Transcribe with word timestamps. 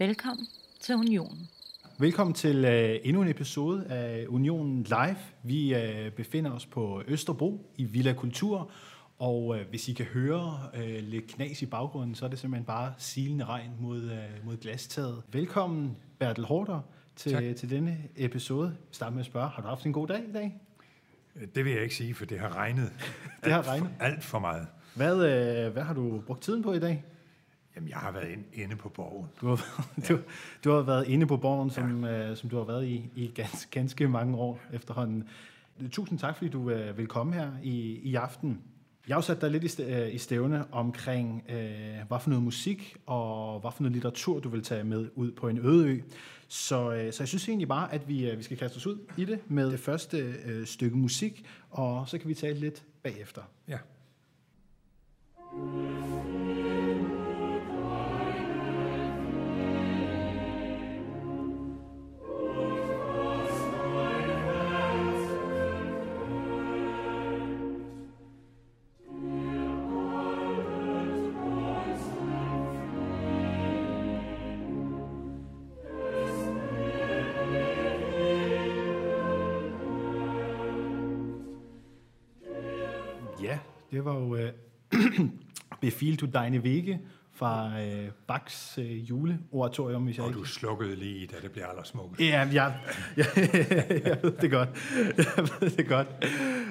Velkommen 0.00 0.46
til 0.80 0.94
Unionen. 0.94 1.48
Velkommen 1.98 2.34
til 2.34 2.64
uh, 2.64 3.06
endnu 3.08 3.22
en 3.22 3.28
episode 3.28 3.84
af 3.86 4.26
Unionen 4.28 4.82
Live. 4.82 5.16
Vi 5.42 5.74
uh, 5.74 6.12
befinder 6.12 6.50
os 6.50 6.66
på 6.66 7.02
Østerbro 7.06 7.72
i 7.76 7.84
Villa 7.84 8.12
Kultur, 8.12 8.70
og 9.18 9.46
uh, 9.46 9.56
hvis 9.70 9.88
I 9.88 9.92
kan 9.92 10.06
høre 10.06 10.58
uh, 10.74 10.80
lidt 10.80 11.26
knas 11.26 11.62
i 11.62 11.66
baggrunden, 11.66 12.14
så 12.14 12.24
er 12.24 12.28
det 12.28 12.38
simpelthen 12.38 12.64
bare 12.64 12.92
silende 12.98 13.44
regn 13.44 13.70
mod, 13.80 14.02
uh, 14.02 14.46
mod 14.46 14.56
glastaget. 14.56 15.22
Velkommen, 15.32 15.96
Bertel 16.18 16.44
Hårder, 16.44 16.80
til, 17.16 17.54
til 17.54 17.70
denne 17.70 17.98
episode. 18.16 18.76
Start 18.90 19.12
med 19.12 19.20
at 19.20 19.26
spørge, 19.26 19.48
har 19.48 19.62
du 19.62 19.68
haft 19.68 19.86
en 19.86 19.92
god 19.92 20.08
dag 20.08 20.22
i 20.28 20.32
dag? 20.32 20.60
Det 21.54 21.64
vil 21.64 21.72
jeg 21.72 21.82
ikke 21.82 21.94
sige, 21.94 22.14
for 22.14 22.24
det 22.24 22.38
har 22.38 22.56
regnet. 22.56 22.92
det 23.44 23.52
har 23.52 23.68
regnet? 23.68 23.90
Alt 24.00 24.24
for 24.24 24.38
meget. 24.38 24.66
Hvad, 24.94 25.14
uh, 25.14 25.72
hvad 25.72 25.82
har 25.82 25.94
du 25.94 26.22
brugt 26.26 26.42
tiden 26.42 26.62
på 26.62 26.72
i 26.72 26.78
dag? 26.78 27.04
Jamen, 27.76 27.88
jeg 27.88 27.98
har 27.98 28.12
været 28.12 28.38
inde 28.52 28.76
på 28.76 28.88
borgen. 28.88 29.26
Du 29.40 29.48
har, 29.48 29.86
du, 30.08 30.14
ja. 30.14 30.20
du 30.64 30.70
har 30.70 30.82
været 30.82 31.08
inde 31.08 31.26
på 31.26 31.36
borgen, 31.36 31.70
som, 31.70 32.04
ja. 32.04 32.30
uh, 32.30 32.36
som 32.36 32.50
du 32.50 32.56
har 32.56 32.64
været 32.64 32.86
i, 32.86 33.10
i 33.14 33.26
ganske, 33.34 33.70
ganske 33.70 34.08
mange 34.08 34.36
år 34.36 34.60
efterhånden. 34.72 35.28
Tusind 35.90 36.18
tak, 36.18 36.36
fordi 36.36 36.50
du 36.50 36.58
uh, 36.60 36.98
vil 36.98 37.06
komme 37.06 37.34
her 37.34 37.52
i, 37.62 38.00
i 38.02 38.14
aften. 38.14 38.62
Jeg 39.08 39.16
har 39.16 39.20
sat 39.20 39.40
dig 39.40 39.50
lidt 39.50 39.78
i, 39.78 40.10
i 40.10 40.18
stævne 40.18 40.74
omkring, 40.74 41.44
uh, 41.48 41.54
hvad 42.08 42.20
for 42.20 42.28
noget 42.28 42.44
musik 42.44 42.96
og 43.06 43.60
hvad 43.60 43.70
for 43.70 43.82
noget 43.82 43.92
litteratur, 43.92 44.40
du 44.40 44.48
vil 44.48 44.62
tage 44.62 44.84
med 44.84 45.08
ud 45.14 45.30
på 45.32 45.48
en 45.48 45.58
øde 45.58 45.88
ø. 45.88 46.00
Så, 46.48 46.88
uh, 46.88 47.12
så 47.12 47.16
jeg 47.22 47.28
synes 47.28 47.48
egentlig 47.48 47.68
bare, 47.68 47.94
at 47.94 48.08
vi, 48.08 48.32
uh, 48.32 48.38
vi 48.38 48.42
skal 48.42 48.56
kaste 48.56 48.76
os 48.76 48.86
ud 48.86 48.98
i 49.16 49.24
det 49.24 49.50
med 49.50 49.70
det 49.70 49.80
første 49.80 50.34
uh, 50.46 50.66
stykke 50.66 50.96
musik, 50.96 51.46
og 51.70 52.08
så 52.08 52.18
kan 52.18 52.28
vi 52.28 52.34
tale 52.34 52.58
lidt 52.58 52.84
bagefter. 53.02 53.42
Ja. 53.68 53.78
Befil 86.00 86.16
to 86.16 86.26
deine 86.26 86.58
Wege 86.58 87.00
fra 87.32 87.66
uh, 87.66 88.08
Bachs 88.26 88.78
uh, 88.78 89.10
juleoratorium, 89.10 90.04
hvis 90.04 90.16
jeg 90.16 90.24
Og 90.24 90.30
ikke... 90.30 90.40
du 90.40 90.44
slukkede 90.44 90.96
lige, 90.96 91.26
da 91.26 91.36
det 91.42 91.52
blev 91.52 91.64
allersmukkest. 91.64 92.20
Ja, 92.20 92.48
jeg, 92.52 92.80
jeg, 93.16 93.26
jeg 94.04 94.18
ved 94.22 94.32
det 94.32 94.50
godt. 94.50 94.68
Jeg 95.16 95.48
ved 95.60 95.70
det 95.70 95.88
godt. 95.88 96.08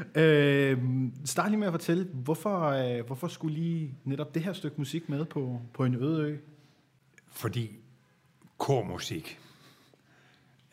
Uh, 0.10 1.12
start 1.26 1.50
lige 1.50 1.60
med 1.60 1.68
at 1.68 1.74
fortælle, 1.74 2.04
hvorfor, 2.14 2.84
uh, 3.00 3.06
hvorfor 3.06 3.28
skulle 3.28 3.56
lige 3.56 3.98
netop 4.04 4.36
det 4.36 4.44
her 4.44 4.54
stykke 4.54 4.78
musik 4.78 5.10
med 5.10 5.26
på, 5.26 5.62
på 5.74 5.86
en 5.86 5.96
øde 5.96 6.24
ø? 6.24 6.38
Fordi 7.28 7.72
kormusik 8.58 9.40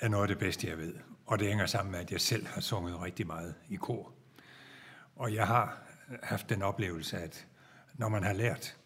er 0.00 0.08
noget 0.08 0.22
af 0.22 0.28
det 0.28 0.38
bedste, 0.38 0.68
jeg 0.68 0.78
ved. 0.78 0.94
Og 1.26 1.38
det 1.38 1.48
hænger 1.48 1.66
sammen 1.66 1.92
med, 1.92 2.00
at 2.00 2.12
jeg 2.12 2.20
selv 2.20 2.46
har 2.46 2.60
sunget 2.60 3.02
rigtig 3.02 3.26
meget 3.26 3.54
i 3.68 3.76
kor. 3.76 4.12
Og 5.16 5.34
jeg 5.34 5.46
har 5.46 5.78
haft 6.22 6.48
den 6.48 6.62
oplevelse, 6.62 7.18
at 7.18 7.46
når 7.98 8.08
man 8.08 8.22
har 8.22 8.32
lært 8.32 8.76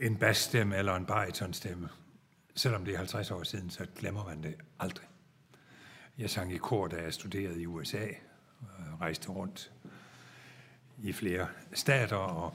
en 0.00 0.16
bassstemme 0.16 0.76
eller 0.76 0.94
en 0.94 1.06
baritonstemme, 1.06 1.88
selvom 2.54 2.84
det 2.84 2.94
er 2.94 2.98
50 2.98 3.30
år 3.30 3.42
siden, 3.42 3.70
så 3.70 3.86
glemmer 3.96 4.24
man 4.24 4.42
det 4.42 4.54
aldrig. 4.78 5.06
Jeg 6.18 6.30
sang 6.30 6.52
i 6.52 6.56
kor, 6.56 6.88
da 6.88 7.02
jeg 7.02 7.14
studerede 7.14 7.60
i 7.60 7.66
USA, 7.66 8.06
og 8.60 8.68
øh, 8.78 9.00
rejste 9.00 9.28
rundt 9.28 9.72
i 10.98 11.12
flere 11.12 11.48
stater 11.72 12.16
og, 12.16 12.54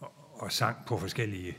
og, 0.00 0.12
og 0.32 0.52
sang 0.52 0.86
på 0.86 0.98
forskellige 0.98 1.58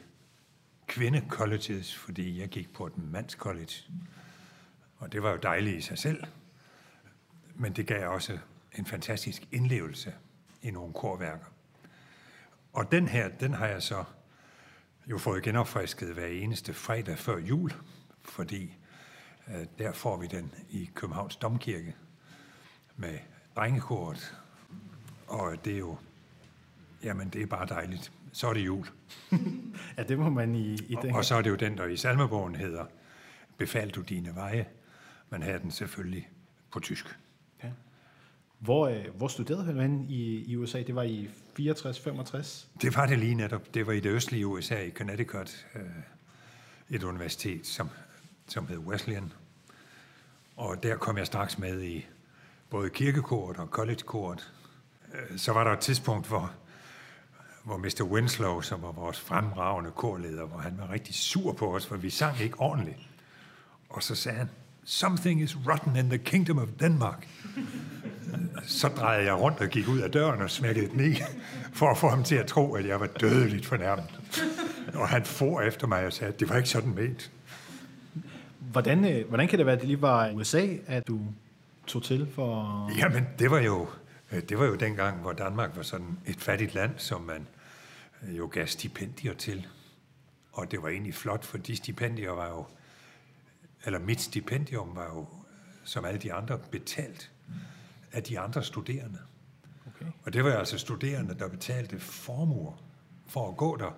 kvindecolleges, 0.88 1.96
fordi 1.96 2.40
jeg 2.40 2.50
gik 2.50 2.74
på 2.74 2.88
et 2.88 2.98
mandscollege. 2.98 3.92
Og 4.98 5.12
det 5.12 5.24
var 5.24 5.32
jo 5.32 5.38
dejligt 5.38 5.78
i 5.78 5.82
sig 5.82 5.98
selv, 5.98 6.24
men 7.56 7.74
det 7.74 7.88
gav 7.88 8.10
også 8.10 8.38
en 8.78 8.86
fantastisk 8.86 9.48
indlevelse 9.52 10.14
i 10.62 10.72
nogle 10.72 10.94
korværker. 10.94 11.46
Og 12.78 12.92
den 12.92 13.08
her, 13.08 13.30
den 13.30 13.54
har 13.54 13.68
jeg 13.68 13.84
så 13.84 14.04
jo 15.08 15.18
fået 15.18 15.44
genopfrisket 15.44 16.14
hver 16.14 16.26
eneste 16.26 16.74
fredag 16.74 17.18
før 17.18 17.38
jul, 17.38 17.72
fordi 18.22 18.78
øh, 19.48 19.66
der 19.78 19.92
får 19.92 20.18
vi 20.18 20.28
den 20.28 20.54
i 20.70 20.90
Københavns 20.96 21.36
Domkirke 21.36 21.96
med 22.96 23.20
drengekoret. 23.56 24.38
Og 25.28 25.66
det 25.66 25.74
er 25.74 25.78
jo, 25.78 25.98
jamen 27.04 27.30
det 27.30 27.42
er 27.42 27.46
bare 27.46 27.66
dejligt. 27.66 28.12
Så 28.32 28.48
er 28.48 28.54
det 28.54 28.66
jul. 28.66 28.88
ja, 29.98 30.04
det 30.04 30.20
må 30.20 30.30
man 30.30 30.56
i, 30.56 30.74
i 30.74 30.96
den 31.02 31.12
Og, 31.12 31.18
og 31.18 31.26
så 31.26 31.36
er 31.36 31.42
det 31.42 31.50
jo 31.50 31.56
den, 31.56 31.78
der 31.78 31.86
i 31.86 31.98
salmebogen 31.98 32.56
hedder, 32.56 32.86
Befal 33.58 33.90
du 33.90 34.02
dine 34.02 34.36
veje. 34.36 34.66
Man 35.30 35.42
havde 35.42 35.60
den 35.60 35.72
selvfølgelig 35.72 36.30
på 36.72 36.80
tysk. 36.80 37.18
Hvor, 38.60 38.88
øh, 38.88 39.06
hvor 39.18 39.28
studerede 39.28 39.74
du 39.74 40.06
i, 40.10 40.44
i 40.48 40.56
USA? 40.56 40.82
Det 40.82 40.96
var 40.96 41.04
i 41.04 41.30
64-65? 41.60 42.66
Det 42.82 42.96
var 42.96 43.06
det 43.06 43.20
lige 43.20 43.36
netop. 43.36 43.74
Det 43.74 43.88
var 43.88 43.94
i 43.94 44.00
det 44.00 44.10
østlige 44.10 44.48
USA, 44.48 44.84
i 44.84 44.92
Connecticut, 44.92 45.66
øh, 45.76 45.82
et 46.90 47.04
universitet, 47.04 47.68
som, 47.68 47.90
som 48.48 48.68
hed 48.68 48.78
Wesleyan. 48.78 49.34
Og 50.56 50.84
der 50.84 50.96
kom 50.96 51.18
jeg 51.18 51.26
straks 51.26 51.60
med 51.60 51.82
i 51.84 52.06
både 52.70 52.90
kirkekort 52.90 53.58
og 53.58 53.68
collegekort. 53.68 54.54
Øh, 55.14 55.38
så 55.38 55.54
var 55.54 55.64
der 55.64 55.72
et 55.72 55.80
tidspunkt, 55.80 56.28
hvor, 56.28 56.52
hvor 57.64 57.78
Mr. 57.78 58.04
Winslow, 58.04 58.62
som 58.62 58.82
var 58.82 58.92
vores 58.92 59.20
fremragende 59.20 59.92
korleder, 59.92 60.46
hvor 60.46 60.58
han 60.58 60.78
var 60.78 60.92
rigtig 60.92 61.16
sur 61.16 61.54
på 61.54 61.76
os, 61.76 61.86
for 61.86 61.98
vi 61.98 62.10
sang 62.10 62.40
ikke 62.40 62.60
ordentligt. 62.60 63.00
Og 63.90 64.04
så 64.04 64.16
sagde 64.16 64.38
han, 64.38 64.50
Something 64.84 65.42
is 65.42 65.58
rotten 65.68 65.96
in 65.96 66.10
the 66.10 66.18
kingdom 66.18 66.60
of 66.60 66.68
Denmark. 66.80 67.28
Så 68.64 68.88
drejede 68.88 69.26
jeg 69.26 69.34
rundt 69.34 69.60
og 69.60 69.68
gik 69.68 69.88
ud 69.88 70.00
af 70.00 70.12
døren 70.12 70.42
og 70.42 70.50
smækkede 70.50 70.88
den 70.88 71.12
i, 71.12 71.16
for 71.74 71.92
at 71.92 71.98
få 71.98 72.10
ham 72.10 72.24
til 72.24 72.36
at 72.36 72.48
tro, 72.48 72.74
at 72.76 72.88
jeg 72.88 73.00
var 73.00 73.08
dødeligt 73.08 73.66
fornærmet. 73.66 74.20
Og 74.94 75.10
han 75.10 75.26
for 75.26 75.62
efter 75.62 75.88
mig 75.88 76.06
og 76.06 76.14
sagde, 76.14 76.34
at 76.34 76.40
det 76.40 76.50
var 76.50 76.58
ikke 76.58 76.70
sådan 76.70 76.96
ment. 76.96 77.32
Hvordan, 78.60 79.24
hvordan 79.28 79.48
kan 79.48 79.58
det 79.58 79.66
være, 79.66 79.76
at 79.76 79.82
det 79.82 79.88
lige 79.88 80.02
var 80.02 80.32
USA, 80.32 80.68
at 80.88 81.08
du 81.08 81.20
tog 81.88 82.04
til 82.04 82.28
for... 82.36 82.92
Jamen, 82.98 83.28
det 83.40 83.52
var 83.52 83.60
jo, 83.60 83.88
det 84.50 84.60
var 84.60 84.66
jo 84.66 84.76
dengang, 84.76 85.22
hvor 85.22 85.32
Danmark 85.32 85.72
var 85.76 85.84
sådan 85.84 86.18
et 86.26 86.40
fattigt 86.40 86.74
land, 86.74 86.92
som 86.98 87.22
man 87.22 87.48
jo 88.38 88.50
gav 88.52 88.68
stipendier 88.68 89.34
til. 89.34 89.68
Og 90.52 90.72
det 90.72 90.82
var 90.84 90.90
egentlig 90.90 91.14
flot, 91.14 91.46
for 91.46 91.58
de 91.58 91.76
stipendier 91.76 92.32
var 92.32 92.48
jo 92.48 92.66
eller 93.86 94.00
mit 94.00 94.22
stipendium 94.22 94.96
var 94.96 95.06
jo, 95.06 95.28
som 95.84 96.06
alle 96.06 96.20
de 96.20 96.34
andre, 96.34 96.60
betalt 96.72 97.32
af 98.18 98.24
de 98.24 98.40
andre 98.40 98.64
studerende. 98.64 99.20
Okay. 99.88 100.06
Og 100.24 100.34
det 100.34 100.44
var 100.44 100.54
altså 100.54 100.78
studerende, 100.78 101.36
der 101.40 101.48
betalte 101.48 102.00
formuer 102.00 102.84
for 103.28 103.50
at 103.50 103.58
gå 103.58 103.78
der, 103.78 103.92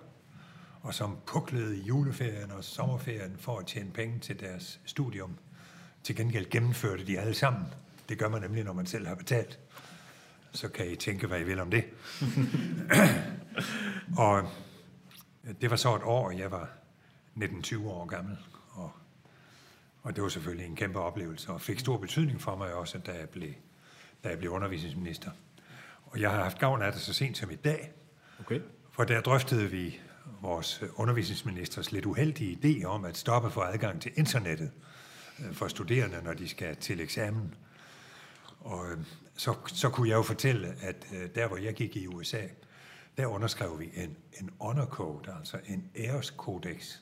og 0.80 0.94
som 0.94 1.18
puklede 1.26 1.78
i 1.78 1.82
juleferien 1.82 2.50
og 2.50 2.64
sommerferien 2.64 3.36
for 3.38 3.58
at 3.58 3.66
tjene 3.66 3.90
penge 3.90 4.18
til 4.18 4.40
deres 4.40 4.80
studium. 4.84 5.38
Til 6.02 6.16
gengæld 6.16 6.50
gennemførte 6.50 7.06
de 7.06 7.18
alle 7.18 7.34
sammen. 7.34 7.64
Det 8.08 8.18
gør 8.18 8.28
man 8.28 8.42
nemlig, 8.42 8.64
når 8.64 8.72
man 8.72 8.86
selv 8.86 9.06
har 9.06 9.14
betalt. 9.14 9.58
Så 10.52 10.68
kan 10.68 10.90
I 10.90 10.96
tænke, 10.96 11.26
hvad 11.26 11.40
I 11.40 11.44
vil 11.44 11.60
om 11.60 11.70
det. 11.70 11.84
og 14.26 14.42
det 15.60 15.70
var 15.70 15.76
så 15.76 15.96
et 15.96 16.02
år, 16.02 16.30
jeg 16.30 16.50
var 16.50 16.68
19-20 17.36 17.86
år 17.86 18.06
gammel, 18.06 18.38
og 18.70 18.92
og 20.02 20.16
det 20.16 20.22
var 20.22 20.28
selvfølgelig 20.28 20.66
en 20.66 20.76
kæmpe 20.76 20.98
oplevelse, 20.98 21.52
og 21.52 21.60
fik 21.60 21.78
stor 21.78 21.98
betydning 21.98 22.40
for 22.40 22.56
mig 22.56 22.74
også, 22.74 22.98
da 22.98 23.12
jeg 23.12 23.28
blev, 23.28 23.52
da 24.24 24.28
jeg 24.28 24.38
blev 24.38 24.50
undervisningsminister. 24.50 25.30
Og 26.04 26.20
jeg 26.20 26.30
har 26.30 26.42
haft 26.42 26.58
gavn 26.58 26.82
af 26.82 26.92
det 26.92 27.00
så 27.00 27.12
sent 27.12 27.36
som 27.36 27.50
i 27.50 27.54
dag, 27.54 27.92
okay. 28.40 28.60
for 28.92 29.04
der 29.04 29.20
drøftede 29.20 29.70
vi 29.70 30.00
vores 30.40 30.82
undervisningsministers 30.94 31.92
lidt 31.92 32.06
uheldige 32.06 32.58
idé 32.62 32.84
om 32.84 33.04
at 33.04 33.16
stoppe 33.16 33.50
for 33.50 33.60
adgang 33.60 34.02
til 34.02 34.12
internettet 34.16 34.70
øh, 35.38 35.54
for 35.54 35.68
studerende, 35.68 36.22
når 36.24 36.34
de 36.34 36.48
skal 36.48 36.76
til 36.76 37.00
eksamen. 37.00 37.54
Og 38.60 38.90
øh, 38.90 38.98
så, 39.36 39.54
så 39.66 39.88
kunne 39.88 40.08
jeg 40.08 40.16
jo 40.16 40.22
fortælle, 40.22 40.74
at 40.82 41.06
øh, 41.14 41.28
der, 41.34 41.48
hvor 41.48 41.56
jeg 41.56 41.74
gik 41.74 41.96
i 41.96 42.06
USA, 42.06 42.42
der 43.16 43.26
underskrev 43.26 43.80
vi 43.80 43.90
en, 43.94 44.16
en 44.40 44.50
honor 44.60 44.86
code, 44.86 45.34
altså 45.38 45.58
en 45.66 45.90
æreskodex, 45.96 46.96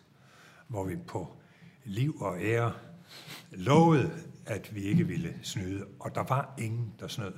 hvor 0.68 0.84
vi 0.84 0.96
på 0.96 1.36
liv 1.84 2.20
og 2.20 2.42
ære 2.42 2.72
lovede, 3.50 4.10
at 4.50 4.74
vi 4.74 4.82
ikke 4.82 5.06
ville 5.06 5.34
snyde, 5.42 5.86
og 6.00 6.14
der 6.14 6.22
var 6.22 6.54
ingen, 6.58 6.94
der 7.00 7.08
snød. 7.08 7.32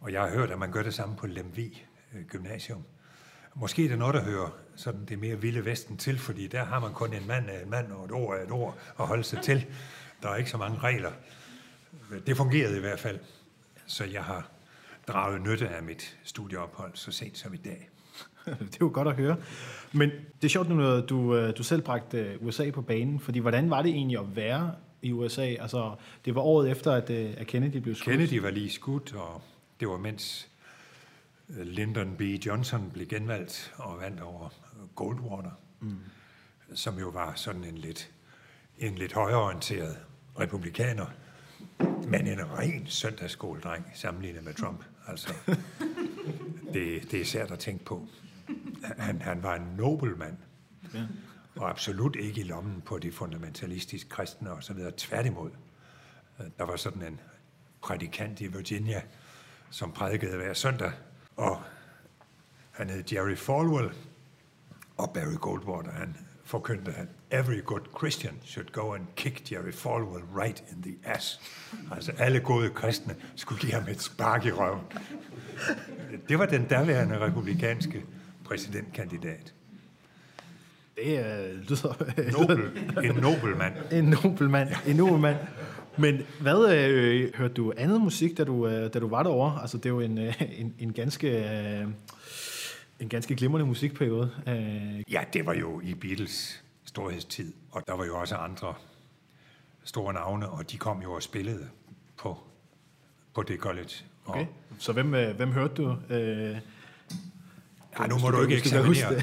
Og 0.00 0.12
jeg 0.12 0.22
har 0.22 0.30
hørt, 0.30 0.50
at 0.50 0.58
man 0.58 0.72
gør 0.72 0.82
det 0.82 0.94
samme 0.94 1.16
på 1.16 1.26
Lemvi 1.26 1.84
øh, 2.14 2.24
Gymnasium, 2.24 2.84
Måske 3.54 3.84
er 3.84 3.88
det 3.88 3.98
noget, 3.98 4.14
der 4.14 4.22
hører 4.22 4.50
sådan 4.76 5.04
det 5.04 5.18
mere 5.18 5.40
vilde 5.40 5.64
vesten 5.64 5.96
til, 5.96 6.18
fordi 6.18 6.46
der 6.46 6.64
har 6.64 6.80
man 6.80 6.92
kun 6.92 7.14
en 7.14 7.26
mand 7.26 7.50
af 7.50 7.62
en 7.62 7.70
mand 7.70 7.92
og 7.92 8.04
et 8.04 8.12
ord 8.12 8.38
af 8.38 8.44
et 8.44 8.50
ord 8.50 8.78
at 9.00 9.06
holde 9.06 9.24
sig 9.24 9.42
til. 9.42 9.66
Der 10.22 10.28
er 10.28 10.36
ikke 10.36 10.50
så 10.50 10.56
mange 10.56 10.78
regler. 10.78 11.10
Det 12.26 12.36
fungerede 12.36 12.76
i 12.76 12.80
hvert 12.80 13.00
fald, 13.00 13.18
så 13.86 14.04
jeg 14.04 14.24
har 14.24 14.50
draget 15.08 15.42
nytte 15.42 15.68
af 15.68 15.82
mit 15.82 16.18
studieophold 16.24 16.90
så 16.94 17.12
sent 17.12 17.38
som 17.38 17.54
i 17.54 17.56
dag. 17.56 17.88
det 18.44 18.74
er 18.74 18.78
jo 18.80 18.90
godt 18.92 19.08
at 19.08 19.14
høre. 19.14 19.36
Men 19.92 20.10
det 20.10 20.44
er 20.44 20.48
sjovt 20.48 20.68
nu, 20.68 20.86
at 20.86 21.08
du, 21.08 21.36
øh, 21.36 21.56
du 21.58 21.62
selv 21.62 21.82
bragte 21.82 22.18
øh, 22.18 22.46
USA 22.46 22.70
på 22.70 22.82
banen, 22.82 23.20
fordi 23.20 23.38
hvordan 23.38 23.70
var 23.70 23.82
det 23.82 23.90
egentlig 23.90 24.18
at 24.18 24.36
være 24.36 24.74
i 25.02 25.12
USA? 25.12 25.42
Altså, 25.42 25.94
det 26.24 26.34
var 26.34 26.40
året 26.40 26.70
efter, 26.70 26.92
at, 26.92 27.10
øh, 27.10 27.34
at 27.36 27.46
Kennedy 27.46 27.76
blev 27.76 27.94
skudt. 27.94 28.16
Kennedy 28.16 28.38
var 28.38 28.50
lige 28.50 28.70
skudt, 28.70 29.14
og 29.14 29.42
det 29.80 29.88
var 29.88 29.96
mens 29.96 30.48
øh, 31.48 31.66
Lyndon 31.66 32.16
B. 32.16 32.20
Johnson 32.20 32.90
blev 32.90 33.06
genvalgt 33.06 33.74
og 33.76 34.00
vandt 34.00 34.20
over 34.20 34.48
Goldwater, 34.94 35.60
mm. 35.80 35.96
som 36.74 36.98
jo 36.98 37.08
var 37.08 37.32
sådan 37.34 37.64
en 37.64 37.78
lidt, 37.78 38.10
en 38.78 38.94
lidt 38.94 39.12
højreorienteret 39.12 39.96
republikaner, 40.40 41.06
men 42.08 42.26
en 42.26 42.58
ren 42.58 42.86
søndagsskoledreng 42.86 43.86
sammenlignet 43.94 44.44
med 44.44 44.54
Trump. 44.54 44.84
Altså, 45.08 45.34
det, 46.74 47.10
det 47.10 47.20
er 47.20 47.24
sært 47.24 47.50
at 47.50 47.58
tænke 47.58 47.84
på. 47.84 48.06
Han, 48.98 49.22
han 49.22 49.42
var 49.42 49.54
en 49.54 49.66
nobel 49.76 50.16
mand, 50.16 50.36
ja 50.94 51.06
og 51.56 51.70
absolut 51.70 52.16
ikke 52.16 52.40
i 52.40 52.44
lommen 52.44 52.80
på 52.80 52.98
de 52.98 53.12
fundamentalistiske 53.12 54.08
kristne 54.08 54.50
og 54.50 54.62
så 54.62 54.72
videre. 54.72 54.92
Tværtimod. 54.96 55.50
Der 56.58 56.64
var 56.64 56.76
sådan 56.76 57.02
en 57.02 57.20
prædikant 57.82 58.40
i 58.40 58.46
Virginia, 58.46 59.02
som 59.70 59.92
prædikede 59.92 60.36
hver 60.36 60.54
søndag, 60.54 60.92
og 61.36 61.62
han 62.70 62.90
hed 62.90 63.04
Jerry 63.12 63.36
Falwell, 63.36 63.90
og 64.96 65.12
Barry 65.12 65.36
Goldwater, 65.40 65.92
han 65.92 66.16
forkyndte, 66.44 66.92
at 66.92 67.08
every 67.30 67.64
good 67.64 67.80
Christian 67.98 68.34
should 68.44 68.72
go 68.72 68.94
and 68.94 69.06
kick 69.16 69.52
Jerry 69.52 69.72
Falwell 69.72 70.24
right 70.24 70.64
in 70.72 70.82
the 70.82 70.96
ass. 71.04 71.40
Altså 71.92 72.12
alle 72.18 72.40
gode 72.40 72.70
kristne 72.70 73.16
skulle 73.36 73.60
give 73.60 73.72
ham 73.72 73.88
et 73.88 74.02
spark 74.02 74.44
i 74.44 74.52
røven. 74.52 74.80
Det 76.28 76.38
var 76.38 76.46
den 76.46 76.64
daværende 76.64 77.20
republikanske 77.20 78.04
præsidentkandidat. 78.44 79.54
Det 80.96 81.18
er 81.18 81.52
lyder... 81.68 82.38
Nobel, 82.38 82.60
en 83.04 83.14
nobel 83.14 83.56
mand. 83.56 83.74
En 83.98 84.04
nobel 84.04 84.50
mand. 84.50 84.68
Ja. 84.68 84.90
En 84.90 84.96
nobel 84.96 85.18
mand. 85.18 85.36
Men 85.96 86.22
hvad 86.40 86.74
øh, 86.74 87.34
hørte 87.34 87.54
du 87.54 87.72
andet 87.76 88.00
musik, 88.00 88.38
da 88.38 88.44
du, 88.44 88.66
øh, 88.66 88.94
da 88.94 88.98
du 88.98 89.08
var 89.08 89.22
derovre? 89.22 89.60
Altså, 89.60 89.76
det 89.76 89.86
er 89.86 89.90
jo 89.90 90.00
en, 90.00 90.18
øh, 90.18 90.42
en, 90.58 90.74
en 90.78 90.92
ganske... 90.92 91.28
Øh, 91.28 91.86
en 93.00 93.08
ganske 93.08 93.34
glimrende 93.34 93.66
musikperiode. 93.66 94.30
Øh. 94.46 95.12
Ja, 95.12 95.24
det 95.32 95.46
var 95.46 95.54
jo 95.54 95.80
i 95.80 95.94
Beatles 95.94 96.62
storhedstid, 96.84 97.52
og 97.70 97.82
der 97.86 97.96
var 97.96 98.04
jo 98.04 98.18
også 98.18 98.34
andre 98.34 98.74
store 99.84 100.12
navne, 100.12 100.48
og 100.48 100.70
de 100.70 100.76
kom 100.76 101.02
jo 101.02 101.12
og 101.12 101.22
spillede 101.22 101.68
på, 102.16 102.38
på 103.34 103.42
det 103.42 103.58
college. 103.58 103.90
Okay. 104.26 104.40
Og, 104.40 104.46
Så 104.78 104.92
hvem, 104.92 105.14
øh, 105.14 105.36
hvem 105.36 105.52
hørte 105.52 105.74
du? 105.74 105.96
Øh, 106.14 106.56
ja, 108.00 108.06
nu 108.06 108.18
må 108.18 108.30
du, 108.30 108.42
ikke 108.42 108.56
eksaminere, 108.56 109.22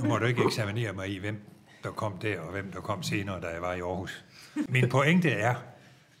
nu 0.00 0.08
må 0.08 0.18
du 0.18 0.24
ikke 0.24 0.44
eksaminere 0.44 0.92
mig 0.92 1.08
i, 1.08 1.18
hvem 1.18 1.40
der 1.82 1.90
kom 1.90 2.18
der, 2.18 2.40
og 2.40 2.52
hvem 2.52 2.72
der 2.72 2.80
kom 2.80 3.02
senere, 3.02 3.40
da 3.40 3.46
jeg 3.46 3.62
var 3.62 3.72
i 3.72 3.80
Aarhus. 3.80 4.24
Min 4.68 4.88
pointe 4.88 5.30
er, 5.30 5.54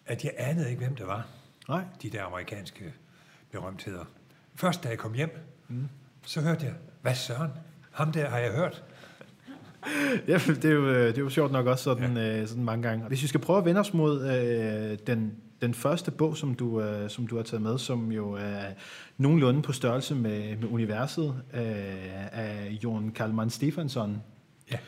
at 0.06 0.24
jeg 0.24 0.32
anede 0.38 0.70
ikke, 0.70 0.82
hvem 0.82 0.96
det 0.96 1.06
var. 1.06 1.26
Nej. 1.68 1.82
De 2.02 2.10
der 2.10 2.24
amerikanske 2.24 2.92
berømtheder. 3.52 4.04
Først 4.54 4.84
da 4.84 4.88
jeg 4.88 4.98
kom 4.98 5.14
hjem, 5.14 5.38
mm. 5.68 5.88
så 6.26 6.40
hørte 6.40 6.64
jeg, 6.64 6.74
hvad 7.02 7.14
søren? 7.14 7.50
Ham 7.90 8.12
der 8.12 8.30
har 8.30 8.38
jeg 8.38 8.52
hørt. 8.52 8.84
ja, 10.28 10.40
det 10.46 10.64
er, 10.64 10.70
jo, 10.70 10.88
øh, 10.88 11.06
det 11.06 11.18
er 11.18 11.22
jo 11.22 11.30
sjovt 11.30 11.52
nok 11.52 11.66
også 11.66 11.84
sådan, 11.84 12.16
ja. 12.16 12.40
øh, 12.40 12.48
sådan 12.48 12.64
mange 12.64 12.88
gange. 12.88 13.08
Hvis 13.08 13.22
vi 13.22 13.26
skal 13.26 13.40
prøve 13.40 13.58
at 13.58 13.64
vende 13.64 13.80
os 13.80 13.94
mod 13.94 14.28
øh, 14.28 14.98
den, 15.06 15.36
den 15.64 15.74
første 15.74 16.10
bog, 16.10 16.36
som 16.36 16.54
du, 16.54 16.80
øh, 16.80 17.10
som 17.10 17.26
du 17.26 17.36
har 17.36 17.42
taget 17.42 17.62
med, 17.62 17.78
som 17.78 18.12
jo 18.12 18.32
er 18.32 18.72
nogenlunde 19.18 19.62
på 19.62 19.72
størrelse 19.72 20.14
med, 20.14 20.56
med 20.56 20.68
universet 20.68 21.42
øh, 21.54 21.62
af 22.32 22.78
Jon 22.84 23.10
Kalman 23.10 23.50
Stefansson. 23.50 24.22
Ja. 24.70 24.78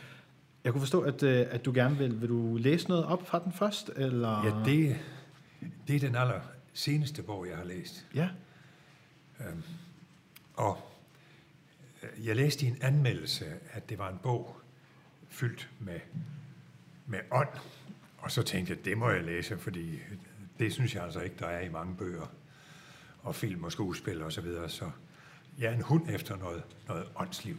Jeg 0.64 0.72
kunne 0.72 0.80
forstå, 0.80 1.00
at, 1.00 1.22
øh, 1.22 1.46
at 1.50 1.64
du 1.64 1.72
gerne 1.74 1.98
vil, 1.98 2.20
vil 2.20 2.28
du 2.28 2.56
læse 2.56 2.88
noget 2.88 3.04
op 3.04 3.28
fra 3.28 3.38
den 3.44 3.52
først? 3.52 3.90
Eller? 3.96 4.44
Ja, 4.44 4.72
det, 4.72 4.96
det 5.88 5.96
er 5.96 6.00
den 6.00 6.14
aller 6.14 6.40
seneste 6.72 7.22
bog, 7.22 7.46
jeg 7.48 7.56
har 7.56 7.64
læst. 7.64 8.06
Ja. 8.14 8.28
Øhm, 9.40 9.62
og 10.54 10.92
jeg 12.24 12.36
læste 12.36 12.66
i 12.66 12.68
en 12.68 12.78
anmeldelse, 12.80 13.44
at 13.72 13.88
det 13.88 13.98
var 13.98 14.08
en 14.10 14.18
bog 14.22 14.56
fyldt 15.28 15.68
med, 15.78 16.00
med 17.06 17.18
ånd, 17.30 17.48
og 18.18 18.30
så 18.30 18.42
tænkte 18.42 18.72
jeg, 18.72 18.84
det 18.84 18.98
må 18.98 19.10
jeg 19.10 19.24
læse, 19.24 19.58
fordi 19.58 19.98
det 20.58 20.72
synes 20.72 20.94
jeg 20.94 21.04
altså 21.04 21.20
ikke, 21.20 21.36
der 21.38 21.46
er 21.46 21.60
i 21.60 21.68
mange 21.68 21.96
bøger, 21.96 22.26
og 23.22 23.34
film 23.34 23.64
og 23.64 23.72
skuespil 23.72 24.22
og 24.22 24.32
så 24.32 24.40
videre, 24.40 24.68
så 24.68 24.90
jeg 25.58 25.70
er 25.70 25.74
en 25.74 25.82
hund 25.82 26.10
efter 26.10 26.36
noget, 26.36 26.62
noget 26.88 27.06
åndsliv. 27.16 27.56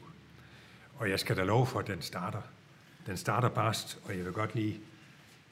Og 0.95 1.09
jeg 1.09 1.19
skal 1.19 1.37
da 1.37 1.43
love 1.43 1.67
for, 1.67 1.79
at 1.79 1.87
den 1.87 2.01
starter. 2.01 2.41
Den 3.05 3.17
starter 3.17 3.49
barst, 3.49 3.99
og 4.05 4.17
jeg 4.17 4.25
vil 4.25 4.33
godt 4.33 4.55
lige 4.55 4.79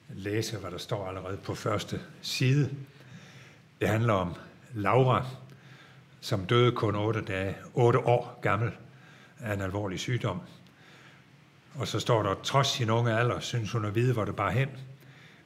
læse, 0.09 0.57
hvad 0.57 0.71
der 0.71 0.77
står 0.77 1.07
allerede 1.07 1.38
på 1.38 1.56
første 1.56 2.01
side. 2.21 2.75
Det 3.81 3.89
handler 3.89 4.13
om 4.13 4.33
Laura, 4.74 5.25
som 6.21 6.45
døde 6.45 6.71
kun 6.71 6.95
8, 6.95 7.21
dage, 7.21 7.56
8 7.74 8.00
år 8.00 8.39
gammel 8.42 8.71
af 9.39 9.53
en 9.53 9.62
alvorlig 9.62 10.00
sygdom. 10.00 10.42
Og 11.75 11.88
så 11.88 12.00
står 12.00 12.24
der, 12.24 12.36
trods 12.44 12.68
sin 12.68 12.89
unge 12.89 13.18
alder, 13.18 13.39
synes 13.39 13.71
hun 13.71 13.86
at 13.86 13.95
vide, 13.95 14.13
hvor 14.13 14.25
det 14.25 14.36
bare 14.36 14.51
hen, 14.51 14.69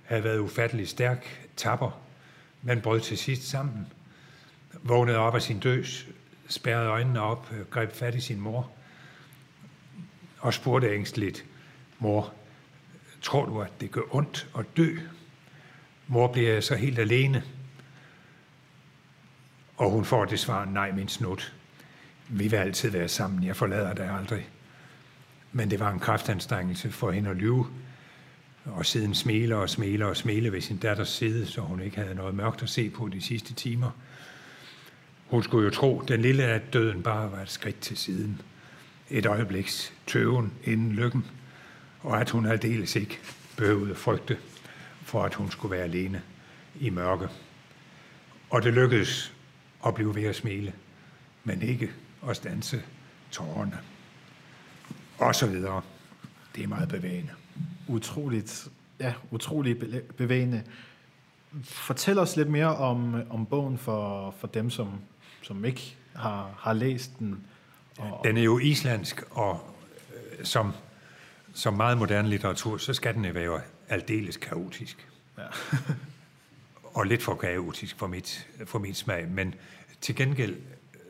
havde 0.04 0.24
været 0.24 0.40
ufattelig 0.40 0.88
stærk, 0.88 1.49
tapper, 1.60 2.02
men 2.62 2.82
brød 2.82 3.00
til 3.00 3.18
sidst 3.18 3.50
sammen. 3.50 3.88
Vågnede 4.84 5.18
op 5.18 5.36
af 5.36 5.42
sin 5.42 5.60
døs, 5.60 6.08
spærrede 6.48 6.90
øjnene 6.90 7.22
op, 7.22 7.52
øh, 7.52 7.66
greb 7.66 7.94
fat 7.94 8.16
i 8.16 8.22
sin 8.22 8.40
mor 8.40 8.72
og 10.40 10.54
spurgte 10.54 10.96
ængsteligt, 10.96 11.46
mor, 12.00 12.34
tror 13.22 13.46
du, 13.46 13.62
at 13.62 13.82
det 13.82 13.92
gør 13.92 14.16
ondt 14.16 14.48
at 14.58 14.66
dø? 14.78 14.98
Mor 16.08 16.28
bliver 16.28 16.62
så 16.62 16.76
helt 16.76 17.00
alene. 17.00 17.44
Og 19.78 19.90
hun 19.90 20.06
får 20.06 20.26
det 20.26 20.40
svar, 20.40 20.66
nej, 20.66 20.92
min 20.92 21.08
snut. 21.08 21.54
Vi 22.28 22.48
vil 22.48 22.58
altid 22.58 22.90
være 22.90 23.08
sammen, 23.08 23.44
jeg 23.44 23.56
forlader 23.56 23.94
dig 23.94 24.10
aldrig. 24.20 24.50
Men 25.52 25.72
det 25.72 25.80
var 25.80 25.92
en 25.92 26.00
kraftanstrengelse 26.00 26.92
for 26.92 27.12
hende 27.12 27.30
at 27.30 27.36
lyve, 27.36 27.68
og 28.66 28.86
siden 28.86 29.16
smile 29.16 29.56
og 29.56 29.70
smile 29.70 30.06
og 30.06 30.18
smile 30.18 30.52
ved 30.52 30.62
sin 30.62 30.78
datters 30.78 31.10
side, 31.10 31.46
så 31.46 31.62
hun 31.62 31.82
ikke 31.82 31.98
havde 31.98 32.16
noget 32.16 32.36
mørkt 32.36 32.64
at 32.64 32.70
se 32.70 32.90
på 32.90 33.08
de 33.08 33.22
sidste 33.22 33.54
timer. 33.54 33.92
Hun 35.28 35.44
skulle 35.44 35.66
jo 35.66 35.72
tro, 35.72 36.04
den 36.08 36.22
lille 36.22 36.44
at 36.44 36.74
døden 36.74 37.04
bare 37.04 37.32
var 37.32 37.42
et 37.42 37.50
skridt 37.50 37.80
til 37.80 37.98
siden. 37.98 38.42
Et 39.10 39.26
øjebliks 39.26 39.94
tøven 40.08 40.54
inden 40.64 40.92
lykken, 40.92 41.26
og 42.02 42.22
at 42.22 42.30
hun 42.30 42.46
aldeles 42.46 42.96
ikke 42.96 43.20
behøvede 43.58 43.96
frygte 43.96 44.38
for, 45.04 45.24
at 45.24 45.34
hun 45.34 45.52
skulle 45.52 45.72
være 45.76 45.84
alene 45.84 46.22
i 46.80 46.90
mørke. 46.90 47.28
Og 48.50 48.64
det 48.64 48.74
lykkedes 48.74 49.34
at 49.86 49.96
blive 49.96 50.16
ved 50.16 50.24
at 50.24 50.36
smile, 50.36 50.74
men 51.44 51.62
ikke 51.62 51.92
at 52.30 52.36
stanse 52.36 52.84
tårerne. 53.32 53.78
Og 55.18 55.36
så 55.36 55.48
videre. 55.48 55.82
Det 56.56 56.64
er 56.64 56.68
meget 56.68 56.90
bevægende. 56.90 57.39
Utroligt, 57.90 58.68
ja, 59.00 59.14
utroligt 59.32 59.86
bevægende. 60.18 60.64
Fortæl 61.64 62.20
os 62.20 62.36
lidt 62.36 62.50
mere 62.50 62.76
om, 62.76 63.22
om 63.30 63.46
bogen 63.46 63.78
for, 63.78 64.32
for 64.40 64.48
dem, 64.48 64.70
som, 64.70 64.90
som 65.42 65.66
ikke 65.66 65.96
har, 66.16 66.50
har 66.58 66.74
læst 66.74 67.20
den. 67.20 67.46
Og, 67.98 68.22
den 68.24 68.38
er 68.38 68.44
jo 68.44 68.60
islandsk, 68.60 69.24
og 69.32 69.76
øh, 70.14 70.46
som, 70.46 70.74
som 71.54 71.74
meget 71.74 71.98
moderne 71.98 72.30
litteratur, 72.30 72.78
så 72.78 72.94
skal 72.94 73.14
den 73.14 73.34
være 73.36 73.62
aldeles 73.90 74.38
kaotisk. 74.38 75.08
Ja. 75.38 75.44
og 76.96 77.06
lidt 77.06 77.24
for 77.24 77.36
kaotisk 77.36 77.98
for 77.98 78.08
mit, 78.08 78.48
for 78.66 78.80
mit 78.80 78.98
smag, 78.98 79.28
men 79.28 79.56
til 80.02 80.16
gengæld 80.16 80.58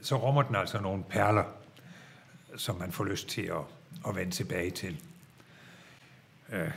så 0.01 0.15
rummer 0.15 0.41
den 0.41 0.55
altså 0.55 0.81
nogle 0.81 1.03
perler, 1.03 1.43
som 2.55 2.75
man 2.75 2.91
får 2.91 3.03
lyst 3.03 3.27
til 3.27 3.41
at, 3.41 3.61
at 4.07 4.15
vende 4.15 4.31
tilbage 4.31 4.71
til. 4.71 5.01
Øh, 6.51 6.71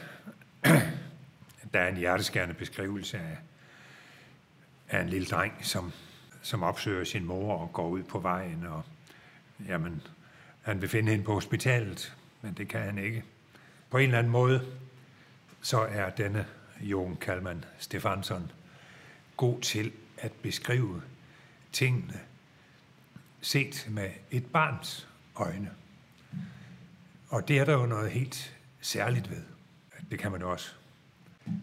der 1.72 1.80
er 1.80 1.88
en 1.88 1.96
hjerteskærende 1.96 2.54
beskrivelse 2.54 3.18
af, 3.18 3.38
af 4.88 5.00
en 5.00 5.08
lille 5.08 5.26
dreng, 5.26 5.52
som, 5.60 5.92
som 6.42 6.62
opsøger 6.62 7.04
sin 7.04 7.24
mor 7.24 7.58
og 7.58 7.72
går 7.72 7.88
ud 7.88 8.02
på 8.02 8.18
vejen, 8.18 8.66
og 8.66 8.82
jamen, 9.68 10.02
han 10.62 10.80
vil 10.80 10.88
finde 10.88 11.10
hende 11.10 11.24
på 11.24 11.34
hospitalet, 11.34 12.16
men 12.42 12.54
det 12.54 12.68
kan 12.68 12.80
han 12.80 12.98
ikke. 12.98 13.24
På 13.90 13.98
en 13.98 14.04
eller 14.04 14.18
anden 14.18 14.32
måde, 14.32 14.66
så 15.60 15.80
er 15.80 16.10
denne 16.10 16.46
Jon 16.80 17.16
Kalman 17.16 17.64
Stefansson 17.78 18.52
god 19.36 19.60
til 19.60 19.92
at 20.18 20.32
beskrive 20.32 21.02
tingene 21.72 22.20
set 23.40 23.86
med 23.90 24.10
et 24.30 24.46
barns 24.46 25.08
øjne. 25.36 25.70
Og 27.28 27.48
det 27.48 27.58
er 27.58 27.64
der 27.64 27.72
jo 27.72 27.86
noget 27.86 28.10
helt 28.10 28.56
særligt 28.80 29.30
ved. 29.30 29.51
Det 30.12 30.20
kan 30.20 30.32
man 30.32 30.42
også 30.42 30.70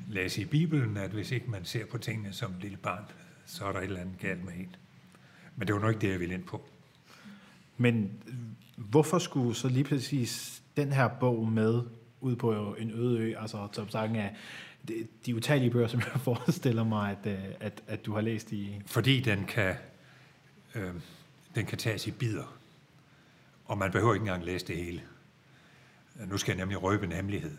læse 0.07 0.41
i 0.41 0.45
Bibelen, 0.45 0.97
at 0.97 1.11
hvis 1.11 1.31
ikke 1.31 1.51
man 1.51 1.65
ser 1.65 1.85
på 1.85 1.97
tingene 1.97 2.33
som 2.33 2.51
et 2.51 2.61
lille 2.61 2.77
barn, 2.77 3.03
så 3.45 3.65
er 3.65 3.71
der 3.71 3.79
et 3.79 3.83
eller 3.83 4.01
andet 4.01 4.19
galt 4.19 4.45
med 4.45 4.53
en. 4.53 4.75
Men 5.55 5.67
det 5.67 5.75
var 5.75 5.81
nok 5.81 5.89
ikke 5.89 6.01
det, 6.01 6.11
jeg 6.11 6.19
ville 6.19 6.33
ind 6.33 6.43
på. 6.43 6.69
Men 7.77 8.11
hvorfor 8.75 9.19
skulle 9.19 9.55
så 9.55 9.67
lige 9.67 9.83
præcis 9.83 10.61
den 10.77 10.93
her 10.93 11.07
bog 11.07 11.47
med 11.47 11.81
ud 12.21 12.35
på 12.35 12.75
en 12.75 12.91
øde 12.91 13.19
ø, 13.19 13.35
altså 13.39 13.67
som 13.71 13.89
sagen 13.89 14.15
af 14.15 14.35
de, 14.87 15.07
de 15.25 15.35
utallige 15.35 15.71
bøger, 15.71 15.87
som 15.87 16.01
jeg 16.13 16.21
forestiller 16.21 16.83
mig, 16.83 17.17
at, 17.21 17.31
øh, 17.31 17.45
at, 17.59 17.83
at 17.87 18.05
du 18.05 18.13
har 18.13 18.21
læst 18.21 18.51
i... 18.51 18.81
Fordi 18.85 19.19
den 19.19 19.45
kan, 19.45 19.75
øh, 20.75 20.93
den 21.55 21.65
kan 21.65 21.77
tages 21.77 22.07
i 22.07 22.11
bidder, 22.11 22.57
og 23.65 23.77
man 23.77 23.91
behøver 23.91 24.13
ikke 24.13 24.23
engang 24.23 24.45
læse 24.45 24.67
det 24.67 24.77
hele. 24.77 25.01
Nu 26.15 26.37
skal 26.37 26.51
jeg 26.51 26.57
nemlig 26.57 26.83
røbe 26.83 27.05
en 27.05 27.11
hemmelighed. 27.11 27.57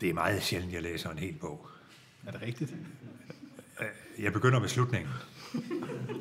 Det 0.00 0.08
er 0.08 0.14
meget 0.14 0.42
sjældent, 0.42 0.72
jeg 0.72 0.82
læser 0.82 1.10
en 1.10 1.18
hel 1.18 1.34
bog. 1.34 1.66
Er 2.26 2.30
det 2.30 2.42
rigtigt? 2.42 2.74
Jeg 4.18 4.32
begynder 4.32 4.60
med 4.60 4.68
slutningen. 4.68 5.10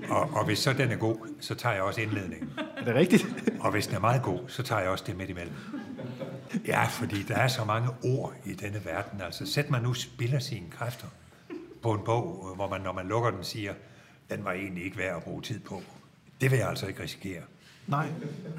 Og, 0.09 0.21
og 0.21 0.45
hvis 0.45 0.59
så 0.59 0.73
den 0.73 0.91
er 0.91 0.95
god, 0.95 1.17
så 1.39 1.55
tager 1.55 1.75
jeg 1.75 1.83
også 1.83 2.01
indledningen. 2.01 2.49
Er 2.77 2.83
det 2.83 2.95
rigtigt? 2.95 3.27
Og 3.59 3.71
hvis 3.71 3.87
den 3.87 3.95
er 3.95 3.99
meget 3.99 4.23
god, 4.23 4.39
så 4.47 4.63
tager 4.63 4.81
jeg 4.81 4.89
også 4.89 5.03
det 5.07 5.17
midt 5.17 5.29
imellem. 5.29 5.55
Ja, 6.65 6.85
fordi 6.85 7.23
der 7.23 7.35
er 7.35 7.47
så 7.47 7.65
mange 7.65 7.89
ord 8.03 8.33
i 8.45 8.53
denne 8.53 8.85
verden. 8.85 9.21
Altså, 9.21 9.45
sæt 9.45 9.69
man 9.69 9.83
nu 9.83 9.93
spiller 9.93 10.39
sine 10.39 10.69
kræfter 10.71 11.07
på 11.81 11.93
en 11.93 12.01
bog, 12.05 12.53
hvor 12.55 12.69
man, 12.69 12.81
når 12.81 12.93
man 12.93 13.07
lukker 13.07 13.31
den, 13.31 13.43
siger, 13.43 13.73
den 14.29 14.45
var 14.45 14.51
egentlig 14.51 14.83
ikke 14.83 14.97
værd 14.97 15.17
at 15.17 15.23
bruge 15.23 15.41
tid 15.41 15.59
på. 15.59 15.83
Det 16.41 16.51
vil 16.51 16.59
jeg 16.59 16.69
altså 16.69 16.87
ikke 16.87 17.03
risikere. 17.03 17.41
Nej. 17.87 18.07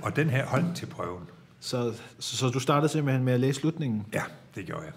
Og 0.02 0.16
den 0.16 0.30
her 0.30 0.46
holdt 0.46 0.76
til 0.76 0.86
prøven. 0.86 1.24
Så, 1.60 1.94
så, 2.18 2.36
så 2.36 2.48
du 2.48 2.60
startede 2.60 2.92
simpelthen 2.92 3.24
med 3.24 3.32
at 3.32 3.40
læse 3.40 3.60
slutningen? 3.60 4.06
Ja, 4.12 4.22
det 4.54 4.66
gjorde 4.66 4.84
jeg. 4.84 4.92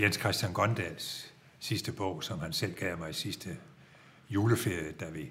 Jens 0.00 0.16
Christian 0.16 0.52
Gondals 0.52 1.32
sidste 1.58 1.92
bog, 1.92 2.24
som 2.24 2.40
han 2.40 2.52
selv 2.52 2.74
gav 2.74 2.98
mig 2.98 3.10
i 3.10 3.12
sidste 3.12 3.56
juleferie, 4.30 4.92
da 4.92 5.10
vi 5.10 5.30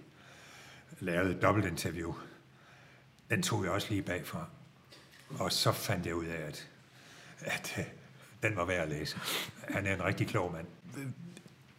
lavede 1.00 1.36
et 1.36 1.42
dobbeltinterview, 1.42 2.14
den 3.30 3.44
tog 3.44 3.64
jeg 3.64 3.72
også 3.72 3.88
lige 3.90 4.02
bagfra. 4.02 4.46
Og 5.40 5.52
så 5.52 5.72
fandt 5.72 6.06
jeg 6.06 6.16
ud 6.16 6.26
af, 6.26 6.42
at, 6.48 6.68
at 7.40 7.76
øh, 7.78 7.86
den 8.44 8.56
var 8.56 8.66
værd 8.66 8.84
at 8.84 8.90
læse. 8.90 9.18
Han 9.70 9.86
er 9.86 9.96
en 9.96 10.04
rigtig 10.04 10.28
klog 10.28 10.52
mand. 10.52 10.68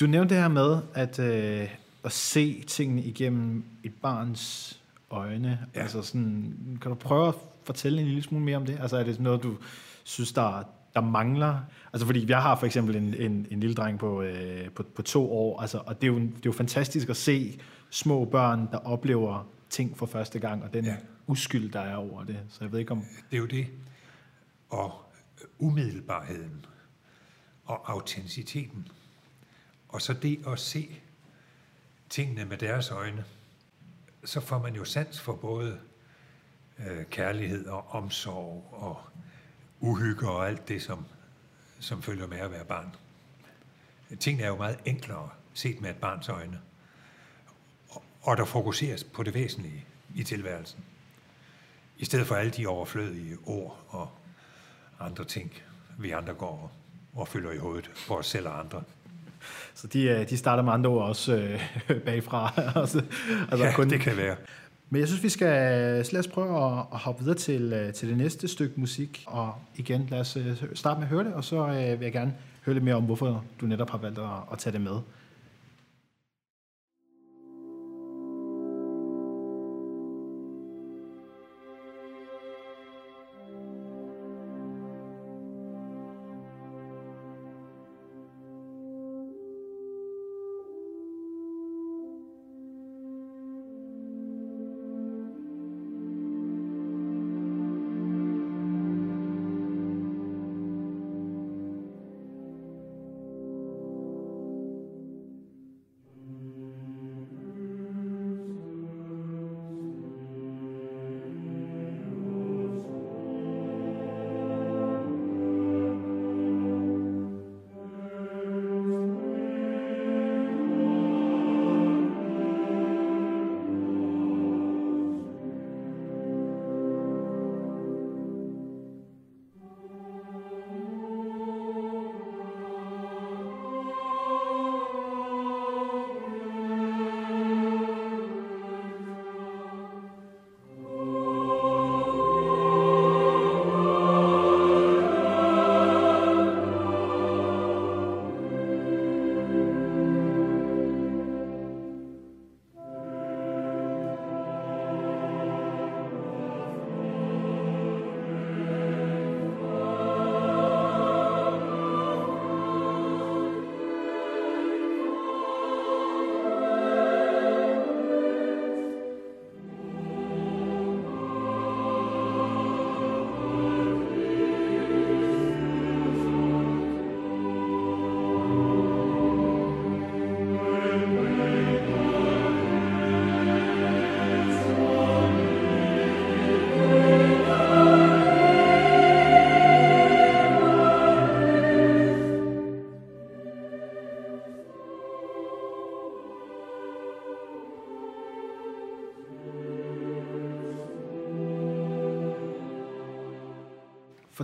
Du 0.01 0.07
nævnte 0.07 0.35
det 0.35 0.43
her 0.43 0.49
med 0.49 0.83
at, 0.95 1.19
øh, 1.19 1.71
at 2.05 2.13
se 2.13 2.63
tingene 2.63 3.03
igennem 3.03 3.65
et 3.85 3.95
barns 4.03 4.75
øjne. 5.11 5.67
Ja. 5.75 5.81
Altså 5.81 6.03
sådan, 6.03 6.79
kan 6.83 6.89
du 6.89 6.95
prøve 6.95 7.29
at 7.29 7.35
fortælle 7.65 8.01
en 8.01 8.07
lille 8.07 8.23
smule 8.23 8.45
mere 8.45 8.57
om 8.57 8.67
det? 8.67 8.79
Altså 8.81 8.97
er 8.97 9.05
det 9.05 9.21
noget, 9.21 9.43
du 9.43 9.57
synes, 10.05 10.33
der, 10.33 10.63
der 10.95 11.01
mangler? 11.01 11.61
Altså 11.93 12.07
fordi 12.07 12.31
jeg 12.31 12.43
har 12.43 12.57
for 12.57 12.67
eksempel 12.67 12.97
en, 12.97 13.15
en, 13.15 13.47
en 13.51 13.61
lille 13.61 13.75
dreng 13.75 13.99
på, 13.99 14.23
øh, 14.23 14.71
på, 14.71 14.83
på 14.83 15.03
to 15.03 15.33
år, 15.33 15.61
altså, 15.61 15.79
og 15.87 16.01
det 16.01 16.09
er, 16.09 16.13
jo, 16.13 16.19
det 16.19 16.37
er 16.37 16.41
jo 16.47 16.53
fantastisk 16.53 17.09
at 17.09 17.17
se 17.17 17.61
små 17.91 18.25
børn, 18.25 18.69
der 18.73 18.79
oplever 18.79 19.49
ting 19.71 19.99
for 19.99 20.07
første 20.07 20.39
gang, 20.39 20.65
og 20.65 20.75
den 20.75 20.85
ja. 20.85 20.97
Uskyld, 21.27 21.73
der 21.73 21.81
er 21.81 21.97
over 21.97 22.25
det. 22.25 22.39
Så 22.49 22.59
jeg 22.61 22.73
ved 22.73 22.79
ikke 22.79 22.93
om... 22.93 23.05
Det 23.31 23.37
er 23.37 23.41
jo 23.41 23.47
det. 23.47 23.67
Og 24.69 24.93
umiddelbarheden 25.59 26.67
og 27.65 27.93
autenticiteten. 27.93 28.89
Og 29.89 30.03
så 30.03 30.13
det 30.13 30.47
at 30.47 30.59
se 30.59 31.01
tingene 32.09 32.45
med 32.45 32.57
deres 32.57 32.91
øjne, 32.91 33.25
så 34.25 34.41
får 34.41 34.59
man 34.59 34.75
jo 34.75 34.85
sans 34.85 35.21
for 35.21 35.33
både 35.33 35.79
øh, 36.79 37.05
kærlighed 37.11 37.67
og 37.67 37.89
omsorg 37.89 38.69
og 38.73 39.01
uhygge 39.81 40.29
og 40.29 40.49
alt 40.49 40.69
det, 40.69 40.83
som, 40.83 41.07
som 41.81 42.03
følger 42.03 42.27
med 42.27 42.39
at 42.39 42.51
være 42.51 42.65
barn. 42.65 42.95
Tingene 44.21 44.45
er 44.45 44.49
jo 44.49 44.57
meget 44.57 44.79
enklere 44.85 45.29
set 45.55 45.81
med 45.81 45.91
et 45.91 45.97
barns 45.97 46.29
øjne. 46.29 46.61
Og, 48.23 48.37
der 48.37 48.45
fokuseres 48.45 49.05
på 49.05 49.23
det 49.23 49.35
væsentlige 49.35 49.85
i 50.15 50.23
tilværelsen. 50.23 50.85
I 51.97 52.05
stedet 52.05 52.27
for 52.27 52.35
alle 52.35 52.51
de 52.51 52.67
overflødige 52.67 53.37
ord 53.47 53.85
og 53.89 54.11
andre 55.01 55.25
ting, 55.25 55.53
vi 55.99 56.11
andre 56.11 56.35
går 56.35 56.73
og, 57.15 57.29
fylder 57.29 57.51
i 57.51 57.59
hovedet 57.59 57.91
på 58.09 58.19
os 58.19 58.27
selv 58.27 58.49
og 58.49 58.61
andre. 58.61 58.83
Så 59.75 59.87
de, 59.87 60.03
øh, 60.03 60.31
de 60.31 60.37
starter 60.37 60.63
med 60.63 60.73
andre 60.73 60.91
ord 60.91 61.09
også 61.09 61.37
øh, 61.37 61.61
bagfra. 62.07 62.53
altså, 62.81 63.03
altså 63.51 63.65
Ja, 63.67 63.85
det 63.85 64.01
kan 64.01 64.17
være. 64.17 64.37
Men 64.91 65.01
jeg 65.01 65.09
synes, 65.09 65.23
vi 65.23 65.29
skal 65.29 65.49
lad 66.13 66.19
os 66.19 66.29
prøve 66.29 66.67
at, 66.67 66.79
at 66.93 66.99
hoppe 66.99 67.23
videre 67.23 67.39
til, 67.39 67.73
øh, 67.73 67.93
til 67.93 68.09
det 68.09 68.17
næste 68.17 68.49
stykke 68.49 68.81
musik. 68.81 69.25
Og 69.27 69.55
igen, 69.77 70.07
lad 70.11 70.21
os 70.21 70.37
øh, 70.37 70.57
starte 70.75 71.01
med 71.01 71.07
at 71.07 71.11
høre 71.11 71.25
det, 71.25 71.35
og 71.35 71.45
så 71.45 71.57
øh, 71.57 71.75
vil 71.75 72.05
jeg 72.05 72.13
gerne 72.13 72.35
høre 72.67 72.75
lidt 72.75 72.85
mere 72.85 72.95
om, 72.95 73.05
hvorfor 73.05 73.45
du 73.61 73.67
netop 73.67 73.91
har 73.91 73.99
valgt 73.99 74.19
at, 74.19 74.25
at 74.53 74.59
tage 74.59 74.73
det 74.73 74.81
med. 74.81 75.01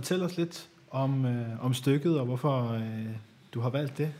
Fortæl 0.05 0.23
os 0.23 0.37
lidt 0.37 0.69
om, 0.91 1.25
øh, 1.25 1.65
om 1.65 1.73
stykket, 1.73 2.19
og 2.19 2.25
hvorfor 2.25 2.71
øh, 2.71 3.07
du 3.53 3.59
har 3.59 3.69
valgt 3.69 3.97
det. 3.97 4.13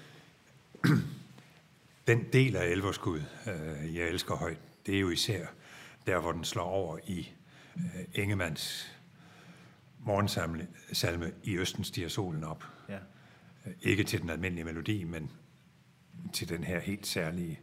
Den 2.07 2.25
del 2.33 2.55
af 2.55 2.65
Elverskud, 2.65 3.21
øh, 3.47 3.95
jeg 3.95 4.07
elsker 4.07 4.35
højt, 4.35 4.57
det 4.85 4.95
er 4.95 4.99
jo 4.99 5.09
især 5.09 5.45
der, 6.07 6.19
hvor 6.19 6.31
den 6.31 6.43
slår 6.43 6.63
over 6.63 6.97
i 7.07 7.31
øh, 7.77 7.83
Ingemanns 8.13 8.95
morgensalme 9.99 11.31
I 11.43 11.57
Østen 11.57 11.83
stiger 11.83 12.09
solen 12.09 12.43
op. 12.43 12.63
Ja. 12.89 12.97
Ikke 13.81 14.03
til 14.03 14.21
den 14.21 14.29
almindelige 14.29 14.65
melodi, 14.65 15.03
men 15.03 15.31
til 16.33 16.49
den 16.49 16.63
her 16.63 16.79
helt 16.79 17.07
særlige, 17.07 17.59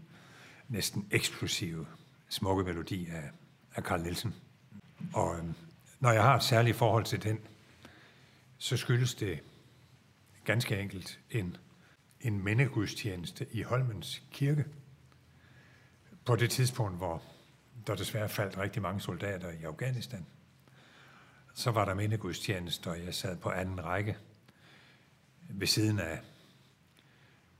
næsten 0.69 1.07
eksplosive, 1.11 1.87
smukke 2.29 2.65
melodi 2.65 3.07
af, 3.07 3.31
af 3.75 3.83
Carl 3.83 4.03
Nielsen. 4.03 4.35
Og 5.13 5.39
øhm, 5.39 5.55
når 6.01 6.13
jeg 6.13 6.23
har 6.23 6.37
et 6.37 6.43
særligt 6.43 6.77
forhold 6.77 7.05
til 7.05 7.23
den, 7.23 7.39
så 8.63 8.77
skyldes 8.77 9.15
det 9.15 9.43
ganske 10.45 10.81
enkelt 10.81 11.21
en, 11.31 11.57
en 12.21 12.45
mindegudstjeneste 12.45 13.47
i 13.51 13.63
Holmens 13.63 14.23
Kirke. 14.33 14.65
På 16.25 16.37
det 16.37 16.51
tidspunkt, 16.51 16.97
hvor 16.97 17.23
der 17.87 17.95
desværre 17.95 18.29
faldt 18.29 18.59
rigtig 18.59 18.83
mange 18.83 19.01
soldater 19.01 19.51
i 19.51 19.63
Afghanistan, 19.63 20.27
så 21.55 21.71
var 21.71 21.85
der 21.85 21.95
mindegudstjeneste, 21.95 22.91
og 22.91 23.05
jeg 23.05 23.15
sad 23.15 23.37
på 23.37 23.51
anden 23.51 23.85
række 23.85 24.19
ved 25.49 25.67
siden 25.67 25.99
af 25.99 26.21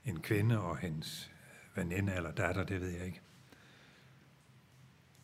en 0.05 0.21
kvinde 0.21 0.61
og 0.61 0.79
hendes 0.79 1.31
veninde 1.75 2.15
eller 2.15 2.33
datter, 2.33 2.65
det 2.65 2.81
ved 2.81 2.89
jeg 2.89 3.07
ikke. 3.07 3.21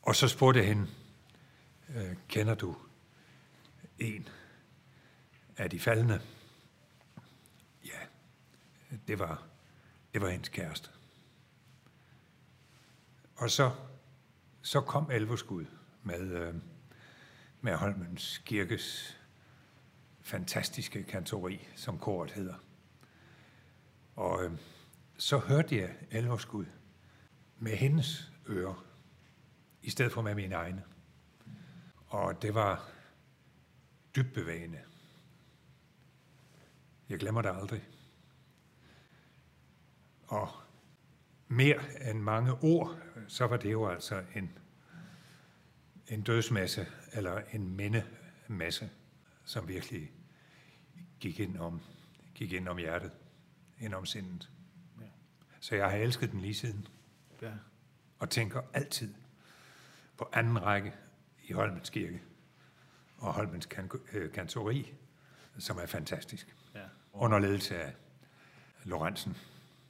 Og 0.02 0.16
så 0.16 0.28
spurgte 0.28 0.60
jeg 0.60 0.68
hende, 0.68 0.86
øh, 1.96 2.16
kender 2.28 2.54
du 2.54 2.76
en 3.98 4.28
af 5.58 5.70
de 5.70 5.80
faldende? 5.80 6.20
Ja, 7.84 7.98
det 9.08 9.18
var, 9.18 9.46
det 10.14 10.20
var 10.20 10.28
hendes 10.28 10.48
kæreste. 10.48 10.90
Og 13.36 13.50
så, 13.50 13.74
så 14.62 14.80
kom 14.80 15.10
Elverskud 15.10 15.66
med, 16.02 16.20
øh, 16.20 16.54
med 17.60 17.74
Holmens 17.74 18.38
Kirkes 18.38 19.18
fantastiske 20.20 21.02
kantori, 21.02 21.68
som 21.76 21.98
koret 21.98 22.30
hedder. 22.30 22.54
Og 24.16 24.44
øh, 24.44 24.52
så 25.18 25.38
hørte 25.38 25.76
jeg 25.76 25.96
Elverskud 26.10 26.66
med 27.58 27.76
hendes 27.76 28.32
ører, 28.48 28.84
i 29.82 29.90
stedet 29.90 30.12
for 30.12 30.22
med 30.22 30.34
mine 30.34 30.54
egne. 30.54 30.82
Og 32.06 32.42
det 32.42 32.54
var 32.54 32.88
dybt 34.16 34.34
bevægende. 34.34 34.78
Jeg 37.08 37.18
glemmer 37.18 37.42
det 37.42 37.56
aldrig. 37.60 37.88
Og 40.26 40.48
mere 41.48 42.10
end 42.10 42.18
mange 42.20 42.52
ord, 42.52 42.98
så 43.28 43.46
var 43.46 43.56
det 43.56 43.72
jo 43.72 43.88
altså 43.88 44.24
en, 44.34 44.58
en 46.08 46.22
dødsmasse, 46.22 46.86
eller 47.12 47.40
en 47.52 47.76
mindemasse, 47.76 48.90
som 49.44 49.68
virkelig 49.68 50.12
gik 51.20 51.40
ind 51.40 51.56
om, 51.58 51.80
gik 52.34 52.52
ind 52.52 52.68
om 52.68 52.76
hjertet, 52.76 53.12
ind 53.78 53.94
om 53.94 54.06
sindet. 54.06 54.50
Ja. 55.00 55.06
Så 55.60 55.74
jeg 55.76 55.90
har 55.90 55.96
elsket 55.96 56.32
den 56.32 56.40
lige 56.40 56.54
siden, 56.54 56.86
ja. 57.42 57.52
og 58.18 58.30
tænker 58.30 58.62
altid 58.72 59.14
på 60.16 60.28
anden 60.32 60.62
række 60.62 60.94
i 61.42 61.52
Holmens 61.52 61.90
Kirke, 61.90 62.22
og 63.18 63.32
Holmens 63.34 63.66
kan- 63.66 63.90
øh, 64.12 64.32
kantori, 64.32 64.94
som 65.58 65.78
er 65.78 65.86
fantastisk. 65.86 66.56
Under 67.18 67.38
ledelse 67.38 67.76
af 67.76 67.92
Lorentzen. 68.84 69.36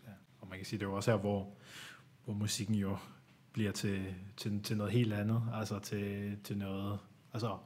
Ja. 0.07 0.13
Og 0.41 0.49
man 0.49 0.59
kan 0.59 0.67
sige, 0.67 0.79
det 0.79 0.85
er 0.87 0.91
jo 0.91 0.97
også 0.97 1.11
her, 1.11 1.19
hvor, 1.19 1.49
hvor 2.25 2.35
musikken 2.35 2.75
jo 2.75 2.97
bliver 3.53 3.73
til, 3.73 4.05
til, 4.37 4.63
til 4.63 4.77
noget 4.77 4.93
helt 4.93 5.13
andet, 5.13 5.43
altså 5.55 5.79
til, 5.79 6.37
til 6.45 6.59
noget 6.59 6.99
altså 7.33 7.57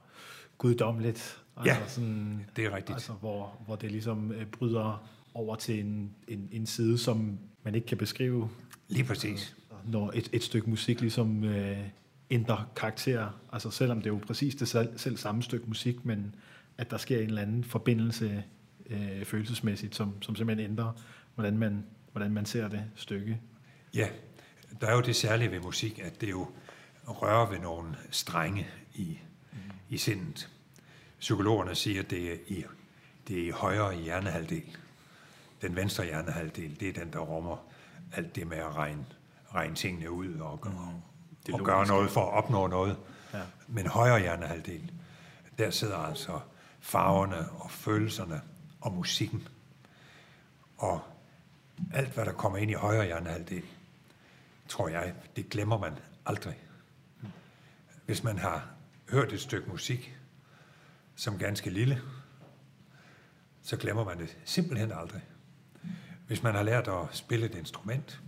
guddommeligt. 0.58 1.42
Altså 1.56 1.80
Ja, 1.80 1.88
sådan, 1.88 2.46
det 2.56 2.64
er 2.64 2.76
rigtigt. 2.76 2.96
Altså, 2.96 3.12
hvor, 3.12 3.62
hvor 3.66 3.76
det 3.76 3.90
ligesom 3.90 4.32
øh, 4.32 4.46
bryder 4.46 5.08
over 5.34 5.56
til 5.56 5.80
en, 5.80 6.14
en, 6.28 6.48
en 6.52 6.66
side, 6.66 6.98
som 6.98 7.38
man 7.62 7.74
ikke 7.74 7.86
kan 7.86 7.98
beskrive, 7.98 8.50
Lige 8.88 9.04
præcis. 9.04 9.56
når 9.86 10.10
et, 10.14 10.28
et 10.32 10.42
stykke 10.42 10.70
musik 10.70 11.00
ligesom 11.00 11.44
øh, 11.44 11.78
ændrer 12.30 12.70
karakter. 12.76 13.40
Altså 13.52 13.70
selvom 13.70 13.98
det 13.98 14.06
er 14.06 14.14
jo 14.14 14.20
præcis 14.26 14.54
det 14.54 14.68
selv, 14.68 14.98
selv 14.98 15.16
samme 15.16 15.42
stykke 15.42 15.66
musik, 15.66 16.04
men 16.04 16.34
at 16.78 16.90
der 16.90 16.96
sker 16.96 17.18
en 17.18 17.26
eller 17.26 17.42
anden 17.42 17.64
forbindelse 17.64 18.44
øh, 18.90 19.24
følelsesmæssigt, 19.24 19.94
som, 19.94 20.22
som 20.22 20.36
simpelthen 20.36 20.70
ændrer, 20.70 20.92
hvordan 21.34 21.58
man, 21.58 21.84
hvordan 22.12 22.32
man 22.32 22.46
ser 22.46 22.68
det 22.68 22.84
stykke. 22.94 23.40
Ja, 23.94 24.08
der 24.80 24.86
er 24.86 24.94
jo 24.94 25.00
det 25.00 25.16
særlige 25.16 25.50
ved 25.50 25.60
musik, 25.60 25.98
at 25.98 26.20
det 26.20 26.30
jo 26.30 26.48
rører 27.06 27.50
ved 27.50 27.58
nogle 27.58 27.96
strenge 28.10 28.66
i, 28.94 29.18
i 29.88 29.96
sindet. 29.96 30.50
Psykologerne 31.18 31.74
siger, 31.74 32.02
at 32.02 32.10
det 32.10 32.32
er 32.32 32.36
i, 32.46 32.64
det 33.28 33.38
er 33.38 33.46
i 33.46 33.50
højre 33.50 33.94
hjernehalvdel. 33.94 34.76
Den 35.62 35.76
venstre 35.76 36.04
hjernehalvdel, 36.04 36.80
det 36.80 36.88
er 36.88 36.92
den, 36.92 37.12
der 37.12 37.18
rummer 37.18 37.56
alt 38.12 38.36
det 38.36 38.46
med 38.46 38.56
at 38.56 38.76
regne, 38.76 39.04
regne 39.54 39.74
tingene 39.74 40.10
ud 40.10 40.34
og, 40.34 40.60
mm. 40.64 40.72
Det 41.46 41.54
og 41.54 41.60
gøre 41.60 41.86
noget 41.86 42.10
for 42.10 42.20
at 42.20 42.32
opnå 42.32 42.66
noget. 42.66 42.96
Ja. 43.34 43.40
Men 43.68 43.86
højre 43.86 44.20
hjernehalvdel, 44.20 44.92
der 45.58 45.70
sidder 45.70 45.96
altså 45.96 46.40
farverne 46.80 47.50
og 47.50 47.70
følelserne 47.70 48.40
og 48.82 48.92
musikken. 48.92 49.48
Og 50.78 51.00
alt, 51.92 52.14
hvad 52.14 52.24
der 52.24 52.32
kommer 52.32 52.58
ind 52.58 52.70
i 52.70 52.74
højre 52.74 53.04
hjernehalvdel, 53.04 53.62
tror 54.68 54.88
jeg, 54.88 55.14
det 55.36 55.48
glemmer 55.48 55.78
man 55.78 55.92
aldrig. 56.26 56.58
Hvis 58.06 58.22
man 58.22 58.38
har 58.38 58.68
hørt 59.10 59.32
et 59.32 59.40
stykke 59.40 59.70
musik 59.70 60.16
som 61.14 61.38
ganske 61.38 61.70
lille, 61.70 62.02
så 63.62 63.76
glemmer 63.76 64.04
man 64.04 64.18
det 64.18 64.36
simpelthen 64.44 64.92
aldrig. 64.92 65.22
Hvis 66.26 66.42
man 66.42 66.54
har 66.54 66.62
lært 66.62 66.88
at 66.88 67.06
spille 67.10 67.46
et 67.46 67.54
instrument, 67.54 68.20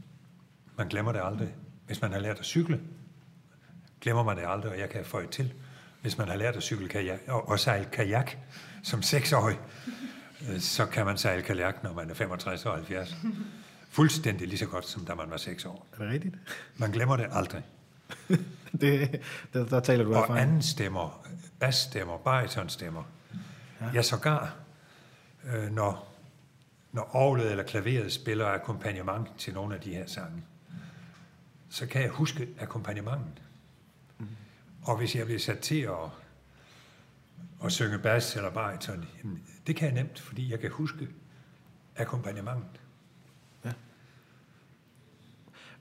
man 0.76 0.88
glemmer 0.88 1.12
det 1.12 1.20
aldrig. 1.24 1.54
Hvis 1.86 2.02
man 2.02 2.12
har 2.12 2.18
lært 2.18 2.38
at 2.38 2.44
cykle, 2.44 2.80
glemmer 4.00 4.22
man 4.22 4.36
det 4.36 4.44
aldrig, 4.46 4.72
og 4.72 4.78
jeg 4.78 4.90
kan 4.90 5.04
få 5.04 5.26
til. 5.26 5.54
Hvis 6.02 6.18
man 6.18 6.28
har 6.28 6.36
lært 6.36 6.56
at 6.56 6.62
cykle 6.62 6.88
kajak, 6.88 7.20
og, 7.28 7.48
og 7.48 7.60
sejle 7.60 7.84
kajak 7.92 8.36
som 8.82 9.02
seksårig, 9.02 9.58
så 10.58 10.86
kan 10.86 11.06
man 11.06 11.18
sejle 11.18 11.42
kajak, 11.42 11.82
når 11.82 11.92
man 11.92 12.10
er 12.10 12.14
65 12.14 12.66
og 12.66 12.74
70. 12.74 13.16
Fuldstændig 13.90 14.48
lige 14.48 14.58
så 14.58 14.66
godt, 14.66 14.86
som 14.88 15.04
da 15.04 15.14
man 15.14 15.30
var 15.30 15.36
6 15.36 15.64
år. 15.64 15.86
Er 15.92 16.02
det 16.04 16.12
rigtigt? 16.12 16.34
Man 16.76 16.90
glemmer 16.90 17.16
det 17.16 17.26
aldrig. 17.30 17.62
det, 18.80 19.20
der, 19.52 19.66
der 19.66 19.80
taler 19.80 20.04
du 20.04 20.14
Og 20.14 20.22
erfaring. 20.22 20.42
anden 20.42 20.62
stemmer, 20.62 21.26
basstemmer, 21.60 22.18
baritonstemmer. 22.18 23.02
Ja, 23.80 23.86
ja 23.94 24.02
sågar, 24.02 24.54
øh, 25.54 25.72
når, 25.72 26.14
når 26.92 27.10
orglet 27.16 27.50
eller 27.50 27.64
klaveret 27.64 28.12
spiller 28.12 28.46
akkompagnement 28.46 29.28
til 29.38 29.54
nogle 29.54 29.74
af 29.74 29.80
de 29.80 29.94
her 29.94 30.06
sange, 30.06 30.42
så 31.70 31.86
kan 31.86 32.02
jeg 32.02 32.10
huske 32.10 32.48
akkompagnementet. 32.60 33.42
Mm. 34.18 34.26
Og 34.82 34.96
hvis 34.96 35.16
jeg 35.16 35.26
bliver 35.26 35.40
sat 35.40 35.58
til 35.58 35.80
at, 35.80 36.10
at 37.64 37.72
synge 37.72 37.98
bas 37.98 38.36
eller 38.36 38.50
bariton, 38.50 39.08
det 39.66 39.76
kan 39.76 39.86
jeg 39.86 39.94
nemt, 39.94 40.20
fordi 40.20 40.50
jeg 40.50 40.60
kan 40.60 40.70
huske 40.70 41.08
akkompagnementet. 41.96 42.80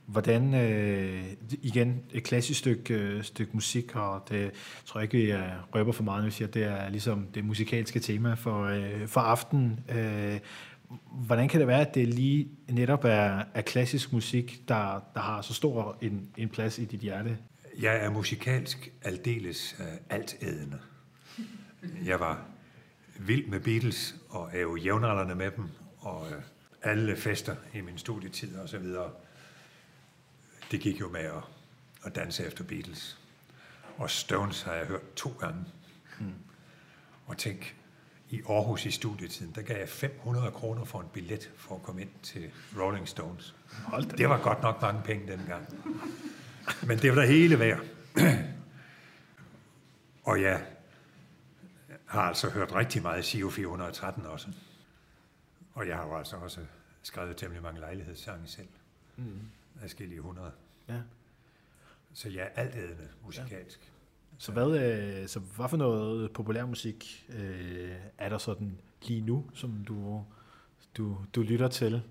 Hvordan, 0.06 0.54
øh, 0.54 1.24
igen, 1.62 2.02
et 2.12 2.24
klassisk 2.24 2.58
stykke, 2.58 2.94
øh, 2.94 3.22
stykke 3.22 3.52
musik, 3.54 3.96
og 3.96 4.26
det 4.28 4.50
tror 4.86 5.00
jeg 5.00 5.14
ikke, 5.14 5.28
jeg 5.28 5.58
røber 5.74 5.92
for 5.92 6.02
meget, 6.02 6.20
når 6.20 6.26
jeg 6.26 6.32
siger, 6.32 6.48
at 6.48 6.54
det 6.54 6.64
er 6.64 6.88
ligesom 6.88 7.26
det 7.34 7.44
musikalske 7.44 8.00
tema 8.00 8.34
for, 8.34 8.64
øh, 8.64 9.08
for 9.08 9.20
aftenen. 9.20 9.80
Øh, 9.88 10.40
hvordan 11.10 11.48
kan 11.48 11.60
det 11.60 11.68
være, 11.68 11.80
at 11.80 11.94
det 11.94 12.08
lige 12.08 12.48
netop 12.68 13.04
er, 13.04 13.42
er 13.54 13.60
klassisk 13.60 14.12
musik, 14.12 14.68
der, 14.68 15.04
der 15.14 15.20
har 15.20 15.42
så 15.42 15.54
stor 15.54 15.98
en, 16.00 16.28
en 16.36 16.48
plads 16.48 16.78
i 16.78 16.84
dit 16.84 17.00
hjerte? 17.00 17.38
Jeg 17.80 18.04
er 18.04 18.10
musikalsk 18.10 18.92
aldeles 19.02 19.76
uh, 19.78 19.86
altædende. 20.10 20.78
Jeg 22.04 22.20
var 22.20 22.46
vild 23.18 23.46
med 23.46 23.60
Beatles, 23.60 24.14
og 24.28 24.50
er 24.52 24.60
jo 24.60 24.76
jævnaldrende 24.76 25.34
med 25.34 25.50
dem, 25.50 25.68
og 25.98 26.20
uh, 26.20 26.42
alle 26.82 27.16
fester 27.16 27.56
i 27.74 27.80
min 27.80 27.98
studietid 27.98 28.56
og 28.56 28.68
så 28.68 28.78
videre, 28.78 29.10
det 30.70 30.80
gik 30.80 31.00
jo 31.00 31.08
med 31.08 31.20
at, 31.20 31.42
at 32.04 32.14
danse 32.14 32.46
efter 32.46 32.64
Beatles. 32.64 33.18
Og 33.96 34.10
Stones 34.10 34.62
har 34.62 34.74
jeg 34.74 34.86
hørt 34.86 35.14
to 35.16 35.30
gange. 35.40 35.64
Mm. 36.20 36.32
Og 37.26 37.38
tænk, 37.38 37.76
i 38.30 38.42
Aarhus 38.48 38.86
i 38.86 38.90
studietiden, 38.90 39.52
der 39.54 39.62
gav 39.62 39.78
jeg 39.78 39.88
500 39.88 40.50
kroner 40.50 40.84
for 40.84 41.00
en 41.00 41.06
billet 41.12 41.50
for 41.56 41.74
at 41.74 41.82
komme 41.82 42.02
ind 42.02 42.10
til 42.22 42.50
Rolling 42.80 43.08
Stones. 43.08 43.54
Hold 43.84 44.04
Det 44.04 44.28
var 44.28 44.42
godt 44.42 44.62
nok 44.62 44.82
mange 44.82 45.02
penge 45.04 45.32
dengang. 45.32 45.66
Men 46.86 46.98
det 46.98 47.10
var 47.10 47.20
der 47.20 47.26
hele 47.26 47.58
værd. 47.58 47.80
Og 50.24 50.42
jeg 50.42 50.62
har 52.06 52.22
altså 52.22 52.50
hørt 52.50 52.72
rigtig 52.72 53.02
meget 53.02 53.24
Sio 53.24 53.50
413 53.50 54.26
også. 54.26 54.48
Og 55.74 55.88
jeg 55.88 55.96
har 55.96 56.06
jo 56.06 56.16
altså 56.16 56.36
også 56.36 56.60
skrevet 57.02 57.36
temmelig 57.36 57.62
mange 57.62 57.80
lejlighedssange 57.80 58.48
selv. 58.48 58.68
Mm. 59.16 59.40
Adskillige 59.82 60.20
hundrede. 60.20 60.52
Ja. 60.88 61.00
Så 62.14 62.28
jeg 62.28 62.42
er 62.42 62.62
altædende 62.62 63.08
musikalsk. 63.24 63.92
Så 64.38 64.52
hvad, 64.52 64.78
øh, 64.78 65.28
så 65.28 65.40
hvad 65.40 65.68
for 65.68 65.76
noget 65.76 66.32
populærmusik 66.32 67.26
øh, 67.28 67.96
er 68.18 68.28
der 68.28 68.38
sådan 68.38 68.80
lige 69.02 69.20
nu, 69.20 69.50
som 69.54 69.84
du, 69.88 70.24
du, 70.96 71.18
du 71.34 71.42
lytter 71.42 71.68
til? 71.68 72.02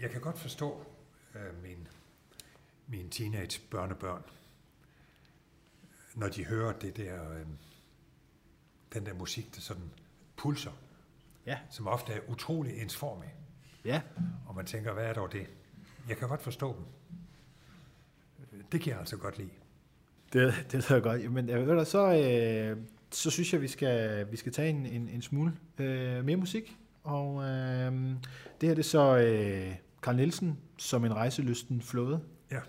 Jeg 0.00 0.10
kan 0.10 0.20
godt 0.20 0.38
forstå 0.38 0.86
øh, 1.34 1.62
min, 1.62 1.88
mine 2.86 3.10
teenage 3.10 3.60
børnebørn, 3.70 4.22
når 6.14 6.28
de 6.28 6.44
hører 6.44 6.72
det 6.72 6.96
der, 6.96 7.32
øh, 7.32 7.46
den 8.98 9.06
der 9.06 9.14
musik, 9.14 9.54
der 9.54 9.60
sådan 9.60 9.90
pulser, 10.36 10.70
Ja. 11.46 11.58
som 11.70 11.86
ofte 11.86 12.12
er 12.12 12.20
utrolig 12.28 12.82
ensformig. 12.82 13.28
Ja, 13.84 14.00
Og 14.46 14.54
man 14.54 14.66
tænker, 14.66 14.92
hvad 14.92 15.04
er 15.04 15.12
dog 15.12 15.32
det? 15.32 15.46
Jeg 16.08 16.16
kan 16.16 16.28
godt 16.28 16.42
forstå 16.42 16.76
dem. 16.76 16.84
Det 18.72 18.80
kan 18.80 18.90
jeg 18.90 18.98
altså 18.98 19.16
godt 19.16 19.38
lide. 19.38 19.50
det, 20.32 20.54
det 20.72 20.90
lyder 20.90 21.00
godt. 21.00 21.32
Men 21.32 21.50
øh, 21.50 21.86
så, 21.86 22.12
øh, 22.12 22.76
så 23.10 23.30
synes 23.30 23.52
jeg, 23.52 23.62
vi 23.62 23.68
skal, 23.68 24.26
vi 24.32 24.36
skal 24.36 24.52
tage 24.52 24.70
en, 24.70 24.86
en, 24.86 25.08
en 25.08 25.22
smule 25.22 25.52
øh, 25.78 26.24
mere 26.24 26.36
musik. 26.36 26.76
Og 27.02 27.42
øh, 27.42 27.92
det 28.60 28.68
her 28.68 28.74
det 28.74 28.78
er 28.78 28.82
så 28.82 29.16
øh, 29.18 29.74
Carl 30.02 30.16
Nielsen 30.16 30.58
som 30.78 31.04
en 31.04 31.14
rejselysten 31.14 31.82
flåde. 31.82 32.20
Ja. 32.50 32.60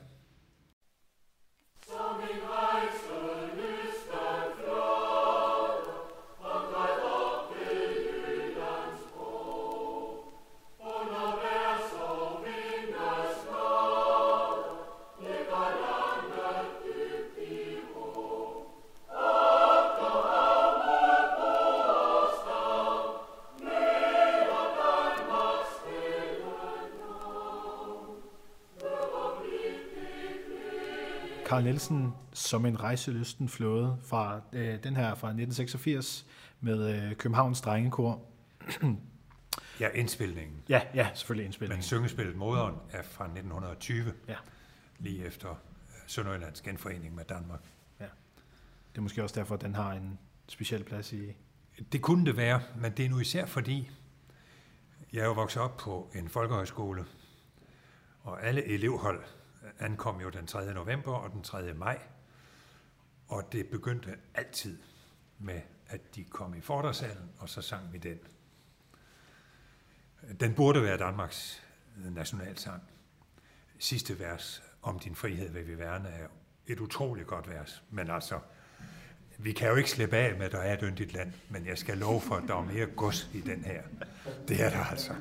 Carl 31.58 31.64
Nielsen 31.64 32.14
som 32.34 32.66
en 32.66 32.80
rejselysten 32.84 33.50
flåde 33.50 33.98
fra 34.04 34.42
øh, 34.54 34.84
den 34.84 34.96
her 34.96 35.16
fra 35.16 35.28
1986 35.28 36.26
med 36.62 37.10
øh, 37.10 37.16
Københavns 37.16 37.62
Drengekor. 37.62 38.22
Ja, 39.80 39.90
indspilningen. 39.90 40.64
Ja, 40.70 40.82
ja, 40.94 41.10
selvfølgelig 41.14 41.44
Men 41.44 41.46
indspilning. 41.46 41.84
syngespillet 41.84 42.36
Moderen 42.36 42.76
er 42.92 43.04
fra 43.04 43.24
1920, 43.24 44.14
Ja, 44.28 44.36
lige 45.00 45.26
efter 45.26 45.50
øh, 45.50 45.56
Sønderjyllands 46.08 46.62
genforening 46.62 47.16
med 47.16 47.26
Danmark. 47.26 47.62
det 48.00 48.98
er 48.98 49.02
måske 49.02 49.24
også 49.24 49.40
derfor, 49.40 49.56
at 49.56 49.62
den 49.62 49.76
har 49.76 49.92
en 49.94 50.20
speciel 50.48 50.84
plads 50.84 51.14
i... 51.14 51.36
Det 51.92 52.02
kunne 52.02 52.26
det 52.26 52.38
være, 52.38 52.62
men 52.76 52.92
det 52.92 53.06
er 53.06 53.10
nu 53.10 53.20
især 53.20 53.46
fordi, 53.46 53.92
jeg 55.14 55.22
er 55.22 55.26
jo 55.26 55.34
vokset 55.34 55.62
op 55.62 55.78
på 55.78 56.12
en 56.16 56.30
folkehøjskole, 56.30 57.06
og 58.22 58.46
alle 58.46 58.64
elevhold 58.66 59.24
ankom 59.80 60.22
jo 60.22 60.30
den 60.30 60.48
3. 60.48 60.74
november 60.74 61.14
og 61.14 61.32
den 61.32 61.44
3. 61.44 61.74
maj, 61.74 62.00
og 63.28 63.52
det 63.52 63.70
begyndte 63.70 64.18
altid 64.34 64.78
med, 65.40 65.62
at 65.88 66.16
de 66.16 66.24
kom 66.24 66.54
i 66.54 66.62
fordersalen, 66.62 67.30
og 67.40 67.50
så 67.50 67.62
sang 67.62 67.94
vi 67.94 67.98
den. 67.98 68.20
Den 70.40 70.54
burde 70.54 70.84
være 70.84 70.98
Danmarks 70.98 71.64
øh, 71.98 72.16
nationalsang. 72.16 72.84
Sidste 73.80 74.20
vers, 74.20 74.64
om 74.82 75.00
din 75.00 75.16
frihed 75.16 75.50
vil 75.50 75.68
vi 75.68 75.78
værne, 75.78 76.10
er 76.10 76.28
et 76.68 76.80
utroligt 76.80 77.28
godt 77.28 77.50
vers, 77.50 77.84
men 77.90 78.10
altså, 78.10 78.40
vi 79.38 79.52
kan 79.52 79.70
jo 79.70 79.76
ikke 79.76 79.90
slippe 79.90 80.18
af 80.18 80.38
med, 80.38 80.46
at 80.46 80.52
der 80.52 80.60
er 80.60 80.74
et 80.74 80.80
yndigt 80.84 81.14
land, 81.14 81.34
men 81.50 81.66
jeg 81.66 81.78
skal 81.78 81.98
love 81.98 82.22
for, 82.22 82.36
at 82.36 82.44
der 82.48 82.56
er 82.56 82.64
mere 82.64 82.86
gods 82.86 83.30
i 83.34 83.42
den 83.42 83.64
her. 83.64 83.82
Det 84.48 84.62
er 84.62 84.70
der 84.70 84.86
altså. 84.86 85.16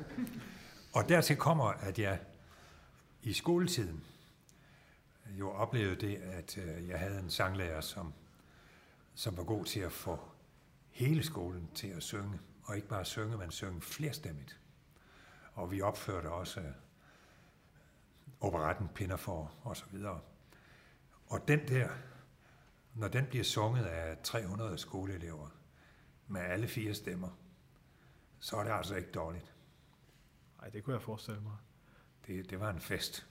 Og 0.93 1.09
dertil 1.09 1.37
kommer, 1.37 1.65
at 1.65 1.99
jeg 1.99 2.19
i 3.23 3.33
skoletiden 3.33 4.03
jo 5.29 5.51
oplevede 5.51 6.07
det, 6.07 6.15
at 6.15 6.57
øh, 6.57 6.87
jeg 6.87 6.99
havde 6.99 7.19
en 7.19 7.29
sanglærer, 7.29 7.81
som, 7.81 8.13
som 9.15 9.37
var 9.37 9.43
god 9.43 9.65
til 9.65 9.79
at 9.79 9.91
få 9.91 10.19
hele 10.89 11.23
skolen 11.23 11.69
til 11.75 11.87
at 11.87 12.03
synge, 12.03 12.39
og 12.63 12.75
ikke 12.75 12.87
bare 12.87 13.05
synge, 13.05 13.37
men 13.37 13.51
synge 13.51 13.81
flerstemmigt. 13.81 14.59
Og 15.53 15.71
vi 15.71 15.81
opførte 15.81 16.27
også 16.31 16.59
øh, 16.59 16.71
operetten 18.39 18.87
Pinderfor 18.87 19.53
og 19.63 19.77
så 19.77 19.85
videre. 19.91 20.21
Og 21.27 21.47
den 21.47 21.67
der, 21.67 21.89
når 22.93 23.07
den 23.07 23.25
bliver 23.25 23.43
sunget 23.43 23.85
af 23.85 24.17
300 24.23 24.77
skoleelever 24.77 25.49
med 26.27 26.41
alle 26.41 26.67
fire 26.67 26.93
stemmer, 26.93 27.29
så 28.39 28.57
er 28.57 28.63
det 28.63 28.71
altså 28.71 28.95
ikke 28.95 29.11
dårligt. 29.11 29.53
Nej, 30.59 30.69
det 30.69 30.83
kunne 30.83 30.93
jeg 30.93 31.01
forestille 31.01 31.41
mig. 31.41 31.57
Det, 32.27 32.49
det 32.49 32.59
var 32.59 32.69
en 32.69 32.79
fest. 32.79 33.27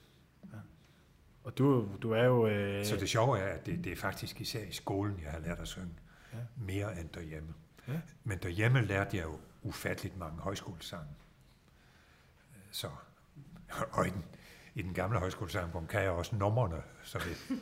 Og 1.47 1.59
du, 1.59 1.89
du 2.03 2.13
er 2.13 2.25
jo... 2.25 2.47
Øh, 2.47 2.85
Så 2.85 2.97
det 2.97 3.09
sjove 3.09 3.39
er, 3.39 3.47
at 3.55 3.67
det, 3.67 3.85
det 3.85 3.93
er 3.93 3.97
faktisk 3.97 4.41
især 4.41 4.61
i 4.65 4.73
skolen, 4.73 5.21
jeg 5.25 5.31
har 5.31 5.39
lært 5.39 5.59
at 5.59 5.69
synge. 5.69 5.89
Ja. 6.33 6.39
Mere 6.57 7.01
end 7.01 7.09
derhjemme. 7.09 7.55
Ja. 7.89 7.93
Men 8.25 8.39
derhjemme 8.39 8.81
lærte 8.85 9.17
jeg 9.17 9.25
jo 9.25 9.39
ufatteligt 9.63 10.19
mange 10.19 10.41
højskolesange. 10.41 11.07
Så, 12.71 12.89
og 13.93 14.07
i 14.07 14.11
den, 14.11 14.25
i 14.75 14.83
den 14.83 14.95
gamle 14.95 15.19
højskolesangbog 15.19 15.89
kan 15.89 16.03
jeg 16.03 16.11
også 16.11 16.37
numrene, 16.37 16.83
så, 17.03 17.19
hvis, 17.19 17.53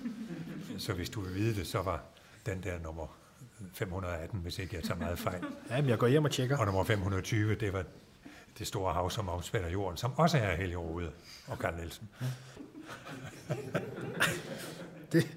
så 0.83 0.93
hvis 0.93 1.11
du 1.11 1.21
vil 1.21 1.35
vide 1.35 1.55
det, 1.55 1.67
så 1.67 1.83
var 1.83 2.03
den 2.47 2.63
der 2.63 2.79
nummer 2.79 3.07
518, 3.75 4.41
hvis 4.41 4.59
ikke 4.59 4.77
jeg 4.77 4.85
tager 4.85 4.99
meget 4.99 5.19
fejl. 5.19 5.45
Ja, 5.71 5.81
men 5.81 5.91
jeg 5.91 5.99
går 5.99 6.07
hjem 6.07 6.25
og 6.25 6.31
tjekker. 6.31 6.59
Og 6.59 6.67
nummer 6.67 6.85
520, 6.85 7.55
det 7.55 7.73
var 7.73 7.85
det 8.59 8.67
store 8.67 8.93
hav, 8.93 9.11
som 9.11 9.29
omspænder 9.29 9.69
jorden, 9.69 9.97
som 9.97 10.19
også 10.19 10.39
er 10.39 10.55
Helge 10.57 10.77
Rode 10.77 11.13
og 11.49 11.59
Karl 11.59 11.77
Nielsen. 11.77 12.09
Det, 15.13 15.37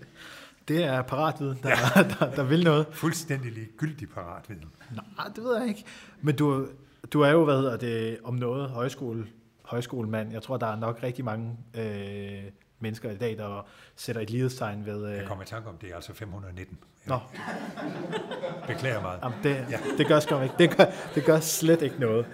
det 0.67 0.83
er 0.83 1.01
paratviden, 1.01 1.60
der, 1.63 1.69
ja. 1.69 2.03
der, 2.03 2.36
der 2.36 2.43
vil 2.43 2.63
noget. 2.63 2.86
Fuldstændig 2.91 3.51
ligegyldig 3.51 4.10
paratviden. 4.10 4.65
Nej, 4.91 5.27
det 5.36 5.43
ved 5.43 5.57
jeg 5.57 5.67
ikke. 5.67 5.83
Men 6.21 6.36
du, 6.36 6.67
du 7.13 7.21
er 7.21 7.29
jo, 7.31 7.43
hvad 7.43 7.55
hedder 7.57 7.77
det, 7.77 8.17
om 8.23 8.33
noget 8.36 8.69
højskole, 8.69 9.27
højskolemand. 9.62 10.31
Jeg 10.31 10.41
tror, 10.41 10.57
der 10.57 10.67
er 10.67 10.75
nok 10.75 10.99
rigtig 11.03 11.25
mange 11.25 11.57
øh, 11.73 12.43
mennesker 12.79 13.12
i 13.12 13.17
dag, 13.17 13.38
der 13.38 13.67
sætter 13.95 14.21
et 14.21 14.29
lighedstegn 14.29 14.86
ved... 14.86 15.10
Øh, 15.12 15.15
Jeg 15.17 15.25
kommer 15.27 15.43
i 15.43 15.47
tanke 15.47 15.69
om, 15.69 15.77
det 15.77 15.91
er 15.91 15.95
altså 15.95 16.13
519. 16.13 16.77
Nå, 17.05 17.19
Jeg 17.36 18.63
beklager 18.75 19.01
meget. 19.01 19.19
jamen, 19.23 19.38
det, 19.43 19.65
ja. 19.71 19.79
det 19.97 20.07
gør 20.07 20.19
skam 20.19 20.43
ikke. 20.43 20.55
Det 20.60 20.77
gør, 20.77 20.86
det 21.15 21.25
gør 21.25 21.39
slet 21.39 21.81
ikke 21.81 21.99
noget. 21.99 22.25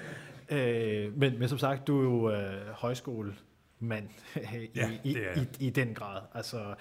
Øh, 0.49 1.17
men, 1.17 1.39
men 1.39 1.49
som 1.49 1.57
sagt, 1.57 1.87
du 1.87 1.99
er 1.99 2.03
jo 2.03 2.31
øh, 2.31 2.73
højskolemand 3.83 4.09
i, 4.63 4.69
Ja, 4.75 4.99
i, 5.03 5.17
i, 5.59 5.67
i 5.67 5.69
den 5.69 5.93
grad. 5.93 6.21
Altså, 6.33 6.75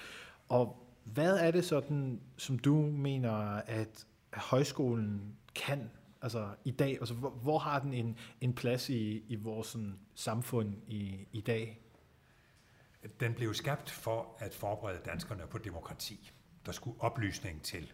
og 0.48 0.86
hvad 1.04 1.38
er 1.38 1.50
det 1.50 1.64
sådan, 1.64 2.20
som 2.36 2.58
du 2.58 2.74
mener, 2.76 3.32
at 3.66 4.06
højskolen 4.32 5.36
kan 5.54 5.90
altså, 6.22 6.48
i 6.64 6.70
dag? 6.70 6.90
Altså, 7.00 7.14
hvor, 7.14 7.30
hvor 7.30 7.58
har 7.58 7.78
den 7.78 7.94
en, 7.94 8.18
en 8.40 8.54
plads 8.54 8.88
i, 8.88 9.24
i 9.28 9.36
vores 9.36 9.66
sådan, 9.66 9.98
samfund 10.14 10.74
i, 10.88 11.28
i 11.32 11.40
dag? 11.40 11.78
Den 13.20 13.34
blev 13.34 13.54
skabt 13.54 13.90
for 13.90 14.36
at 14.38 14.54
forberede 14.54 15.00
danskerne 15.04 15.46
på 15.46 15.58
demokrati. 15.58 16.32
Der 16.66 16.72
skulle 16.72 17.00
oplysning 17.00 17.62
til. 17.62 17.92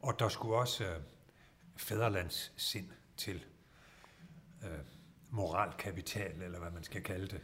Og 0.00 0.18
der 0.18 0.28
skulle 0.28 0.56
også 0.56 0.84
øh, 0.84 1.00
fæderlandssind 1.76 2.86
til. 3.16 3.44
Øh, 4.62 4.78
moralkapital, 5.34 6.42
eller 6.42 6.58
hvad 6.58 6.70
man 6.70 6.84
skal 6.84 7.02
kalde 7.02 7.26
det. 7.26 7.40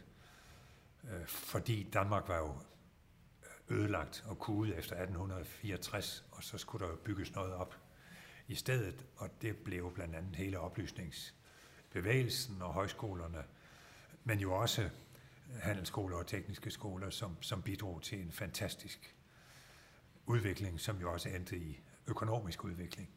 Øh, 1.03 1.25
fordi 1.25 1.89
Danmark 1.93 2.27
var 2.27 2.37
jo 2.37 2.55
øh, 3.69 3.77
ødelagt 3.77 4.23
og 4.27 4.39
kuget 4.39 4.77
efter 4.77 4.95
1864, 4.95 6.25
og 6.31 6.43
så 6.43 6.57
skulle 6.57 6.85
der 6.85 6.91
jo 6.91 6.97
bygges 7.03 7.35
noget 7.35 7.53
op 7.53 7.75
i 8.47 8.55
stedet, 8.55 9.05
og 9.17 9.41
det 9.41 9.57
blev 9.57 9.93
blandt 9.93 10.15
andet 10.15 10.35
hele 10.35 10.59
oplysningsbevægelsen 10.59 12.61
og 12.61 12.73
højskolerne, 12.73 13.43
men 14.23 14.39
jo 14.39 14.53
også 14.53 14.89
handelsskoler 15.59 16.17
og 16.17 16.27
tekniske 16.27 16.71
skoler, 16.71 17.09
som, 17.09 17.37
som 17.41 17.61
bidrog 17.61 18.01
til 18.01 18.21
en 18.21 18.31
fantastisk 18.31 19.15
udvikling, 20.25 20.79
som 20.79 21.01
jo 21.01 21.13
også 21.13 21.29
endte 21.29 21.57
i 21.57 21.81
økonomisk 22.07 22.63
udvikling. 22.63 23.09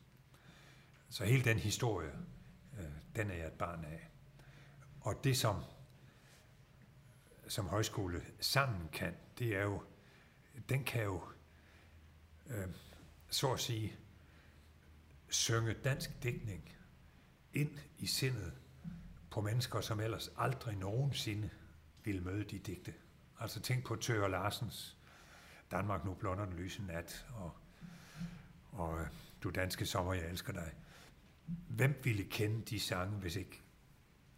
Så 1.09 1.25
hele 1.25 1.45
den 1.45 1.59
historie, 1.59 2.13
øh, 2.79 2.85
den 3.17 3.31
er 3.31 3.35
jeg 3.35 3.47
et 3.47 3.53
barn 3.53 3.85
af. 3.85 4.09
Og 5.01 5.25
det, 5.25 5.37
som, 5.37 5.57
som 7.49 7.69
højskole 7.69 8.23
sammen 8.41 8.89
kan, 8.93 9.15
det 9.39 9.57
er 9.57 9.63
jo, 9.63 9.83
den 10.69 10.85
kan 10.85 11.05
jo, 11.05 11.23
øh, 12.47 12.69
så 13.29 13.53
at 13.53 13.61
sige, 13.61 13.97
synge 15.29 15.73
dansk 15.73 16.23
dækning 16.23 16.77
ind 17.53 17.79
i 17.99 18.07
sindet 18.07 18.53
på 19.31 19.41
mennesker, 19.41 19.81
som 19.81 20.01
ellers 20.01 20.31
aldrig 20.37 20.77
nogensinde 20.77 21.51
ville 22.05 22.21
møde 22.21 22.45
de 22.45 22.59
digte. 22.59 22.95
Altså 23.41 23.61
tænk 23.61 23.87
på 23.87 23.97
Tøger 23.97 24.29
Larsens 24.29 24.97
Danmark 25.71 26.05
nu 26.05 26.15
blunder 26.15 26.45
den 26.45 26.55
lyse 26.55 26.83
nat, 26.83 27.27
og, 27.35 27.57
og 28.73 29.01
øh, 29.01 29.07
Du 29.43 29.51
danske 29.51 29.87
sommer, 29.87 30.15
jeg 30.15 30.31
elsker 30.31 30.53
dig. 30.53 30.73
Hvem 31.69 32.01
ville 32.05 32.25
kende 32.25 32.63
de 32.63 32.81
sange, 32.81 33.17
hvis 33.17 33.37
ikke 33.37 33.63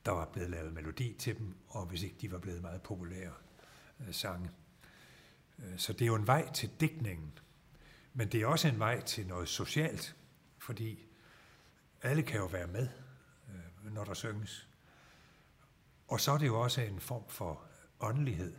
der 0.06 0.12
var 0.12 0.24
blevet 0.24 0.50
lavet 0.50 0.72
melodi 0.72 1.16
til 1.18 1.38
dem, 1.38 1.56
og 1.68 1.86
hvis 1.86 2.02
ikke 2.02 2.16
de 2.20 2.32
var 2.32 2.38
blevet 2.38 2.62
meget 2.62 2.82
populære 2.82 3.32
øh, 4.00 4.14
sange? 4.14 4.50
Øh, 5.58 5.78
så 5.78 5.92
det 5.92 6.02
er 6.02 6.06
jo 6.06 6.14
en 6.14 6.26
vej 6.26 6.52
til 6.52 6.70
digtningen, 6.80 7.38
men 8.14 8.28
det 8.28 8.42
er 8.42 8.46
også 8.46 8.68
en 8.68 8.78
vej 8.78 9.00
til 9.00 9.26
noget 9.26 9.48
socialt, 9.48 10.16
fordi 10.58 11.06
alle 12.02 12.22
kan 12.22 12.40
jo 12.40 12.46
være 12.46 12.66
med, 12.66 12.88
øh, 13.48 13.92
når 13.92 14.04
der 14.04 14.14
synges. 14.14 14.68
Og 16.08 16.20
så 16.20 16.32
er 16.32 16.38
det 16.38 16.46
jo 16.46 16.60
også 16.60 16.80
en 16.80 17.00
form 17.00 17.28
for 17.28 17.62
åndelighed, 18.00 18.56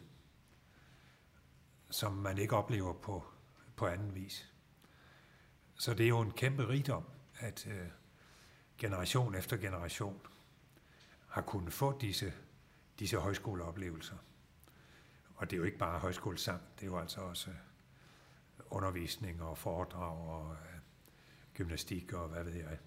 som 1.89 2.13
man 2.13 2.37
ikke 2.37 2.55
oplever 2.55 2.93
på, 2.93 3.25
på 3.75 3.87
anden 3.87 4.15
vis. 4.15 4.53
Så 5.75 5.93
det 5.93 6.03
er 6.03 6.09
jo 6.09 6.19
en 6.19 6.31
kæmpe 6.31 6.67
rigdom, 6.67 7.03
at 7.39 7.67
øh, 7.67 7.87
generation 8.77 9.35
efter 9.35 9.57
generation 9.57 10.21
har 11.27 11.41
kunnet 11.41 11.73
få 11.73 11.99
disse, 11.99 12.33
disse 12.99 13.17
højskoleoplevelser. 13.17 14.15
Og 15.35 15.49
det 15.49 15.55
er 15.55 15.57
jo 15.57 15.63
ikke 15.63 15.77
bare 15.77 15.99
højskolesang, 15.99 16.61
det 16.75 16.83
er 16.83 16.87
jo 16.87 16.99
altså 16.99 17.21
også 17.21 17.49
undervisning 18.69 19.41
og 19.41 19.57
foredrag 19.57 20.27
og 20.27 20.51
øh, 20.51 20.79
gymnastik 21.53 22.13
og 22.13 22.27
hvad 22.27 22.43
ved 22.43 22.53
jeg. 22.53 22.77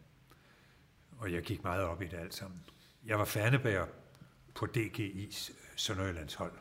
Og 1.18 1.33
jeg 1.33 1.42
gik 1.42 1.64
meget 1.64 1.83
op 1.83 2.03
i 2.03 2.07
det 2.07 2.16
alt 2.16 2.35
sammen. 2.35 2.61
Jeg 3.07 3.18
var 3.18 3.24
fanebærer 3.24 3.87
på 4.55 4.66
DGI's 4.76 5.53
Sønderjyllands 5.76 6.35
hold 6.35 6.53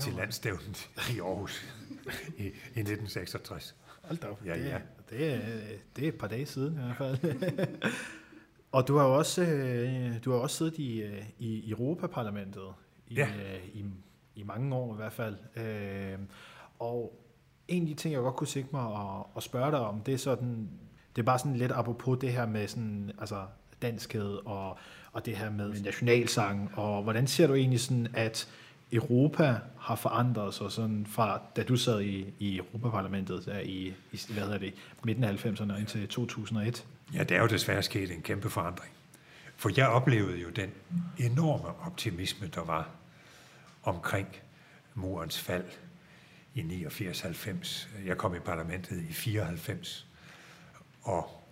til 0.00 0.12
landstævnet 0.12 0.90
i 1.14 1.20
Aarhus 1.20 1.74
i, 2.36 2.42
i 2.42 2.46
1966. 2.46 3.76
Hold 4.02 4.18
da 4.18 4.26
op. 4.26 4.44
Ja, 4.44 4.54
det, 4.54 4.64
ja. 4.64 4.80
Det, 5.10 5.34
er, 5.34 5.78
det 5.96 6.04
er 6.04 6.08
et 6.08 6.18
par 6.18 6.28
dage 6.28 6.46
siden 6.46 6.72
i 6.72 6.82
hvert 6.82 6.96
fald. 6.96 7.20
og 8.72 8.88
du 8.88 8.96
har 8.96 9.04
jo 9.06 9.14
også, 9.14 9.42
øh, 9.42 10.24
du 10.24 10.30
har 10.32 10.38
også 10.38 10.56
siddet 10.56 10.78
i, 10.78 11.02
øh, 11.02 11.22
i 11.38 11.70
Europaparlamentet 11.70 12.62
i, 13.08 13.14
Ja. 13.14 13.26
øh, 13.28 13.66
i, 13.74 13.84
i 14.34 14.42
mange 14.42 14.76
år 14.76 14.94
i 14.94 14.96
hvert 14.96 15.12
fald. 15.12 15.36
Øh, 15.56 16.18
Og 16.78 17.20
en 17.68 17.82
af 17.82 17.88
de 17.88 17.94
ting, 17.94 18.14
jeg 18.14 18.20
godt 18.22 18.36
kunne 18.36 18.46
tænke 18.46 18.68
mig 18.72 18.84
at, 18.84 19.24
at 19.36 19.42
spørge 19.42 19.70
dig 19.70 19.80
om, 19.80 20.00
det 20.00 20.14
er 20.14 20.18
sådan, 20.18 20.68
det 21.16 21.22
er 21.22 21.26
bare 21.26 21.38
sådan 21.38 21.56
lidt 21.56 21.72
apropos 21.72 22.18
det 22.20 22.32
her 22.32 22.46
med 22.46 22.68
sådan, 22.68 23.10
altså 23.20 23.42
danskhed 23.82 24.38
og, 24.46 24.78
og 25.12 25.26
det 25.26 25.36
her 25.36 25.50
med 25.50 25.82
nationalsang, 25.82 26.70
og 26.76 27.02
hvordan 27.02 27.26
ser 27.26 27.46
du 27.46 27.54
egentlig 27.54 27.80
sådan, 27.80 28.06
at 28.14 28.48
Europa 28.92 29.56
har 29.78 29.96
forandret 29.96 30.54
sig 30.54 30.72
sådan 30.72 31.06
fra, 31.06 31.40
da 31.56 31.62
du 31.62 31.76
sad 31.76 32.00
i, 32.00 32.26
i 32.38 32.56
Europaparlamentet 32.58 33.46
der 33.46 33.58
i, 33.58 33.94
i, 34.12 34.20
hvad 34.32 34.42
hedder 34.42 34.58
det, 34.58 34.74
midten 35.04 35.24
af 35.24 35.44
90'erne 35.46 35.72
og 35.72 35.78
indtil 35.80 36.08
2001? 36.08 36.86
Ja, 37.14 37.22
det 37.22 37.36
er 37.36 37.40
jo 37.40 37.46
desværre 37.46 37.82
sket 37.82 38.10
en 38.10 38.22
kæmpe 38.22 38.50
forandring. 38.50 38.92
For 39.56 39.70
jeg 39.76 39.88
oplevede 39.88 40.38
jo 40.38 40.50
den 40.50 40.70
enorme 41.18 41.68
optimisme, 41.86 42.50
der 42.54 42.64
var 42.64 42.88
omkring 43.82 44.28
murens 44.94 45.40
fald 45.40 45.64
i 46.54 46.86
89-90. 46.86 47.88
Jeg 48.06 48.18
kom 48.18 48.34
i 48.34 48.38
parlamentet 48.38 49.04
i 49.08 49.12
94 49.12 50.06
og 51.02 51.42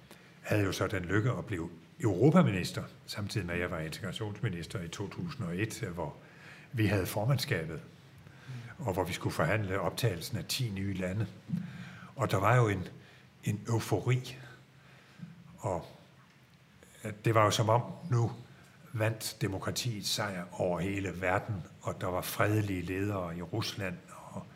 havde 0.42 0.64
jo 0.64 0.72
så 0.72 0.86
den 0.86 1.04
lykke 1.04 1.30
at 1.30 1.44
blive 1.44 1.70
europaminister, 2.00 2.82
samtidig 3.06 3.46
med 3.46 3.54
at 3.54 3.60
jeg 3.60 3.70
var 3.70 3.78
integrationsminister 3.78 4.80
i 4.80 4.88
2001, 4.88 5.88
hvor 5.94 6.16
vi 6.72 6.86
havde 6.86 7.06
formandskabet, 7.06 7.80
og 8.78 8.92
hvor 8.92 9.04
vi 9.04 9.12
skulle 9.12 9.34
forhandle 9.34 9.80
optagelsen 9.80 10.38
af 10.38 10.44
10 10.44 10.70
nye 10.70 10.94
lande. 10.94 11.26
Og 12.16 12.30
der 12.30 12.36
var 12.36 12.56
jo 12.56 12.68
en, 12.68 12.88
en 13.44 13.60
eufori, 13.68 14.36
og 15.68 15.86
at 17.02 17.24
det 17.24 17.34
var 17.34 17.44
jo 17.44 17.50
som 17.50 17.68
om 17.68 17.82
nu 18.10 18.32
vandt 18.92 19.36
demokratiet 19.40 20.06
sejr 20.06 20.44
over 20.52 20.80
hele 20.80 21.20
verden, 21.20 21.62
og 21.82 22.00
der 22.00 22.06
var 22.06 22.20
fredelige 22.20 22.82
ledere 22.82 23.36
i 23.36 23.42
Rusland, 23.42 23.96
og, 24.16 24.46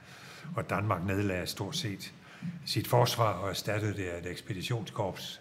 og 0.57 0.71
Danmark 0.71 1.05
nedlagde 1.05 1.47
stort 1.47 1.77
set 1.77 2.15
sit 2.67 2.89
forsvar 2.89 3.33
og 3.33 3.51
erstattede 3.51 3.95
det 3.95 4.09
af 4.09 4.19
et 4.19 4.27
ekspeditionskorps, 4.27 5.41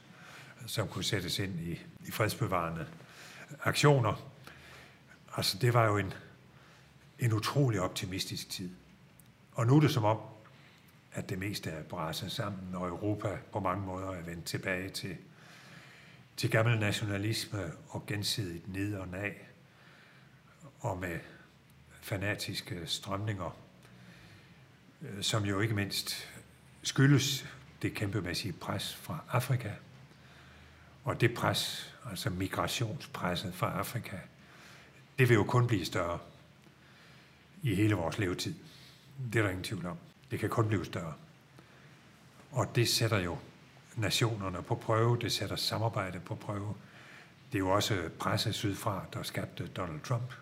som 0.66 0.88
kunne 0.88 1.04
sættes 1.04 1.40
ind 1.40 1.60
i, 1.60 1.80
i 2.08 2.12
fredsbevarende 2.12 2.88
aktioner. 3.64 4.32
Altså 5.38 5.58
det 5.58 5.74
var 5.74 5.86
jo 5.86 5.98
en, 5.98 6.14
en 7.20 7.34
utrolig 7.34 7.82
optimistisk 7.82 8.50
tid. 8.50 8.70
Og 9.52 9.68
nu 9.68 9.76
er 9.76 9.80
det 9.80 9.92
som 9.92 10.06
om, 10.06 10.18
at 11.14 11.30
det 11.30 11.40
meste 11.40 11.70
er 11.70 11.84
braset 11.84 12.32
sammen, 12.32 12.76
og 12.76 12.88
Europa 12.88 13.38
på 13.52 13.60
mange 13.60 13.86
måder 13.86 14.10
er 14.10 14.22
vendt 14.22 14.46
tilbage 14.46 14.90
til, 14.90 15.18
til 16.38 16.52
gammel 16.52 16.80
nationalisme 16.80 17.72
og 17.90 18.06
gensidigt 18.06 18.68
ned 18.68 18.96
og 18.96 19.08
nag, 19.08 19.48
og 20.80 20.98
med 20.98 21.20
fanatiske 22.02 22.88
strømninger, 22.88 23.58
øh, 25.02 25.24
som 25.24 25.44
jo 25.44 25.60
ikke 25.60 25.74
mindst 25.74 26.30
skyldes 26.84 27.46
det 27.82 27.94
kæmpemæssige 27.94 28.54
pres 28.54 28.96
fra 28.96 29.24
Afrika, 29.30 29.72
og 31.04 31.22
det 31.22 31.34
pres, 31.34 31.94
altså 32.10 32.30
migrationspresset 32.30 33.54
fra 33.54 33.80
Afrika, 33.80 34.18
det 35.20 35.30
vil 35.30 35.36
jo 35.36 35.44
kun 35.44 35.68
blive 35.68 35.86
større 35.86 36.20
i 37.64 37.76
hele 37.76 37.96
vores 37.96 38.20
levetid. 38.20 38.56
Det 39.34 39.40
er 39.40 39.44
der 39.44 39.50
ingen 39.50 39.64
tvivl 39.64 39.86
om. 39.86 39.98
Det 40.32 40.40
kan 40.40 40.50
kun 40.50 40.68
blive 40.68 40.86
større. 40.86 41.14
Og 42.52 42.76
det 42.76 42.90
sætter 42.90 43.20
jo 43.20 43.38
nationerne 43.96 44.64
på 44.64 44.76
prøve, 44.76 45.18
det 45.22 45.32
sætter 45.32 45.56
samarbejde 45.56 46.20
på 46.20 46.36
prøve. 46.36 46.76
Det 47.52 47.58
er 47.58 47.60
jo 47.60 47.70
også 47.70 48.10
presset 48.20 48.56
sydfra, 48.56 49.06
der 49.14 49.24
skabte 49.24 49.68
Donald 49.68 50.00
Trump. 50.02 50.34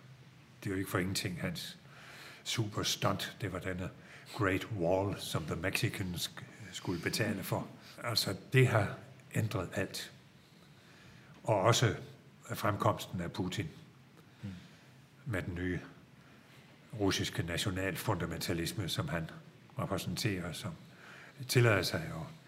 Det 0.64 0.70
er 0.70 0.74
jo 0.74 0.78
ikke 0.78 0.92
for 0.92 0.98
ingenting 0.98 1.42
hans 1.42 1.78
super 2.44 2.84
stunt. 2.84 3.38
Det 3.42 3.54
var 3.54 3.60
denne 3.60 3.90
Great 4.38 4.68
Wall, 4.80 5.20
som 5.20 5.44
the 5.44 5.56
Mexicans 5.56 6.32
skulle 6.72 7.02
betale 7.02 7.44
for. 7.44 7.68
Altså, 8.04 8.36
det 8.54 8.68
har 8.68 8.96
ændret 9.36 9.70
alt. 9.74 10.12
Og 11.44 11.62
også 11.62 11.96
fremkomsten 12.54 13.22
af 13.22 13.32
Putin 13.32 13.68
med 15.26 15.42
den 15.42 15.56
nye 15.56 15.80
russiske 17.00 17.44
nationalfundamentalisme, 17.44 18.90
som 18.90 19.08
han 19.08 19.30
repræsenterer, 19.80 20.52
som 20.52 20.72
tillader 21.48 21.82
sig 21.82 22.00
at 22.00 22.39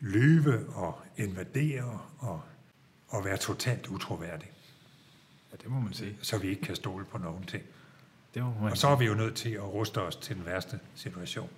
lyve 0.00 0.68
og 0.68 1.00
invadere 1.16 2.00
og, 2.18 2.42
og 3.08 3.24
være 3.24 3.36
totalt 3.36 3.86
utroværdig, 3.86 4.50
Ja, 5.52 5.56
det 5.62 5.70
må 5.70 5.80
man 5.80 5.94
sige. 5.94 6.18
så 6.22 6.38
vi 6.38 6.48
ikke 6.48 6.62
kan 6.62 6.76
stole 6.76 7.04
på 7.04 7.18
nogen 7.18 7.44
ting. 7.46 7.64
Det 8.34 8.42
må 8.42 8.54
man 8.60 8.70
Og 8.70 8.78
så 8.78 8.88
er 8.88 8.96
vi 8.96 9.04
jo 9.04 9.14
nødt 9.14 9.34
til 9.34 9.50
at 9.50 9.62
ruste 9.62 10.02
os 10.02 10.16
til 10.16 10.36
den 10.36 10.46
værste 10.46 10.80
situation. 10.94 11.50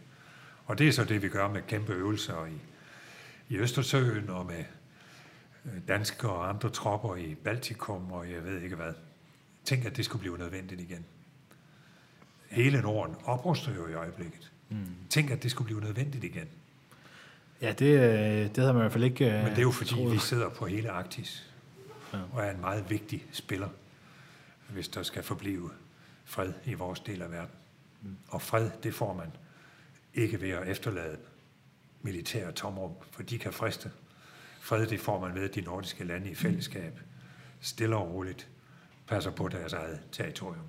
Og 0.66 0.78
det 0.78 0.88
er 0.88 0.92
så 0.92 1.04
det, 1.04 1.22
vi 1.22 1.28
gør 1.28 1.48
med 1.48 1.62
kæmpe 1.62 1.92
øvelser 1.92 2.46
i, 2.46 2.58
i 3.48 3.56
Østersøen 3.56 4.30
og 4.30 4.46
med 4.46 4.64
øh, 5.64 5.72
danske 5.88 6.28
og 6.28 6.48
andre 6.48 6.70
tropper 6.70 7.16
i 7.16 7.34
Baltikum 7.34 8.12
og 8.12 8.30
jeg 8.30 8.44
ved 8.44 8.60
ikke 8.62 8.76
hvad. 8.76 8.92
Tænk, 9.64 9.84
at 9.84 9.96
det 9.96 10.04
skulle 10.04 10.20
blive 10.20 10.38
nødvendigt 10.38 10.80
igen. 10.80 11.04
Hele 12.48 12.82
Norden 12.82 13.16
opruster 13.24 13.74
jo 13.74 13.88
i 13.88 13.94
øjeblikket. 13.94 14.52
Mm. 14.68 14.86
Tænk, 15.10 15.30
at 15.30 15.42
det 15.42 15.50
skulle 15.50 15.66
blive 15.66 15.80
nødvendigt 15.80 16.24
igen. 16.24 16.48
Ja, 17.62 17.72
det, 17.72 17.86
øh, 17.86 18.48
det 18.48 18.56
havde 18.56 18.72
man 18.72 18.80
i 18.80 18.82
hvert 18.82 18.92
fald 18.92 19.04
ikke 19.04 19.26
øh, 19.26 19.42
Men 19.42 19.50
det 19.50 19.58
er 19.58 19.62
jo 19.62 19.70
fordi, 19.70 19.90
troet. 19.90 20.12
vi 20.12 20.18
sidder 20.18 20.48
på 20.48 20.66
hele 20.66 20.90
Arktis 20.90 21.44
Ja. 22.12 22.18
og 22.32 22.44
er 22.44 22.50
en 22.50 22.60
meget 22.60 22.90
vigtig 22.90 23.26
spiller, 23.32 23.68
hvis 24.68 24.88
der 24.88 25.02
skal 25.02 25.22
forblive 25.22 25.70
fred 26.24 26.52
i 26.64 26.74
vores 26.74 27.00
del 27.00 27.22
af 27.22 27.30
verden. 27.30 27.50
Og 28.28 28.42
fred, 28.42 28.70
det 28.82 28.94
får 28.94 29.12
man 29.14 29.32
ikke 30.14 30.40
ved 30.40 30.50
at 30.50 30.68
efterlade 30.68 31.16
militære 32.02 32.52
tomrum, 32.52 32.92
for 33.10 33.22
de 33.22 33.38
kan 33.38 33.52
friste. 33.52 33.90
Fred, 34.60 34.86
det 34.86 35.00
får 35.00 35.20
man 35.20 35.34
ved, 35.34 35.42
at 35.48 35.54
de 35.54 35.60
nordiske 35.60 36.04
lande 36.04 36.30
i 36.30 36.34
fællesskab 36.34 37.00
stille 37.60 37.96
og 37.96 38.14
roligt 38.14 38.48
passer 39.06 39.30
på 39.30 39.48
deres 39.48 39.72
eget 39.72 40.00
territorium, 40.12 40.64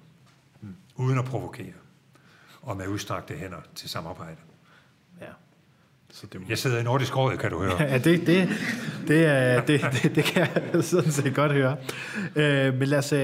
uden 0.95 1.19
at 1.19 1.25
provokere, 1.25 1.73
og 2.61 2.77
med 2.77 2.87
udstrakte 2.87 3.33
hænder 3.37 3.61
til 3.75 3.89
samarbejde. 3.89 4.37
Så 6.11 6.27
det 6.33 6.41
må... 6.41 6.47
Jeg 6.49 6.57
sidder 6.57 6.79
i 6.79 6.83
Nordisk 6.83 7.17
Råd, 7.17 7.37
kan 7.37 7.51
du 7.51 7.63
høre. 7.63 7.81
Ja, 7.83 7.97
det, 7.97 8.27
det, 8.27 8.49
det, 9.07 9.25
er, 9.25 9.61
det, 9.61 9.81
det, 9.81 10.15
det 10.15 10.23
kan 10.23 10.47
jeg 10.73 10.83
sådan 10.83 11.11
set 11.11 11.35
godt 11.35 11.51
høre. 11.51 11.77
Øh, 12.35 12.73
men 12.73 12.87
lad 12.87 12.97
os, 12.97 13.13
øh, 13.13 13.19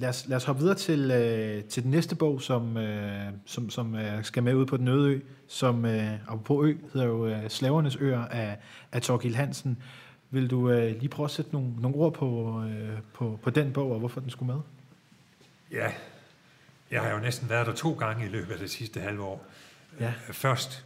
lad, 0.00 0.08
os, 0.08 0.24
lad 0.28 0.36
os 0.36 0.44
hoppe 0.44 0.60
videre 0.60 0.76
til, 0.76 1.10
øh, 1.10 1.64
til 1.64 1.82
den 1.82 1.90
næste 1.90 2.16
bog, 2.16 2.42
som, 2.42 2.76
øh, 2.76 3.26
som, 3.46 3.70
som 3.70 3.94
øh, 3.94 4.24
skal 4.24 4.42
med 4.42 4.54
ud 4.54 4.66
på 4.66 4.76
den 4.76 4.88
øde 4.88 5.10
ø, 5.10 5.20
som 5.48 5.84
øh, 5.84 6.12
apropos 6.28 6.68
ø 6.68 6.74
hedder 6.92 7.06
jo 7.06 7.26
øh, 7.26 7.48
Slavernes 7.48 7.96
Øer 8.00 8.24
af, 8.24 8.56
af 8.92 9.02
Torgild 9.02 9.34
Hansen. 9.34 9.78
Vil 10.30 10.50
du 10.50 10.70
øh, 10.70 11.00
lige 11.00 11.08
prøve 11.08 11.24
at 11.24 11.30
sætte 11.30 11.52
nogle, 11.52 11.68
nogle 11.80 11.96
ord 11.96 12.14
på, 12.14 12.62
øh, 12.64 12.98
på, 13.14 13.38
på 13.42 13.50
den 13.50 13.72
bog, 13.72 13.92
og 13.92 13.98
hvorfor 13.98 14.20
den 14.20 14.30
skulle 14.30 14.52
med? 14.52 14.60
Ja, 15.72 15.88
jeg 16.90 17.02
har 17.02 17.10
jo 17.10 17.18
næsten 17.18 17.48
været 17.48 17.66
der 17.66 17.74
to 17.74 17.92
gange 17.92 18.26
i 18.26 18.28
løbet 18.28 18.52
af 18.52 18.58
det 18.58 18.70
sidste 18.70 19.00
halve 19.00 19.22
år. 19.22 19.46
Ja. 20.00 20.12
Først 20.32 20.84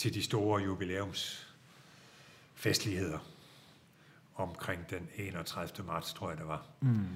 til 0.00 0.14
de 0.14 0.22
store 0.22 0.62
jubilæums 0.62 1.46
festligheder 2.54 3.18
omkring 4.36 4.90
den 4.90 5.08
31. 5.16 5.86
marts, 5.86 6.12
tror 6.12 6.28
jeg 6.28 6.38
det 6.38 6.46
var, 6.46 6.66
mm. 6.80 7.06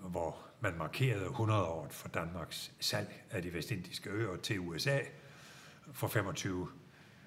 hvor 0.00 0.36
man 0.60 0.72
markerede 0.78 1.24
100 1.24 1.62
år 1.64 1.86
for 1.90 2.08
Danmarks 2.08 2.72
salg 2.80 3.24
af 3.30 3.42
de 3.42 3.52
vestindiske 3.54 4.10
øer 4.10 4.36
til 4.36 4.60
USA 4.60 4.98
for 5.92 6.08
25 6.08 6.68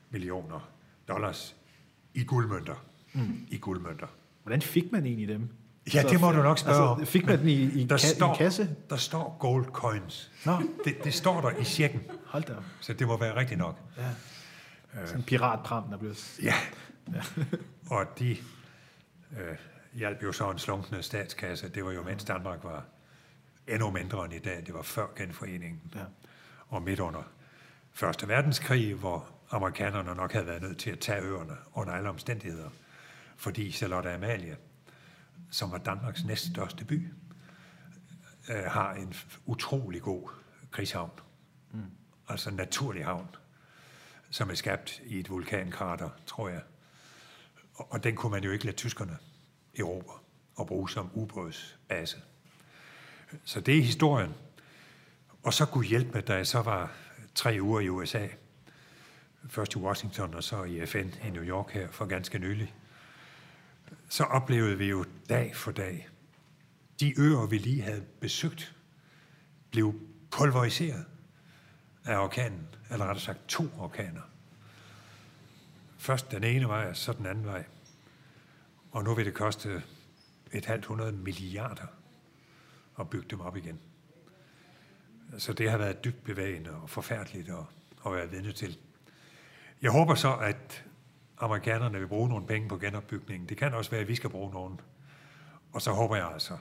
millioner 0.09 0.69
dollars 1.07 1.55
i 2.13 2.23
guldmønter. 2.23 2.85
Mm. 3.13 3.47
I 3.47 3.57
guldmønter. 3.57 4.07
Hvordan 4.43 4.61
fik 4.61 4.91
man 4.91 5.05
egentlig 5.05 5.27
dem? 5.27 5.49
Ja, 5.93 6.03
det 6.03 6.21
må 6.21 6.31
du 6.31 6.41
nok 6.41 6.57
spørge 6.59 6.99
altså. 6.99 7.11
Fik 7.11 7.25
man 7.25 7.39
den 7.39 7.47
i, 7.47 7.61
i, 7.63 7.83
Der 7.83 7.97
ka- 7.97 8.15
står, 8.15 8.33
i 8.33 8.37
kasse? 8.37 8.75
der 8.89 8.97
står 8.97 9.37
gold 9.39 9.65
coins. 9.65 10.31
Nå, 10.45 10.61
Det, 10.85 11.03
det 11.03 11.13
står 11.13 11.41
der 11.41 11.49
i 11.57 11.63
cirken, 11.63 12.01
hold 12.25 12.43
da 12.43 12.53
så 12.81 12.93
det 12.93 13.07
må 13.07 13.17
være 13.17 13.35
rigtigt 13.35 13.57
nok. 13.57 13.79
Sådan 14.93 15.15
en 15.15 15.23
piratpram, 15.23 15.89
der 15.89 15.97
blev... 15.97 16.15
Ja. 16.41 16.53
Og 17.97 18.05
de 18.19 18.37
øh, 19.37 19.57
hjalp 19.93 20.23
jo 20.23 20.31
så 20.31 20.51
en 20.51 20.59
slunkende 20.59 21.03
statskasse. 21.03 21.69
Det 21.69 21.85
var 21.85 21.91
jo, 21.91 22.03
mens 22.03 22.23
Danmark 22.23 22.63
var 22.63 22.85
endnu 23.67 23.91
mindre 23.91 24.25
end 24.25 24.33
i 24.33 24.39
dag. 24.39 24.63
Det 24.65 24.73
var 24.73 24.81
før 24.81 25.07
genforeningen. 25.15 25.81
Ja. 25.95 26.03
Og 26.67 26.81
midt 26.81 26.99
under 26.99 27.23
Første 27.93 28.27
Verdenskrig, 28.27 28.93
hvor 28.93 29.29
amerikanerne 29.51 30.15
nok 30.15 30.33
havde 30.33 30.45
været 30.45 30.61
nødt 30.61 30.77
til 30.77 30.89
at 30.89 30.99
tage 30.99 31.21
øerne 31.21 31.57
under 31.73 31.93
alle 31.93 32.09
omstændigheder. 32.09 32.69
Fordi 33.37 33.71
Charlotte 33.71 34.13
Amalie, 34.13 34.57
som 35.51 35.71
var 35.71 35.77
Danmarks 35.77 36.25
næststørste 36.25 36.85
by, 36.85 37.13
øh, 38.49 38.63
har 38.63 38.93
en 38.93 39.13
utrolig 39.45 40.01
god 40.01 40.29
krigshavn. 40.71 41.11
Mm. 41.71 41.81
Altså 42.29 42.49
en 42.49 42.55
naturlig 42.55 43.05
havn, 43.05 43.27
som 44.29 44.49
er 44.49 44.55
skabt 44.55 45.01
i 45.05 45.19
et 45.19 45.29
vulkankrater, 45.29 46.09
tror 46.25 46.49
jeg. 46.49 46.61
Og, 47.75 47.91
og 47.91 48.03
den 48.03 48.15
kunne 48.15 48.31
man 48.31 48.43
jo 48.43 48.51
ikke 48.51 48.65
lade 48.65 48.75
tyskerne 48.75 49.17
erobre 49.79 50.13
og 50.55 50.67
bruge 50.67 50.89
som 50.89 51.09
ubådsbase. 51.13 52.17
Så 53.43 53.61
det 53.61 53.77
er 53.77 53.81
historien. 53.81 54.33
Og 55.43 55.53
så 55.53 55.65
kunne 55.65 55.85
hjælpe 55.85 56.11
med, 56.11 56.21
da 56.21 56.35
jeg 56.35 56.47
så 56.47 56.61
var 56.61 56.91
tre 57.35 57.57
uger 57.61 57.79
i 57.79 57.89
USA, 57.89 58.27
først 59.49 59.75
i 59.75 59.77
Washington 59.77 60.33
og 60.33 60.43
så 60.43 60.63
i 60.63 60.85
FN 60.85 61.09
i 61.27 61.29
New 61.29 61.43
York 61.43 61.71
her 61.71 61.91
for 61.91 62.05
ganske 62.05 62.39
nylig, 62.39 62.73
så 64.09 64.23
oplevede 64.23 64.77
vi 64.77 64.85
jo 64.85 65.05
dag 65.29 65.55
for 65.55 65.71
dag, 65.71 66.07
de 66.99 67.19
øer, 67.19 67.45
vi 67.45 67.57
lige 67.57 67.81
havde 67.81 68.05
besøgt, 68.19 68.75
blev 69.71 69.93
pulveriseret 70.31 71.05
af 72.07 72.17
orkanen, 72.23 72.67
eller 72.91 73.05
rettere 73.05 73.23
sagt 73.23 73.47
to 73.47 73.69
orkaner. 73.79 74.21
Først 75.97 76.31
den 76.31 76.43
ene 76.43 76.67
vej, 76.67 76.89
og 76.89 76.97
så 76.97 77.13
den 77.13 77.25
anden 77.25 77.45
vej. 77.45 77.65
Og 78.91 79.03
nu 79.03 79.15
vil 79.15 79.25
det 79.25 79.33
koste 79.33 79.83
et 80.51 80.65
halvt 80.65 80.85
hundrede 80.85 81.11
milliarder 81.11 81.87
at 82.99 83.09
bygge 83.09 83.27
dem 83.29 83.41
op 83.41 83.57
igen. 83.57 83.79
Så 85.37 85.53
det 85.53 85.71
har 85.71 85.77
været 85.77 86.03
dybt 86.03 86.23
bevægende 86.23 86.71
og 86.71 86.89
forfærdeligt 86.89 87.49
at, 87.49 87.65
at 88.05 88.11
være 88.11 88.29
vidne 88.29 88.51
til. 88.51 88.77
Jeg 89.81 89.91
håber 89.91 90.15
så, 90.15 90.35
at 90.35 90.85
amerikanerne 91.37 91.99
vil 91.99 92.07
bruge 92.07 92.29
nogle 92.29 92.47
penge 92.47 92.69
på 92.69 92.77
genopbygningen. 92.77 93.49
Det 93.49 93.57
kan 93.57 93.73
også 93.73 93.91
være, 93.91 94.01
at 94.01 94.07
vi 94.07 94.15
skal 94.15 94.29
bruge 94.29 94.51
nogen. 94.51 94.79
Og 95.73 95.81
så 95.81 95.91
håber 95.91 96.15
jeg 96.15 96.31
altså, 96.33 96.57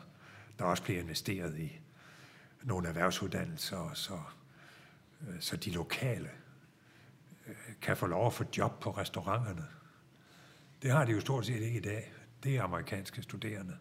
der 0.59 0.65
også 0.65 0.83
bliver 0.83 1.01
investeret 1.01 1.59
i 1.59 1.81
nogle 2.63 2.89
erhvervsuddannelser, 2.89 3.91
så, 3.95 4.19
så 5.41 5.57
de 5.57 5.71
lokale 5.71 6.29
øh, 7.49 7.55
kan 7.83 7.97
få 7.97 8.07
lov 8.07 8.27
at 8.27 8.33
få 8.33 8.45
job 8.59 8.81
på 8.81 8.91
restauranterne. 8.91 9.67
Det 10.83 10.91
har 10.91 11.05
de 11.05 11.13
jo 11.13 11.21
stort 11.21 11.47
set 11.47 11.63
ikke 11.63 11.79
i 11.79 11.83
dag. 11.83 12.13
Det 12.45 12.57
er 12.57 12.63
amerikanske 12.63 13.23
studerende. 13.23 13.77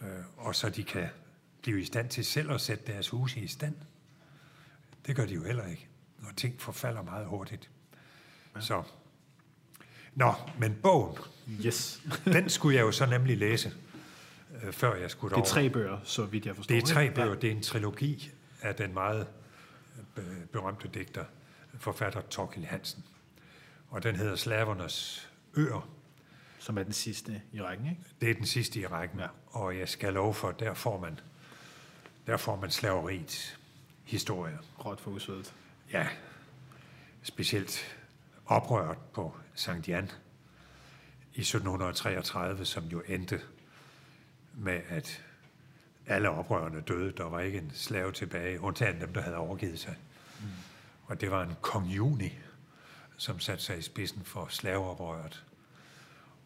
Øh, 0.00 0.08
og 0.36 0.54
så 0.54 0.70
de 0.70 0.84
kan 0.84 1.08
blive 1.62 1.80
i 1.80 1.84
stand 1.84 2.08
til 2.08 2.24
selv 2.24 2.50
at 2.50 2.60
sætte 2.60 2.92
deres 2.92 3.08
huse 3.08 3.40
i 3.40 3.46
stand. 3.46 3.74
Det 5.06 5.16
gør 5.16 5.26
de 5.26 5.34
jo 5.34 5.44
heller 5.44 5.66
ikke. 5.66 5.88
Og 6.28 6.36
ting 6.36 6.60
forfalder 6.60 7.02
meget 7.02 7.26
hurtigt. 7.26 7.70
Så. 8.60 8.82
Nå, 10.14 10.34
men 10.58 10.74
bogen, 10.82 11.18
Yes. 11.66 12.02
den 12.24 12.48
skulle 12.50 12.76
jeg 12.76 12.82
jo 12.82 12.92
så 12.92 13.06
nemlig 13.06 13.38
læse, 13.38 13.72
øh, 14.62 14.72
før 14.72 14.94
jeg 14.94 15.10
skulle 15.10 15.30
Det 15.34 15.40
er 15.40 15.44
derover. 15.44 15.54
tre 15.54 15.70
bøger, 15.70 15.98
så 16.04 16.24
vidt 16.24 16.46
jeg 16.46 16.56
forstår. 16.56 16.74
Det 16.74 16.82
er 16.82 16.86
tre 16.86 17.10
bøger. 17.10 17.34
Det 17.34 17.48
er 17.52 17.54
en 17.56 17.62
trilogi 17.62 18.30
af 18.62 18.74
den 18.74 18.94
meget 18.94 19.26
berømte 20.52 20.88
digter, 20.88 21.24
forfatter 21.78 22.20
Torkild 22.20 22.64
Hansen. 22.64 23.04
Og 23.90 24.02
den 24.02 24.16
hedder 24.16 24.36
Slavernes 24.36 25.30
Øer. 25.54 25.88
Som 26.58 26.78
er 26.78 26.82
den 26.82 26.92
sidste 26.92 27.42
i 27.52 27.62
rækken, 27.62 27.86
ikke? 27.86 28.02
Det 28.20 28.30
er 28.30 28.34
den 28.34 28.46
sidste 28.46 28.80
i 28.80 28.86
rækken. 28.86 29.20
Ja. 29.20 29.26
Og 29.46 29.78
jeg 29.78 29.88
skal 29.88 30.12
love 30.12 30.34
for, 30.34 30.52
der 30.52 30.74
får 30.74 31.00
man, 31.00 31.20
der 32.26 32.36
får 32.36 32.56
man 32.56 32.70
slaveriets 32.70 33.58
historie. 34.04 34.58
Råt 34.84 35.00
for 35.00 35.10
usødet. 35.10 35.54
Ja, 35.92 36.08
specielt 37.22 37.98
oprøret 38.46 38.98
på 39.12 39.36
Sankt 39.54 39.88
Jan 39.88 40.10
i 41.34 41.40
1733, 41.40 42.64
som 42.64 42.84
jo 42.84 43.02
endte 43.06 43.40
med, 44.54 44.80
at 44.88 45.24
alle 46.06 46.30
oprørerne 46.30 46.80
døde. 46.80 47.12
Der 47.16 47.24
var 47.24 47.40
ikke 47.40 47.58
en 47.58 47.70
slave 47.74 48.12
tilbage, 48.12 48.60
undtagen 48.60 49.00
dem, 49.00 49.12
der 49.12 49.20
havde 49.20 49.36
overgivet 49.36 49.78
sig. 49.78 49.96
Mm. 50.40 50.46
Og 51.06 51.20
det 51.20 51.30
var 51.30 51.42
en 51.42 51.54
kong 51.60 51.86
Juni, 51.86 52.38
som 53.16 53.40
satte 53.40 53.64
sig 53.64 53.78
i 53.78 53.82
spidsen 53.82 54.24
for 54.24 54.46
slaveoprøret. 54.46 55.44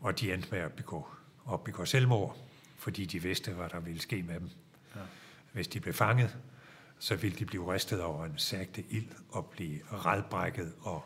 Og 0.00 0.20
de 0.20 0.32
endte 0.32 0.48
med 0.50 0.58
at 0.58 0.72
begå, 0.72 1.08
at 1.52 1.64
begå 1.64 1.84
selvmord, 1.84 2.36
fordi 2.76 3.04
de 3.04 3.22
vidste, 3.22 3.52
hvad 3.52 3.68
der 3.68 3.80
ville 3.80 4.00
ske 4.00 4.22
med 4.22 4.40
dem. 4.40 4.50
Ja. 4.96 5.00
Hvis 5.52 5.68
de 5.68 5.80
blev 5.80 5.94
fanget, 5.94 6.38
så 6.98 7.16
ville 7.16 7.38
de 7.38 7.46
blive 7.46 7.72
ristet 7.74 8.02
over 8.02 8.24
en 8.24 8.38
sagte 8.38 8.84
ild 8.90 9.08
og 9.30 9.46
blive 9.46 9.80
redbrækket 9.92 10.72
og 10.80 11.04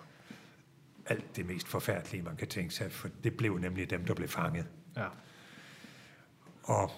alt 1.07 1.37
det 1.37 1.47
mest 1.47 1.69
forfærdelige, 1.69 2.23
man 2.23 2.37
kan 2.37 2.49
tænke 2.49 2.75
sig, 2.75 2.93
for 2.93 3.09
det 3.25 3.37
blev 3.37 3.59
nemlig 3.59 3.91
dem, 3.91 4.05
der 4.05 4.15
blev 4.15 4.29
fanget. 4.29 4.67
Ja. 4.97 5.09
Og 6.63 6.91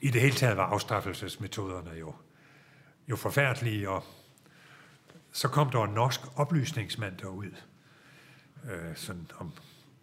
i 0.00 0.10
det 0.10 0.20
hele 0.20 0.34
taget 0.34 0.56
var 0.56 0.64
afstraffelsesmetoderne 0.64 1.90
jo, 1.90 2.14
jo 3.08 3.16
forfærdelige, 3.16 3.90
og 3.90 4.04
så 5.32 5.48
kom 5.48 5.70
der 5.70 5.84
en 5.84 5.94
norsk 5.94 6.20
oplysningsmand 6.36 7.16
derud, 7.16 7.54
øh, 8.70 8.96
sådan 8.96 9.30
om, 9.38 9.52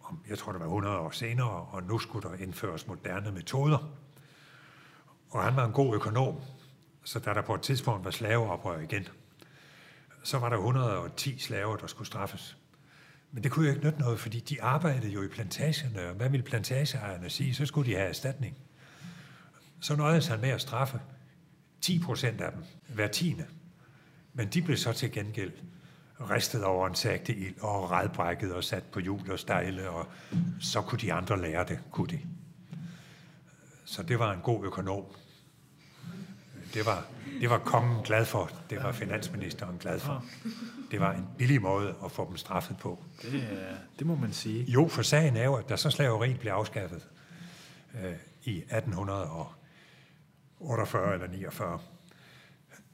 om, 0.02 0.20
jeg 0.28 0.38
tror 0.38 0.52
det 0.52 0.60
var 0.60 0.66
100 0.66 0.98
år 0.98 1.10
senere, 1.10 1.50
og 1.50 1.82
nu 1.82 1.98
skulle 1.98 2.28
der 2.28 2.34
indføres 2.34 2.86
moderne 2.86 3.32
metoder. 3.32 3.90
Og 5.30 5.44
han 5.44 5.56
var 5.56 5.64
en 5.64 5.72
god 5.72 5.94
økonom, 5.94 6.40
så 7.04 7.18
da 7.18 7.34
der 7.34 7.42
på 7.42 7.54
et 7.54 7.62
tidspunkt 7.62 8.04
var 8.04 8.10
slaveoprør 8.10 8.78
igen, 8.78 9.08
så 10.22 10.38
var 10.38 10.48
der 10.48 10.56
110 10.56 11.38
slaver, 11.38 11.76
der 11.76 11.86
skulle 11.86 12.06
straffes. 12.06 12.56
Men 13.32 13.42
det 13.42 13.52
kunne 13.52 13.66
jo 13.66 13.72
ikke 13.72 13.84
nytte 13.84 14.00
noget, 14.00 14.20
fordi 14.20 14.40
de 14.40 14.62
arbejdede 14.62 15.12
jo 15.12 15.22
i 15.22 15.28
plantagerne, 15.28 16.08
og 16.08 16.14
hvad 16.14 16.28
ville 16.28 16.44
plantageejerne 16.44 17.30
sige? 17.30 17.54
Så 17.54 17.66
skulle 17.66 17.90
de 17.90 17.96
have 17.96 18.08
erstatning. 18.08 18.56
Så 19.80 19.96
nøjedes 19.96 20.26
han 20.26 20.40
med 20.40 20.48
at 20.48 20.60
straffe 20.60 21.00
10 21.80 21.98
procent 21.98 22.40
af 22.40 22.52
dem, 22.52 22.64
hver 22.94 23.08
tiende. 23.08 23.46
Men 24.34 24.48
de 24.48 24.62
blev 24.62 24.76
så 24.76 24.92
til 24.92 25.12
gengæld 25.12 25.52
ristet 26.20 26.64
over 26.64 26.86
en 26.88 26.94
sagte 26.94 27.34
ild 27.36 27.60
og 27.60 27.90
redbrækket 27.90 28.54
og 28.54 28.64
sat 28.64 28.82
på 28.84 29.00
hjul 29.00 29.30
og 29.30 29.38
stejle, 29.38 29.90
og 29.90 30.06
så 30.60 30.80
kunne 30.82 30.98
de 31.00 31.12
andre 31.12 31.40
lære 31.40 31.64
det, 31.68 31.78
kunne 31.90 32.06
de. 32.08 32.20
Så 33.84 34.02
det 34.02 34.18
var 34.18 34.32
en 34.32 34.40
god 34.40 34.64
økonom. 34.64 35.04
Det 36.74 36.86
var, 36.86 37.06
det 37.40 37.50
var 37.50 37.58
kongen 37.58 38.02
glad 38.04 38.24
for, 38.24 38.50
det 38.70 38.82
var 38.82 38.92
finansministeren 38.92 39.78
glad 39.78 40.00
for. 40.00 40.24
Det 40.90 41.00
var 41.00 41.12
en 41.12 41.26
billig 41.38 41.62
måde 41.62 41.94
at 42.04 42.12
få 42.12 42.28
dem 42.28 42.36
straffet 42.36 42.76
på. 42.78 43.04
Det, 43.22 43.34
er- 43.42 43.76
det 43.98 44.06
må 44.06 44.14
man 44.14 44.32
sige. 44.32 44.64
Jo, 44.64 44.88
for 44.88 45.02
sagen 45.02 45.36
er 45.36 45.44
jo, 45.44 45.54
at 45.54 45.68
da 45.68 45.76
så 45.76 45.90
slaveriet 45.90 46.40
blev 46.40 46.52
afskaffet 46.52 47.08
øh, 48.04 48.12
i 48.44 48.62
48 50.60 51.14
eller 51.14 51.26
49 51.26 51.80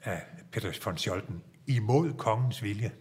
af 0.05 0.23
Peter 0.53 0.81
von 0.85 0.99
Scholten 0.99 1.43
imod 1.67 2.13
kongens 2.13 2.63
vilje, 2.63 2.93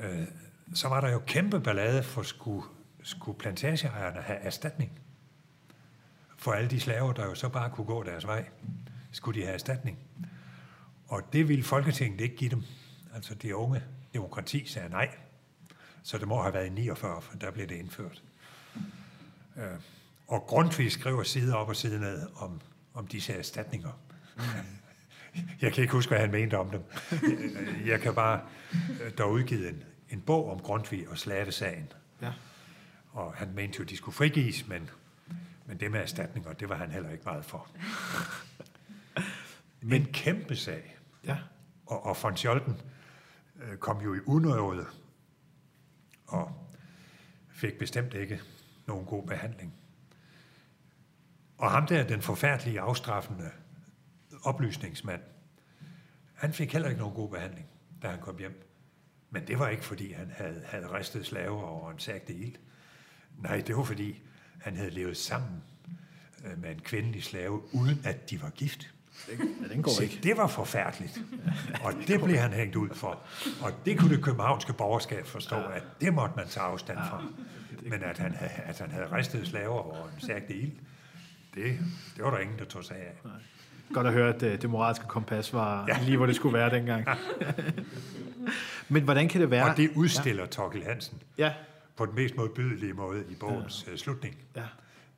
øh, 0.00 0.26
så 0.74 0.88
var 0.88 1.00
der 1.00 1.12
jo 1.12 1.18
kæmpe 1.26 1.60
ballade 1.60 2.02
for 2.02 2.22
skulle, 2.22 2.66
skulle 3.02 3.38
plantageejerne 3.38 4.20
have 4.20 4.38
erstatning 4.38 5.00
for 6.38 6.52
alle 6.52 6.70
de 6.70 6.80
slaver, 6.80 7.12
der 7.12 7.24
jo 7.24 7.34
så 7.34 7.48
bare 7.48 7.70
kunne 7.70 7.86
gå 7.86 8.02
deres 8.02 8.26
vej. 8.26 8.48
Skulle 9.12 9.40
de 9.40 9.44
have 9.44 9.54
erstatning? 9.54 9.98
Og 11.08 11.32
det 11.32 11.48
ville 11.48 11.64
Folketinget 11.64 12.20
ikke 12.20 12.36
give 12.36 12.50
dem. 12.50 12.62
Altså 13.14 13.34
det 13.34 13.52
unge 13.52 13.82
demokrati 14.14 14.66
sagde 14.66 14.88
nej. 14.88 15.16
Så 16.02 16.18
det 16.18 16.28
må 16.28 16.42
have 16.42 16.54
været 16.54 16.66
i 16.66 16.70
49, 16.70 17.22
for 17.22 17.36
der 17.36 17.50
blev 17.50 17.66
det 17.66 17.74
indført. 17.74 18.22
Øh, 19.56 19.64
og 20.26 20.42
Grundtvig 20.42 20.92
skriver 20.92 21.22
side 21.22 21.56
op 21.56 21.68
og 21.68 21.76
side 21.76 22.00
ned 22.00 22.28
om, 22.36 22.60
om 22.98 23.06
disse 23.06 23.32
erstatninger. 23.32 24.00
Jeg 25.62 25.72
kan 25.72 25.82
ikke 25.82 25.92
huske, 25.92 26.10
hvad 26.10 26.18
han 26.18 26.30
mente 26.30 26.58
om 26.58 26.70
dem. 26.70 26.82
Jeg 27.92 28.00
kan 28.00 28.14
bare, 28.14 28.40
der 29.18 29.24
er 29.24 29.28
udgivet 29.28 29.68
en, 29.68 29.84
en 30.10 30.20
bog 30.20 30.50
om 30.50 30.60
Grundtvig 30.60 31.08
og 31.08 31.18
slavesagen. 31.18 31.92
Ja. 32.22 32.32
Og 33.10 33.34
han 33.34 33.54
mente 33.54 33.78
jo, 33.78 33.84
de 33.84 33.96
skulle 33.96 34.14
frigives, 34.14 34.68
men, 34.68 34.90
men 35.66 35.80
det 35.80 35.90
med 35.90 36.00
erstatninger, 36.00 36.52
det 36.52 36.68
var 36.68 36.76
han 36.76 36.90
heller 36.90 37.10
ikke 37.10 37.24
meget 37.24 37.44
for. 37.44 37.68
Men 39.80 40.02
en 40.02 40.12
kæmpe 40.12 40.56
sag. 40.56 40.98
Ja. 41.24 41.38
Og, 41.86 42.06
og 42.06 42.16
von 42.22 42.36
Scholten 42.36 42.76
øh, 43.62 43.76
kom 43.76 44.00
jo 44.00 44.14
i 44.14 44.18
unåde 44.26 44.86
og 46.26 46.68
fik 47.48 47.78
bestemt 47.78 48.14
ikke 48.14 48.40
nogen 48.86 49.06
god 49.06 49.26
behandling. 49.26 49.77
Og 51.58 51.70
ham 51.70 51.86
der, 51.86 52.02
den 52.04 52.22
forfærdelige 52.22 52.80
afstraffende 52.80 53.50
oplysningsmand, 54.44 55.20
han 56.34 56.52
fik 56.52 56.72
heller 56.72 56.88
ikke 56.88 57.00
nogen 57.00 57.14
god 57.14 57.28
behandling, 57.30 57.66
da 58.02 58.08
han 58.08 58.20
kom 58.20 58.38
hjem. 58.38 58.64
Men 59.30 59.46
det 59.46 59.58
var 59.58 59.68
ikke, 59.68 59.84
fordi 59.84 60.12
han 60.12 60.32
havde, 60.36 60.62
havde 60.66 60.92
ristet 60.98 61.26
slaver 61.26 61.62
over 61.62 61.90
en 61.90 61.98
sagte 61.98 62.34
ild. 62.34 62.54
Nej, 63.38 63.62
det 63.66 63.76
var, 63.76 63.82
fordi 63.82 64.22
han 64.60 64.76
havde 64.76 64.90
levet 64.90 65.16
sammen 65.16 65.62
øh, 66.44 66.62
med 66.62 66.70
en 66.70 66.80
kvindelig 66.80 67.24
slave, 67.24 67.74
uden 67.74 68.00
at 68.04 68.30
de 68.30 68.42
var 68.42 68.50
gift. 68.50 68.94
Ja, 69.28 69.68
den 69.74 69.82
går 69.82 69.90
Se, 69.92 70.02
ikke. 70.04 70.20
det 70.22 70.36
var 70.36 70.46
forfærdeligt. 70.46 71.20
Og 71.84 71.92
det 72.06 72.20
blev 72.24 72.36
han 72.36 72.52
hængt 72.52 72.76
ud 72.76 72.88
for. 72.94 73.22
Og 73.62 73.72
det 73.84 73.98
kunne 73.98 74.16
det 74.16 74.24
københavnske 74.24 74.72
borgerskab 74.72 75.26
forstå, 75.26 75.56
at 75.56 75.82
det 76.00 76.14
måtte 76.14 76.36
man 76.36 76.48
tage 76.48 76.64
afstand 76.64 76.98
fra. 76.98 77.24
Men 77.82 78.02
at 78.02 78.18
han, 78.18 78.34
havde- 78.34 78.50
at 78.52 78.78
han 78.78 78.90
havde 78.90 79.12
ristet 79.16 79.46
slaver 79.46 79.78
over 79.78 80.08
en 80.08 80.20
sagte 80.20 80.54
ild, 80.54 80.72
det, 81.54 81.78
det 82.16 82.24
var 82.24 82.30
der 82.30 82.38
ingen, 82.38 82.58
der 82.58 82.64
tog 82.64 82.84
sig 82.84 82.96
af. 82.96 83.12
Godt 83.92 84.06
at 84.06 84.12
høre, 84.12 84.34
at 84.34 84.42
øh, 84.42 84.62
det 84.62 84.70
moralske 84.70 85.06
kompas 85.06 85.52
var 85.52 85.84
ja. 85.88 86.02
lige, 86.02 86.16
hvor 86.16 86.26
det 86.26 86.36
skulle 86.36 86.58
være 86.58 86.70
dengang. 86.70 87.06
Men 88.88 89.02
hvordan 89.02 89.28
kan 89.28 89.40
det 89.40 89.50
være... 89.50 89.70
Og 89.70 89.76
det 89.76 89.90
udstiller 89.94 90.46
Torkel 90.46 90.84
Hansen 90.84 91.22
Ja, 91.38 91.54
på 91.96 92.06
den 92.06 92.14
mest 92.14 92.36
modbydelige 92.36 92.92
måde 92.92 93.24
i 93.30 93.34
bogens 93.34 93.86
ja. 93.90 93.96
slutning, 93.96 94.36
ja. 94.56 94.64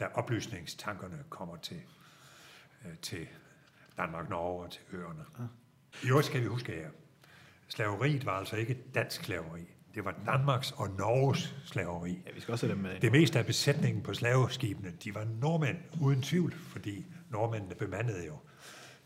da 0.00 0.06
oplysningstankerne 0.14 1.18
kommer 1.28 1.56
til, 1.56 1.80
øh, 2.84 2.92
til 3.02 3.26
Danmark, 3.96 4.28
Norge 4.28 4.64
og 4.64 4.70
til 4.70 4.80
øerne. 4.92 5.24
I 6.02 6.08
øvrigt 6.08 6.26
skal 6.26 6.40
vi 6.40 6.46
huske 6.46 6.72
her, 6.72 6.88
slaveriet 7.68 8.26
var 8.26 8.32
altså 8.32 8.56
ikke 8.56 8.78
dansk 8.94 9.24
slaveri. 9.24 9.60
Det 9.94 10.04
var 10.04 10.14
Danmarks 10.26 10.72
og 10.76 10.88
Norges 10.98 11.56
slaveri. 11.64 12.22
ja 12.26 12.32
vi 12.34 12.40
skal 12.40 12.52
også 12.52 12.66
have 12.66 12.74
dem 12.74 12.82
med. 12.82 13.00
Det 13.00 13.12
meste 13.12 13.38
af 13.38 13.46
besætningen 13.46 14.02
på 14.02 14.14
slaveskibene, 14.14 14.92
de 15.04 15.14
var 15.14 15.26
nordmænd, 15.40 15.76
uden 16.00 16.22
tvivl, 16.22 16.54
fordi 16.68 17.06
nordmændene 17.30 17.74
bemandede 17.74 18.26
jo 18.26 18.32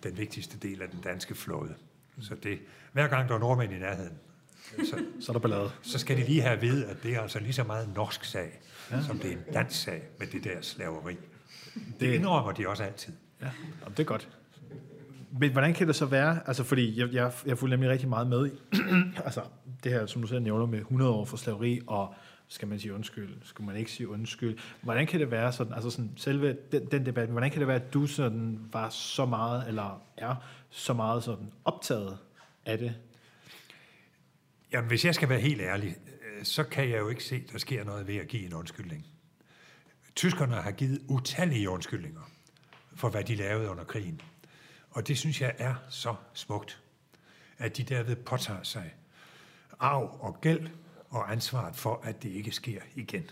den 0.02 0.18
vigtigste 0.18 0.58
del 0.58 0.82
af 0.82 0.88
den 0.88 1.00
danske 1.00 1.34
flåde. 1.34 1.74
Så 2.20 2.34
det, 2.34 2.58
hver 2.92 3.08
gang 3.08 3.28
der 3.28 3.34
er 3.34 3.38
nordmænd 3.38 3.72
i 3.72 3.78
nærheden, 3.78 4.18
så, 4.84 5.04
Så 5.20 5.32
er 5.32 5.32
der 5.32 5.40
ballade. 5.40 5.70
så 5.82 5.98
skal 5.98 6.16
de 6.16 6.24
lige 6.24 6.42
have 6.42 6.52
at 6.52 6.62
vide, 6.62 6.86
at 6.86 6.96
det 7.02 7.14
er 7.14 7.20
altså 7.20 7.38
lige 7.38 7.52
så 7.52 7.64
meget 7.64 7.86
en 7.86 7.92
norsk 7.94 8.24
sag, 8.24 8.60
ja. 8.90 9.02
som 9.02 9.18
det 9.18 9.32
er 9.32 9.36
en 9.36 9.42
dansk 9.52 9.82
sag 9.82 10.02
med 10.18 10.26
det 10.26 10.44
der 10.44 10.60
slaveri. 10.60 11.16
Det 12.00 12.14
indrømmer 12.14 12.52
de 12.52 12.68
også 12.68 12.82
altid. 12.84 13.12
Ja, 13.40 13.50
jamen, 13.80 13.96
det 13.96 14.00
er 14.00 14.04
godt. 14.04 14.28
Men 15.38 15.52
hvordan 15.52 15.74
kan 15.74 15.86
det 15.86 15.96
så 15.96 16.06
være, 16.06 16.40
altså 16.46 16.64
fordi 16.64 17.00
jeg, 17.00 17.12
jeg, 17.12 17.32
jeg 17.46 17.58
fulgte 17.58 17.76
nemlig 17.76 17.90
rigtig 17.90 18.08
meget 18.08 18.26
med 18.26 18.46
i, 18.46 18.50
altså 19.26 19.42
det 19.84 19.92
her, 19.92 20.06
som 20.06 20.22
du 20.22 20.28
selv 20.28 20.42
nævner 20.42 20.66
med 20.66 20.78
100 20.78 21.10
år 21.10 21.24
for 21.24 21.36
slaveri, 21.36 21.80
og 21.86 22.14
skal 22.48 22.68
man 22.68 22.78
sige 22.78 22.94
undskyld, 22.94 23.36
skal 23.42 23.64
man 23.64 23.76
ikke 23.76 23.90
sige 23.90 24.08
undskyld. 24.08 24.58
Hvordan 24.82 25.06
kan 25.06 25.20
det 25.20 25.30
være 25.30 25.52
sådan, 25.52 25.72
altså 25.72 25.90
sådan 25.90 26.10
selve 26.16 26.56
den, 26.72 26.86
den 26.86 27.06
debat, 27.06 27.28
hvordan 27.28 27.50
kan 27.50 27.60
det 27.60 27.68
være, 27.68 27.76
at 27.76 27.94
du 27.94 28.06
sådan 28.06 28.60
var 28.72 28.88
så 28.88 29.26
meget, 29.26 29.68
eller 29.68 30.02
er 30.16 30.34
så 30.70 30.92
meget 30.92 31.24
sådan 31.24 31.52
optaget 31.64 32.18
af 32.66 32.78
det? 32.78 32.94
Jamen, 34.72 34.88
hvis 34.88 35.04
jeg 35.04 35.14
skal 35.14 35.28
være 35.28 35.40
helt 35.40 35.60
ærlig, 35.60 35.96
øh, 36.06 36.44
så 36.44 36.64
kan 36.64 36.90
jeg 36.90 36.98
jo 36.98 37.08
ikke 37.08 37.24
se, 37.24 37.34
at 37.34 37.52
der 37.52 37.58
sker 37.58 37.84
noget 37.84 38.06
ved 38.06 38.16
at 38.16 38.28
give 38.28 38.46
en 38.46 38.54
undskyldning. 38.54 39.06
Tyskerne 40.16 40.54
har 40.54 40.70
givet 40.70 41.00
utallige 41.08 41.70
undskyldninger 41.70 42.30
for, 42.96 43.08
hvad 43.08 43.24
de 43.24 43.34
lavede 43.34 43.70
under 43.70 43.84
krigen. 43.84 44.20
Og 44.94 45.08
det 45.08 45.18
synes 45.18 45.40
jeg 45.40 45.54
er 45.58 45.74
så 45.88 46.14
smukt, 46.32 46.82
at 47.58 47.76
de 47.76 47.82
derved 47.82 48.16
påtager 48.16 48.62
sig 48.62 48.94
arv 49.78 50.18
og 50.20 50.40
gæld 50.40 50.68
og 51.10 51.32
ansvaret 51.32 51.76
for, 51.76 52.00
at 52.04 52.22
det 52.22 52.28
ikke 52.28 52.52
sker 52.52 52.80
igen. 52.94 53.30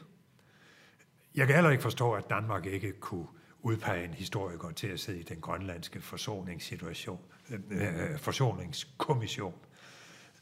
Jeg 1.35 1.47
kan 1.47 1.55
heller 1.57 1.71
ikke 1.71 1.83
forstå, 1.83 2.13
at 2.13 2.31
Danmark 2.31 2.67
ikke 2.67 2.93
kunne 2.93 3.27
udpege 3.61 4.05
en 4.05 4.15
historiker 4.15 4.71
til 4.71 4.87
at 4.87 5.01
sidde 5.01 5.21
i 5.21 5.23
den 5.23 5.41
grønlandske 5.41 6.01
forsoningssituation, 6.01 7.21
øh, 7.51 7.61
øh 7.71 8.19
forsoningskommission. 8.19 9.55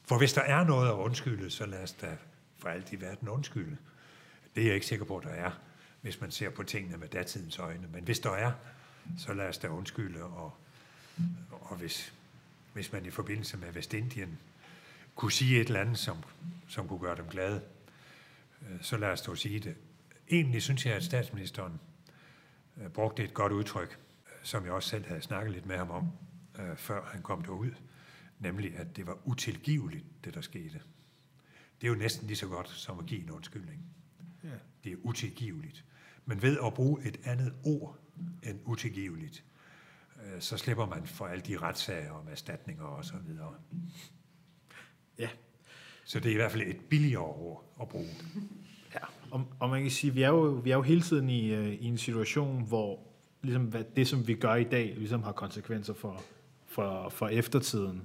For 0.05 0.19
hvis 0.19 0.33
der 0.33 0.43
er 0.43 0.65
noget 0.65 0.89
at 0.89 0.95
undskylde, 0.95 1.51
så 1.51 1.67
lad 1.67 1.83
os 1.83 1.93
da 1.93 2.17
for 2.59 2.69
alt 2.69 2.93
i 2.93 3.01
verden 3.01 3.29
undskylde. 3.29 3.77
Det 4.55 4.61
er 4.61 4.67
jeg 4.67 4.75
ikke 4.75 4.87
sikker 4.87 5.05
på, 5.05 5.17
at 5.17 5.25
der 5.25 5.31
er, 5.31 5.51
hvis 6.01 6.21
man 6.21 6.31
ser 6.31 6.51
på 6.51 6.63
tingene 6.63 6.97
med 6.97 7.09
datidens 7.09 7.59
øjne. 7.59 7.89
Men 7.93 8.05
hvis 8.05 8.21
der 8.21 8.31
er, 8.31 8.53
så 9.19 9.35
lad 9.35 9.49
os 9.49 9.59
da 9.59 9.69
undskylde. 9.69 10.23
Og, 10.23 10.60
og 11.51 11.77
hvis, 11.77 12.15
hvis 12.73 12.93
man 12.93 13.07
i 13.07 13.11
forbindelse 13.11 13.57
med 13.57 13.73
Vestindien 13.73 14.39
kunne 15.15 15.33
sige 15.33 15.61
et 15.61 15.67
eller 15.67 15.81
andet, 15.81 15.99
som, 15.99 16.17
som 16.69 16.89
kunne 16.89 16.99
gøre 17.01 17.17
dem 17.17 17.27
glade, 17.27 17.63
øh, 18.63 18.83
så 18.83 18.97
lad 18.97 19.09
os 19.09 19.23
dog 19.23 19.39
sige 19.39 19.61
det. 19.61 19.77
Egentlig 20.31 20.63
synes 20.63 20.87
jeg, 20.87 20.95
at 20.95 21.05
statsministeren 21.05 21.81
øh, 22.77 22.89
brugte 22.89 23.25
et 23.25 23.35
godt 23.35 23.53
udtryk, 23.53 23.99
øh, 24.27 24.33
som 24.43 24.65
jeg 24.65 24.73
også 24.73 24.89
selv 24.89 25.07
havde 25.07 25.23
snakket 25.23 25.53
lidt 25.53 25.67
med 25.67 25.77
ham 25.77 25.91
om, 25.91 26.09
før 26.77 27.05
han 27.05 27.23
kom 27.23 27.43
derud, 27.43 27.71
nemlig 28.39 28.77
at 28.77 28.97
det 28.97 29.07
var 29.07 29.19
utilgiveligt, 29.25 30.05
det 30.25 30.35
der 30.35 30.41
skete. 30.41 30.81
Det 31.81 31.87
er 31.87 31.89
jo 31.89 31.95
næsten 31.95 32.27
lige 32.27 32.37
så 32.37 32.47
godt 32.47 32.69
som 32.69 32.99
at 32.99 33.07
give 33.07 33.23
en 33.23 33.31
undskyldning. 33.31 33.85
Ja. 34.45 34.49
Det 34.85 34.93
er 34.93 34.97
utilgiveligt. 35.03 35.85
Men 36.27 36.43
ved 36.43 36.59
at 36.67 36.75
bruge 36.75 37.05
et 37.05 37.21
andet 37.25 37.55
ord 37.65 37.99
end 38.43 38.61
utilgiveligt, 38.65 39.45
øh, 40.25 40.41
så 40.41 40.57
slipper 40.57 40.87
man 40.87 41.07
for 41.07 41.27
alle 41.27 41.43
de 41.43 41.59
retssager 41.59 42.11
om 42.11 42.29
erstatninger 42.31 42.85
og 42.85 43.05
så 43.05 43.15
videre. 43.27 43.55
Ja, 45.19 45.29
Så 46.05 46.21
det 46.21 46.29
er 46.29 46.33
i 46.33 46.37
hvert 46.37 46.53
fald 46.53 46.63
et 46.63 46.81
billigere 46.91 47.25
ord 47.25 47.65
at 47.81 47.89
bruge. 47.89 48.09
Ja, 48.95 49.01
og, 49.31 49.45
og 49.61 49.71
man 49.71 49.83
kan 49.83 49.91
sige, 49.91 50.15
vi 50.15 50.23
er 50.23 50.29
jo, 50.29 50.41
vi 50.41 50.71
er 50.71 50.77
jo 50.77 50.83
hele 50.83 51.01
tiden 51.01 51.31
i, 51.31 51.51
øh, 51.51 51.73
i 51.73 51.85
en 51.85 51.99
situation, 51.99 52.65
hvor 52.65 52.99
ligesom, 53.43 53.65
hvad, 53.65 53.85
det, 53.97 54.09
som 54.09 54.27
vi 54.27 54.35
gør 54.35 54.55
i 54.55 54.65
dag, 54.65 54.95
ligesom 54.97 55.23
har 55.23 55.33
konsekvenser 55.33 55.95
for, 55.95 56.23
for, 56.67 57.09
for 57.09 57.29
eftertiden. 57.29 58.03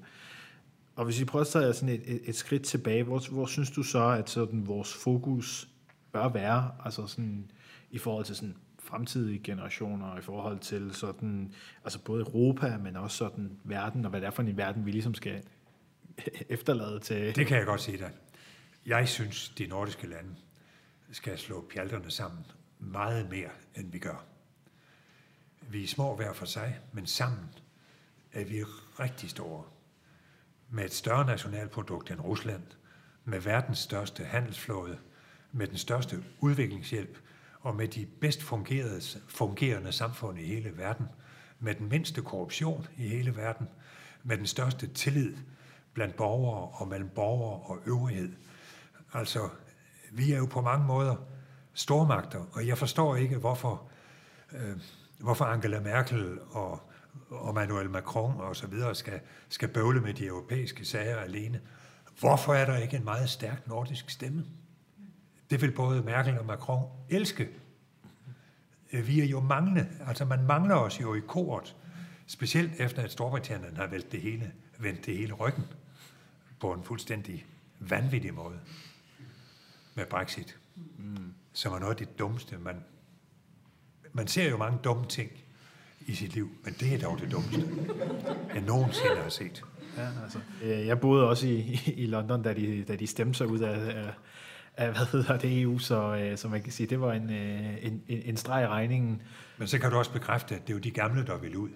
Og 0.95 1.05
hvis 1.05 1.19
vi 1.19 1.25
prøver 1.25 1.45
at 1.45 1.51
tage 1.51 1.73
sådan 1.73 1.89
et, 1.89 2.01
et, 2.05 2.21
et 2.23 2.35
skridt 2.35 2.63
tilbage, 2.63 3.03
hvor, 3.03 3.31
hvor 3.31 3.45
synes 3.45 3.71
du 3.71 3.83
så, 3.83 4.09
at 4.09 4.29
sådan 4.29 4.67
vores 4.67 4.93
fokus 4.93 5.69
bør 6.11 6.29
være, 6.29 6.71
altså 6.85 7.07
sådan 7.07 7.51
i 7.91 7.97
forhold 7.97 8.25
til 8.25 8.35
sådan 8.35 8.55
fremtidige 8.85 9.39
generationer, 9.43 10.17
i 10.17 10.21
forhold 10.21 10.59
til 10.59 10.93
sådan, 10.93 11.53
altså 11.83 11.99
både 12.03 12.21
Europa, 12.21 12.77
men 12.77 12.95
også 12.95 13.17
sådan 13.17 13.59
verden, 13.63 14.05
og 14.05 14.09
hvad 14.09 14.21
det 14.21 14.27
er 14.27 14.31
for 14.31 14.43
en 14.43 14.57
verden, 14.57 14.85
vi 14.85 14.91
ligesom 14.91 15.13
skal 15.13 15.43
efterlade 16.49 16.99
til. 16.99 17.35
Det 17.35 17.47
kan 17.47 17.57
jeg 17.57 17.65
godt 17.65 17.81
sige 17.81 17.97
dig. 17.97 18.11
Jeg 18.85 19.07
synes, 19.07 19.49
de 19.49 19.67
nordiske 19.67 20.07
lande 20.07 20.35
skal 21.11 21.37
slå 21.37 21.65
pjalterne 21.73 22.11
sammen 22.11 22.45
meget 22.79 23.29
mere, 23.29 23.49
end 23.75 23.91
vi 23.91 23.99
gør. 23.99 24.25
Vi 25.69 25.83
er 25.83 25.87
små 25.87 26.15
hver 26.15 26.33
for 26.33 26.45
sig, 26.45 26.79
men 26.93 27.05
sammen 27.05 27.49
er 28.33 28.45
vi 28.45 28.63
rigtig 28.99 29.29
store. 29.29 29.63
Med 30.69 30.85
et 30.85 30.93
større 30.93 31.25
nationalprodukt 31.25 32.11
end 32.11 32.21
Rusland, 32.21 32.63
med 33.23 33.39
verdens 33.39 33.77
største 33.77 34.23
handelsflåde, 34.23 34.97
med 35.51 35.67
den 35.67 35.77
største 35.77 36.23
udviklingshjælp 36.39 37.17
og 37.65 37.75
med 37.75 37.87
de 37.87 38.05
bedst 38.21 38.43
fungerende, 38.43 39.01
fungerende 39.27 39.91
samfund 39.91 40.39
i 40.39 40.45
hele 40.45 40.77
verden, 40.77 41.07
med 41.59 41.75
den 41.75 41.89
mindste 41.89 42.21
korruption 42.21 42.87
i 42.97 43.07
hele 43.07 43.35
verden, 43.35 43.67
med 44.23 44.37
den 44.37 44.47
største 44.47 44.87
tillid 44.87 45.35
blandt 45.93 46.15
borgere 46.15 46.69
og 46.73 46.87
mellem 46.87 47.09
borgere 47.09 47.59
og 47.59 47.79
øvrighed. 47.85 48.33
Altså, 49.13 49.49
vi 50.11 50.31
er 50.31 50.37
jo 50.37 50.45
på 50.45 50.61
mange 50.61 50.85
måder 50.85 51.15
stormagter, 51.73 52.45
og 52.51 52.67
jeg 52.67 52.77
forstår 52.77 53.15
ikke, 53.15 53.37
hvorfor, 53.37 53.89
øh, 54.51 54.79
hvorfor 55.19 55.45
Angela 55.45 55.79
Merkel 55.79 56.39
og, 56.51 56.79
og 57.29 57.49
Emmanuel 57.49 57.89
Macron 57.89 58.41
og 58.41 58.55
så 58.55 58.67
videre 58.67 58.95
skal, 58.95 59.19
skal 59.49 59.67
bøvle 59.67 60.01
med 60.01 60.13
de 60.13 60.25
europæiske 60.25 60.85
sager 60.85 61.17
alene. 61.17 61.61
Hvorfor 62.19 62.53
er 62.53 62.65
der 62.65 62.77
ikke 62.77 62.97
en 62.97 63.03
meget 63.03 63.29
stærk 63.29 63.67
nordisk 63.67 64.09
stemme? 64.09 64.45
Det 65.49 65.61
vil 65.61 65.71
både 65.71 66.01
Merkel 66.01 66.39
og 66.39 66.45
Macron 66.45 66.89
elske. 67.09 67.49
Øh, 68.93 69.07
vi 69.07 69.21
er 69.21 69.25
jo 69.25 69.39
manglende, 69.39 69.87
altså 70.07 70.25
man 70.25 70.43
mangler 70.43 70.75
os 70.75 71.01
jo 71.01 71.15
i 71.15 71.19
kort, 71.19 71.75
specielt 72.27 72.71
efter 72.79 73.01
at 73.01 73.11
Storbritannien 73.11 73.77
har 73.77 73.87
vendt 73.87 74.11
det 74.11 74.21
hele, 74.21 74.51
vendt 74.79 75.05
det 75.05 75.17
hele 75.17 75.33
ryggen 75.33 75.63
på 76.59 76.73
en 76.73 76.83
fuldstændig 76.83 77.45
vanvittig 77.79 78.33
måde 78.33 78.59
med 79.95 80.05
Brexit, 80.05 80.57
mm. 80.75 81.33
som 81.53 81.73
er 81.73 81.79
noget 81.79 81.91
af 81.91 82.07
det 82.07 82.19
dummeste. 82.19 82.57
Man, 82.57 82.83
man 84.13 84.27
ser 84.27 84.49
jo 84.49 84.57
mange 84.57 84.79
dumme 84.83 85.05
ting 85.05 85.31
i 86.07 86.15
sit 86.15 86.33
liv, 86.33 86.49
men 86.63 86.73
det 86.73 86.93
er 86.93 86.99
dog 86.99 87.19
det 87.19 87.31
dummeste, 87.31 87.67
jeg 88.53 88.61
nogensinde 88.61 89.15
har 89.15 89.29
set. 89.29 89.63
Ja, 89.97 90.09
altså. 90.23 90.39
Øh, 90.63 90.87
jeg 90.87 90.99
boede 90.99 91.29
også 91.29 91.47
i, 91.47 91.79
i 91.95 92.05
London, 92.05 92.43
da 92.43 92.53
de, 92.53 92.83
da 92.83 92.95
de 92.95 93.07
stemte 93.07 93.37
sig 93.37 93.47
ud 93.47 93.59
af, 93.59 94.13
af, 94.77 94.87
hvad 94.91 95.05
hedder 95.11 95.37
det, 95.37 95.61
EU, 95.61 95.79
så, 95.79 96.15
øh, 96.15 96.37
så 96.37 96.47
man 96.47 96.61
kan 96.61 96.71
sige, 96.71 96.87
det 96.87 97.01
var 97.01 97.13
en, 97.13 97.29
øh, 97.29 97.85
en, 97.85 98.01
en, 98.07 98.21
en 98.25 98.37
streg 98.37 98.63
i 98.63 98.67
regningen. 98.67 99.21
Men 99.57 99.67
så 99.67 99.79
kan 99.79 99.91
du 99.91 99.97
også 99.97 100.11
bekræfte, 100.11 100.55
at 100.55 100.61
det 100.67 100.69
er 100.73 100.77
jo 100.77 100.79
de 100.79 100.91
gamle, 100.91 101.25
der 101.25 101.37
vil 101.37 101.55
ud. 101.57 101.69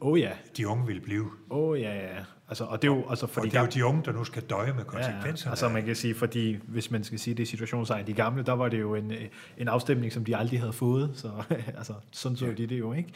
Oh, 0.00 0.20
ja, 0.20 0.30
De 0.56 0.68
unge 0.68 0.86
vil 0.86 1.00
blive. 1.00 1.30
oh, 1.50 1.80
ja, 1.80 1.94
ja. 1.94 2.16
Altså, 2.48 2.64
og 2.64 2.82
det 2.82 2.88
er 2.88 2.92
jo, 2.94 3.04
altså, 3.10 3.26
Og 3.26 3.30
fordi 3.30 3.48
det 3.48 3.56
er 3.56 3.60
jo 3.60 3.66
de 3.74 3.84
unge, 3.84 4.02
der 4.04 4.12
nu 4.12 4.24
skal 4.24 4.42
døje 4.42 4.72
med 4.72 4.78
Ja, 4.78 4.84
konsekvenserne. 4.84 5.50
altså 5.52 5.66
af- 5.66 5.72
man 5.72 5.84
kan 5.84 5.96
sige, 5.96 6.14
fordi 6.14 6.58
hvis 6.68 6.90
man 6.90 7.04
skal 7.04 7.18
sige 7.18 7.34
det 7.34 7.42
i 7.42 7.46
situationen, 7.46 7.86
så 7.86 7.94
er 7.94 8.02
de 8.02 8.12
gamle, 8.12 8.42
der 8.42 8.52
var 8.52 8.68
det 8.68 8.80
jo 8.80 8.94
en, 8.94 9.10
øh, 9.10 9.20
en 9.58 9.68
afstemning, 9.68 10.12
som 10.12 10.24
de 10.24 10.36
aldrig 10.36 10.60
havde 10.60 10.72
fået, 10.72 11.10
så 11.14 11.30
altså, 11.78 11.92
sådan 12.12 12.36
så 12.36 12.44
Ja. 12.44 12.50
ja. 12.50 12.56
de 12.56 12.66
det 12.66 12.78
jo, 12.78 12.92
ikke? 12.92 13.12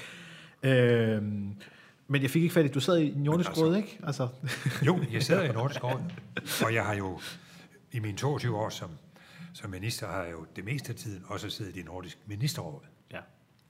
Øhm, 0.62 1.53
men 2.09 2.22
jeg 2.22 2.30
fik 2.30 2.43
ikke 2.43 2.55
fat 2.55 2.64
i, 2.64 2.68
du 2.68 2.80
sad 2.80 2.99
i 2.99 3.12
Nordisk 3.16 3.49
altså- 3.51 3.64
Råd, 3.64 3.76
ikke? 3.76 3.99
Altså, 4.07 4.28
Jo, 4.86 4.99
jeg 5.12 5.22
sidder 5.22 5.43
i 5.43 5.53
Nordisk 5.59 5.84
Råd, 5.84 6.01
og 6.66 6.74
jeg 6.74 6.84
har 6.84 6.95
jo 6.95 7.20
i 7.93 7.99
mine 7.99 8.16
22 8.16 8.57
år 8.57 8.68
som, 8.68 8.89
som 9.53 9.70
minister, 9.70 10.07
har 10.07 10.22
jeg 10.22 10.32
jo 10.32 10.46
det 10.57 10.64
meste 10.64 10.90
af 10.90 10.96
tiden 10.96 11.24
også 11.26 11.51
siddet 11.51 11.76
i 11.76 11.82
Nordisk 11.82 12.18
Ministerråd, 12.26 12.82
ja, 13.12 13.20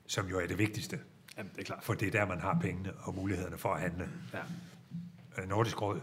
som 0.06 0.26
jo 0.28 0.38
er 0.40 0.46
det 0.46 0.58
vigtigste, 0.58 1.00
Jamen, 1.36 1.52
det 1.54 1.60
er 1.60 1.64
klart. 1.64 1.84
for 1.84 1.94
det 1.94 2.08
er 2.08 2.12
der, 2.12 2.26
man 2.26 2.40
har 2.40 2.58
pengene 2.60 2.92
og 2.94 3.14
mulighederne 3.14 3.58
for 3.58 3.74
at 3.74 3.80
handle. 3.80 4.08
Ja. 4.32 4.38
Øh, 5.42 5.48
Nordisk 5.48 5.82
Råd 5.82 6.00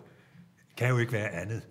kan 0.78 0.90
jo 0.90 0.98
ikke 0.98 1.12
være 1.12 1.30
andet 1.30 1.68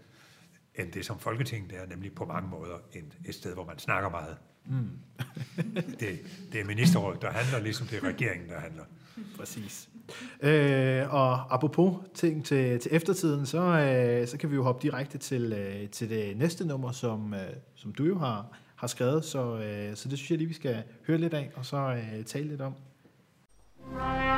end 0.74 0.92
det, 0.92 1.07
som 1.07 1.18
Folketinget 1.18 1.72
er, 1.80 1.86
nemlig 1.86 2.14
på 2.14 2.24
mange 2.24 2.48
måder 2.48 2.78
et 3.24 3.34
sted, 3.34 3.55
hvor 3.55 3.64
man 3.64 3.78
snakker 3.78 4.09
meget. 4.11 4.36
Mm. 4.66 4.90
det, 6.00 6.20
det 6.52 6.61
er 6.61 6.64
ministerrådet, 6.64 7.22
der 7.22 7.30
handler, 7.30 7.59
ligesom 7.61 7.86
det 7.86 7.98
er 7.98 8.05
regeringen, 8.05 8.48
der 8.48 8.61
handler. 8.61 8.84
Præcis. 9.36 9.88
Øh, 10.42 11.14
og 11.14 11.55
apropos 11.55 11.94
ting 12.14 12.44
til, 12.44 12.80
til 12.80 12.94
eftertiden, 12.94 13.46
så, 13.46 13.59
øh, 13.59 14.28
så 14.28 14.38
kan 14.38 14.50
vi 14.50 14.55
jo 14.55 14.62
hoppe 14.62 14.82
direkte 14.82 15.18
til, 15.18 15.52
øh, 15.52 15.88
til 15.88 16.11
det 16.11 16.36
næste 16.36 16.66
nummer, 16.66 16.92
som, 16.92 17.34
øh, 17.34 17.40
som 17.74 17.92
du 17.92 18.05
jo 18.05 18.18
har, 18.18 18.46
har 18.76 18.86
skrevet. 18.86 19.24
Så, 19.24 19.57
øh, 19.57 19.96
så 19.96 20.09
det 20.09 20.18
synes 20.18 20.30
jeg 20.30 20.38
lige, 20.38 20.48
vi 20.48 20.55
skal 20.55 20.82
høre 21.07 21.18
lidt 21.18 21.34
af, 21.34 21.50
og 21.57 21.66
så 21.66 21.76
øh, 21.76 22.24
tale 22.24 22.48
lidt 22.48 22.61
om. 22.61 22.74
Forårsglæden 23.90 24.34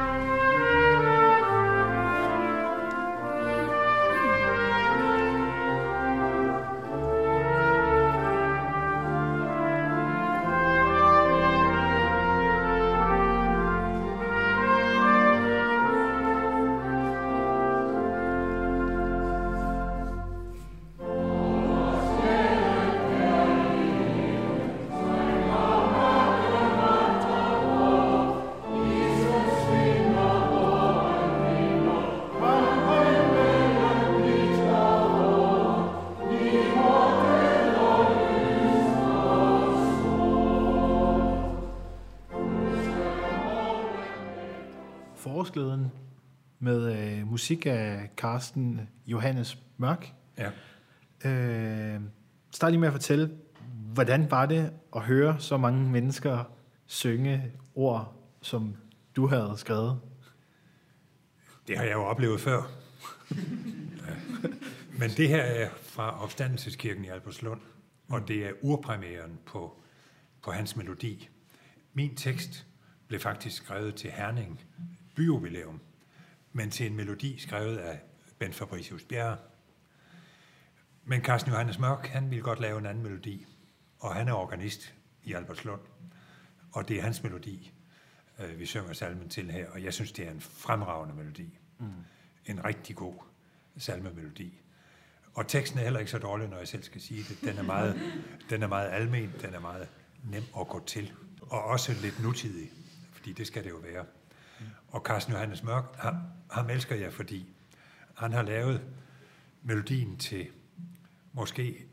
musik 47.47 47.67
af 47.67 48.11
Carsten 48.17 48.89
Johannes 49.07 49.59
Mørk. 49.77 50.13
Ja. 50.39 50.51
Øh, 51.31 52.01
start 52.51 52.73
lige 52.73 52.81
med 52.81 52.89
at 52.89 52.93
fortælle, 52.93 53.31
hvordan 53.93 54.31
var 54.31 54.47
det 54.47 54.73
at 54.97 55.03
høre 55.03 55.37
så 55.39 55.57
mange 55.57 55.91
mennesker 55.91 56.45
synge 56.87 57.53
ord, 57.75 58.15
som 58.43 58.77
du 59.17 59.27
havde 59.27 59.55
skrevet? 59.57 60.01
Det 61.69 61.77
har 61.77 61.85
jeg 61.85 61.93
jo 61.93 62.03
oplevet 62.03 62.41
før. 62.41 62.63
Men 64.99 65.11
det 65.11 65.29
her 65.29 65.43
er 65.43 65.69
fra 65.83 66.23
opstandelseskirken 66.23 67.05
i 67.05 67.09
Albertslund, 67.09 67.61
og 68.09 68.29
det 68.29 68.47
er 68.47 68.51
urpremieren 68.63 69.39
på, 69.45 69.83
på 70.43 70.51
hans 70.53 70.77
melodi. 70.77 71.29
Min 71.93 72.17
tekst 72.17 72.67
blev 73.09 73.21
faktisk 73.21 73.57
skrevet 73.57 73.95
til 73.95 74.11
Herning 74.11 74.61
byjubilæum, 75.15 75.81
men 76.57 76.71
til 76.71 76.87
en 76.87 76.97
melodi 76.97 77.39
skrevet 77.39 77.77
af 77.77 78.01
Ben 78.39 78.53
Fabricius 78.53 79.05
Bjerre. 79.05 79.37
Men 81.05 81.25
Carsten 81.25 81.53
Johannes 81.53 81.79
Mørk, 81.79 82.07
han 82.07 82.31
ville 82.31 82.43
godt 82.43 82.61
lave 82.61 82.79
en 82.79 82.87
anden 82.87 83.03
melodi, 83.03 83.47
og 83.99 84.15
han 84.15 84.29
er 84.29 84.33
organist 84.33 84.95
i 85.25 85.33
Albertslund, 85.33 85.81
og 86.73 86.89
det 86.89 86.99
er 86.99 87.03
hans 87.03 87.23
melodi, 87.23 87.73
øh, 88.41 88.59
vi 88.59 88.67
synger 88.67 88.93
salmen 88.93 89.29
til 89.29 89.51
her, 89.51 89.71
og 89.71 89.83
jeg 89.83 89.95
synes, 89.95 90.13
det 90.13 90.27
er 90.27 90.31
en 90.31 90.41
fremragende 90.41 91.15
melodi. 91.15 91.59
Mm. 91.79 91.87
En 92.47 92.65
rigtig 92.65 92.97
god 92.97 93.15
salmemelodi. 93.77 94.61
Og 95.35 95.49
teksten 95.49 95.79
er 95.79 95.85
heller 95.85 96.01
ikke 96.01 96.11
så 96.11 96.19
dårlig, 96.19 96.49
når 96.49 96.59
jeg 96.59 96.69
selv 96.69 96.83
skal 96.83 97.01
sige 97.01 97.23
det. 97.23 97.39
Den 97.41 97.59
er 97.59 97.63
meget, 97.63 98.01
den 98.51 98.63
er 98.63 98.67
meget 98.67 98.91
almen, 98.91 99.33
den 99.43 99.55
er 99.55 99.61
meget 99.61 99.89
nem 100.25 100.45
at 100.61 100.69
gå 100.69 100.85
til, 100.87 101.13
og 101.41 101.65
også 101.65 101.93
lidt 102.03 102.23
nutidig, 102.23 102.71
fordi 103.13 103.33
det 103.33 103.47
skal 103.47 103.65
det 103.65 103.71
jo 103.71 103.77
være. 103.77 104.05
Og 104.89 105.01
Carsten 105.01 105.33
Johannes 105.33 105.63
Mørk, 105.63 105.85
ham, 105.97 106.17
ham 106.51 106.71
elsker 106.71 106.97
jeg, 106.97 107.13
fordi 107.13 107.47
han 108.17 108.33
har 108.33 108.43
lavet 108.43 108.83
melodien 109.63 110.17
til 110.17 110.47
måske 111.33 111.87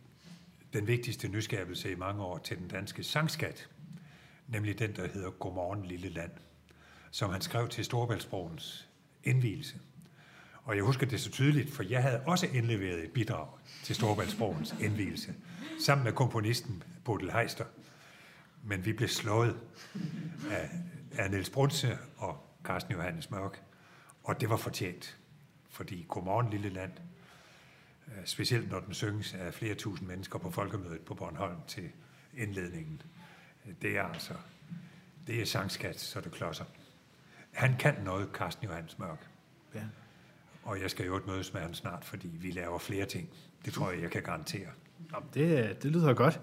den 0.73 0.87
vigtigste 0.87 1.27
nyskabelse 1.27 1.91
i 1.91 1.95
mange 1.95 2.23
år 2.23 2.37
til 2.37 2.57
den 2.57 2.67
danske 2.67 3.03
sangskat, 3.03 3.69
nemlig 4.47 4.79
den, 4.79 4.95
der 4.95 5.07
hedder 5.07 5.29
Godmorgen 5.29 5.85
Lille 5.85 6.09
Land, 6.09 6.31
som 7.11 7.31
han 7.31 7.41
skrev 7.41 7.69
til 7.69 7.85
Storebæltsbroens 7.85 8.89
indvielse. 9.23 9.79
Og 10.63 10.75
jeg 10.75 10.83
husker 10.83 11.05
det 11.05 11.21
så 11.21 11.31
tydeligt, 11.31 11.73
for 11.73 11.83
jeg 11.83 12.01
havde 12.01 12.21
også 12.25 12.47
indleveret 12.47 13.03
et 13.03 13.11
bidrag 13.11 13.47
til 13.83 13.95
Storebæltsbroens 13.95 14.75
indvielse, 14.79 15.33
sammen 15.79 16.03
med 16.03 16.13
komponisten 16.13 16.83
Bodil 17.05 17.31
Heister. 17.31 17.65
Men 18.63 18.85
vi 18.85 18.93
blev 18.93 19.09
slået 19.09 19.57
af, 20.51 20.69
af 21.11 21.31
Niels 21.31 21.49
Brunse 21.49 21.97
og 22.17 22.52
Carsten 22.63 22.93
Johannes 22.93 23.31
Mørk, 23.31 23.63
og 24.23 24.41
det 24.41 24.49
var 24.49 24.57
fortjent, 24.57 25.17
fordi 25.69 26.05
Godmorgen 26.07 26.49
Lille 26.49 26.69
Land, 26.69 26.91
øh, 28.07 28.25
specielt 28.25 28.71
når 28.71 28.79
den 28.79 28.93
synges 28.93 29.33
af 29.33 29.53
flere 29.53 29.75
tusind 29.75 30.07
mennesker 30.07 30.39
på 30.39 30.51
folkemødet 30.51 31.01
på 31.01 31.13
Bornholm 31.13 31.57
til 31.67 31.89
indledningen, 32.37 33.01
øh, 33.65 33.73
det 33.81 33.97
er 33.97 34.03
altså, 34.03 34.33
det 35.27 35.41
er 35.41 35.45
sangskat, 35.45 35.99
så 35.99 36.21
det 36.21 36.31
klodser. 36.31 36.65
Han 37.53 37.77
kan 37.77 37.95
noget, 38.03 38.29
Carsten 38.33 38.67
Johannes 38.67 38.99
Mørk. 38.99 39.27
Ja. 39.75 39.83
Og 40.63 40.81
jeg 40.81 40.91
skal 40.91 41.05
jo 41.05 41.15
ikke 41.15 41.29
mødes 41.29 41.53
med 41.53 41.61
ham 41.61 41.73
snart, 41.73 42.05
fordi 42.05 42.27
vi 42.27 42.51
laver 42.51 42.79
flere 42.79 43.05
ting. 43.05 43.29
Det 43.65 43.73
tror 43.73 43.91
jeg, 43.91 44.01
jeg 44.01 44.11
kan 44.11 44.23
garantere. 44.23 44.67
Jamen, 45.13 45.29
det, 45.33 45.83
det 45.83 45.91
lyder 45.91 46.13
godt. 46.13 46.41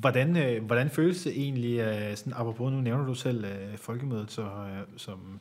Hvordan, 0.00 0.36
øh, 0.36 0.64
hvordan 0.64 0.90
føles 0.90 1.22
det 1.22 1.32
egentlig, 1.32 1.78
øh, 1.78 2.16
sådan, 2.16 2.32
apropos 2.36 2.72
nu 2.72 2.80
nævner 2.80 3.06
du 3.06 3.14
selv 3.14 3.44
øh, 3.44 3.76
folkemødet, 3.76 4.30
så, 4.30 4.42
øh, 4.42 4.82
som, 4.96 5.40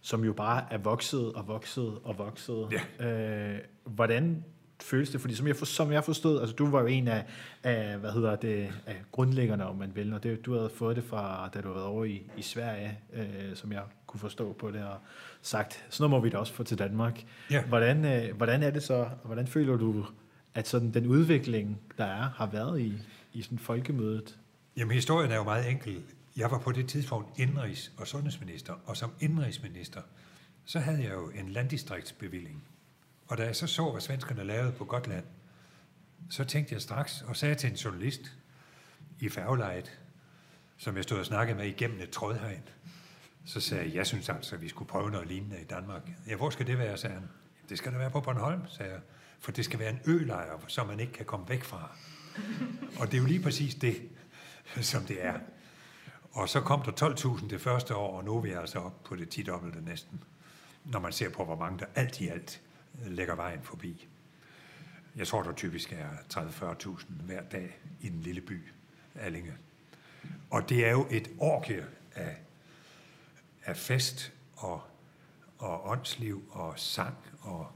som 0.00 0.24
jo 0.24 0.32
bare 0.32 0.64
er 0.70 0.78
vokset 0.78 1.32
og 1.32 1.48
vokset 1.48 1.98
og 2.04 2.18
vokset. 2.18 2.68
Øh, 3.00 3.58
hvordan 3.84 4.44
føles 4.82 5.10
det? 5.10 5.20
Fordi 5.20 5.34
som 5.34 5.46
jeg, 5.46 5.56
for, 5.56 5.66
som 5.66 5.92
jeg 5.92 6.04
forstod, 6.04 6.40
altså 6.40 6.54
du 6.54 6.70
var 6.70 6.80
jo 6.80 6.86
en 6.86 7.08
af, 7.08 7.24
af 7.62 7.98
hvad 7.98 8.10
hedder 8.10 8.36
det, 8.36 8.68
af 8.86 9.02
grundlæggerne, 9.12 9.66
om 9.66 9.76
man 9.76 9.92
vil, 9.94 10.12
og 10.12 10.22
det, 10.22 10.46
du 10.46 10.54
havde 10.54 10.70
fået 10.70 10.96
det 10.96 11.04
fra, 11.04 11.48
da 11.54 11.60
du 11.60 11.68
havde 11.68 11.76
været 11.76 11.88
over 11.88 12.04
i, 12.04 12.22
i 12.36 12.42
Sverige, 12.42 12.98
øh, 13.12 13.24
som 13.54 13.72
jeg 13.72 13.82
kunne 14.06 14.20
forstå 14.20 14.52
på 14.52 14.70
det, 14.70 14.84
og 14.84 14.96
sagt, 15.42 15.86
sådan 15.90 16.10
må 16.10 16.20
vi 16.20 16.28
da 16.28 16.36
også 16.36 16.52
få 16.52 16.62
til 16.62 16.78
Danmark. 16.78 17.24
Ja. 17.50 17.62
Hvordan, 17.62 18.04
øh, 18.04 18.36
hvordan 18.36 18.62
er 18.62 18.70
det 18.70 18.82
så, 18.82 18.94
og 18.94 19.26
hvordan 19.26 19.46
føler 19.46 19.76
du, 19.76 20.06
at 20.54 20.68
sådan 20.68 20.94
den 20.94 21.06
udvikling, 21.06 21.80
der 21.98 22.04
er, 22.04 22.30
har 22.36 22.46
været 22.46 22.80
i, 22.80 22.92
i 23.32 23.42
sådan 23.42 23.58
folkemødet? 23.58 24.38
Jamen, 24.76 24.94
historien 24.94 25.30
er 25.30 25.36
jo 25.36 25.42
meget 25.42 25.70
enkel. 25.70 26.02
Jeg 26.36 26.50
var 26.50 26.58
på 26.58 26.72
det 26.72 26.88
tidspunkt 26.88 27.38
indrigs- 27.38 27.90
og 27.96 28.06
sundhedsminister, 28.06 28.74
og 28.86 28.96
som 28.96 29.12
indrigsminister, 29.20 30.02
så 30.64 30.78
havde 30.78 31.02
jeg 31.02 31.12
jo 31.12 31.30
en 31.30 31.48
landdistriktsbevilling. 31.48 32.64
Og 33.28 33.38
da 33.38 33.44
jeg 33.44 33.56
så 33.56 33.66
så, 33.66 33.90
hvad 33.90 34.00
svenskerne 34.00 34.44
lavede 34.44 34.72
på 34.72 34.84
Gotland, 34.84 35.24
så 36.30 36.44
tænkte 36.44 36.74
jeg 36.74 36.82
straks 36.82 37.22
og 37.22 37.36
sagde 37.36 37.54
til 37.54 37.70
en 37.70 37.76
journalist 37.76 38.20
i 39.20 39.28
færgelejet, 39.28 39.98
som 40.76 40.96
jeg 40.96 41.04
stod 41.04 41.18
og 41.18 41.26
snakkede 41.26 41.58
med 41.58 41.66
igennem 41.66 42.00
et 42.00 42.10
trådhegn, 42.10 42.62
så 43.44 43.60
sagde 43.60 43.84
jeg, 43.84 43.94
jeg 43.94 44.06
synes 44.06 44.28
altså, 44.28 44.54
at 44.54 44.62
vi 44.62 44.68
skulle 44.68 44.88
prøve 44.88 45.10
noget 45.10 45.28
lignende 45.28 45.60
i 45.60 45.64
Danmark. 45.64 46.02
Ja, 46.26 46.36
hvor 46.36 46.50
skal 46.50 46.66
det 46.66 46.78
være, 46.78 46.96
sagde 46.96 47.14
han. 47.14 47.28
Det 47.68 47.78
skal 47.78 47.92
der 47.92 47.98
være 47.98 48.10
på 48.10 48.20
Bornholm, 48.20 48.60
sagde 48.68 48.92
jeg. 48.92 49.00
For 49.40 49.52
det 49.52 49.64
skal 49.64 49.78
være 49.78 49.90
en 49.90 50.00
ølejr, 50.06 50.64
som 50.66 50.86
man 50.86 51.00
ikke 51.00 51.12
kan 51.12 51.26
komme 51.26 51.48
væk 51.48 51.64
fra. 51.64 51.96
Og 52.98 53.06
det 53.06 53.14
er 53.14 53.20
jo 53.20 53.26
lige 53.26 53.42
præcis 53.42 53.74
det, 53.74 54.02
som 54.80 55.02
det 55.02 55.24
er. 55.24 55.38
Og 56.32 56.48
så 56.48 56.60
kom 56.60 56.82
der 56.82 57.36
12.000 57.38 57.48
det 57.48 57.60
første 57.60 57.94
år, 57.94 58.16
og 58.16 58.24
nu 58.24 58.36
er 58.36 58.40
vi 58.40 58.50
altså 58.50 58.78
op 58.78 59.04
på 59.04 59.16
det 59.16 59.38
10-dobbelte 59.38 59.80
næsten, 59.84 60.24
når 60.84 61.00
man 61.00 61.12
ser 61.12 61.30
på, 61.30 61.44
hvor 61.44 61.56
mange 61.56 61.78
der 61.78 61.86
alt 61.94 62.20
i 62.20 62.28
alt 62.28 62.60
øh, 63.04 63.12
lægger 63.12 63.34
vejen 63.34 63.62
forbi. 63.62 64.08
Jeg 65.16 65.26
tror, 65.26 65.42
der 65.42 65.52
typisk 65.52 65.92
er 65.92 66.08
30-40.000 66.34 67.04
hver 67.08 67.42
dag 67.42 67.78
i 68.00 68.08
den 68.08 68.20
lille 68.20 68.40
by, 68.40 68.62
Allinge. 69.14 69.52
Og 70.50 70.68
det 70.68 70.86
er 70.86 70.90
jo 70.90 71.06
et 71.10 71.30
orke 71.38 71.84
af, 72.14 72.36
af 73.64 73.76
fest 73.76 74.32
og, 74.56 74.82
og 75.58 75.88
åndsliv 75.88 76.42
og 76.50 76.78
sang 76.78 77.16
og 77.40 77.72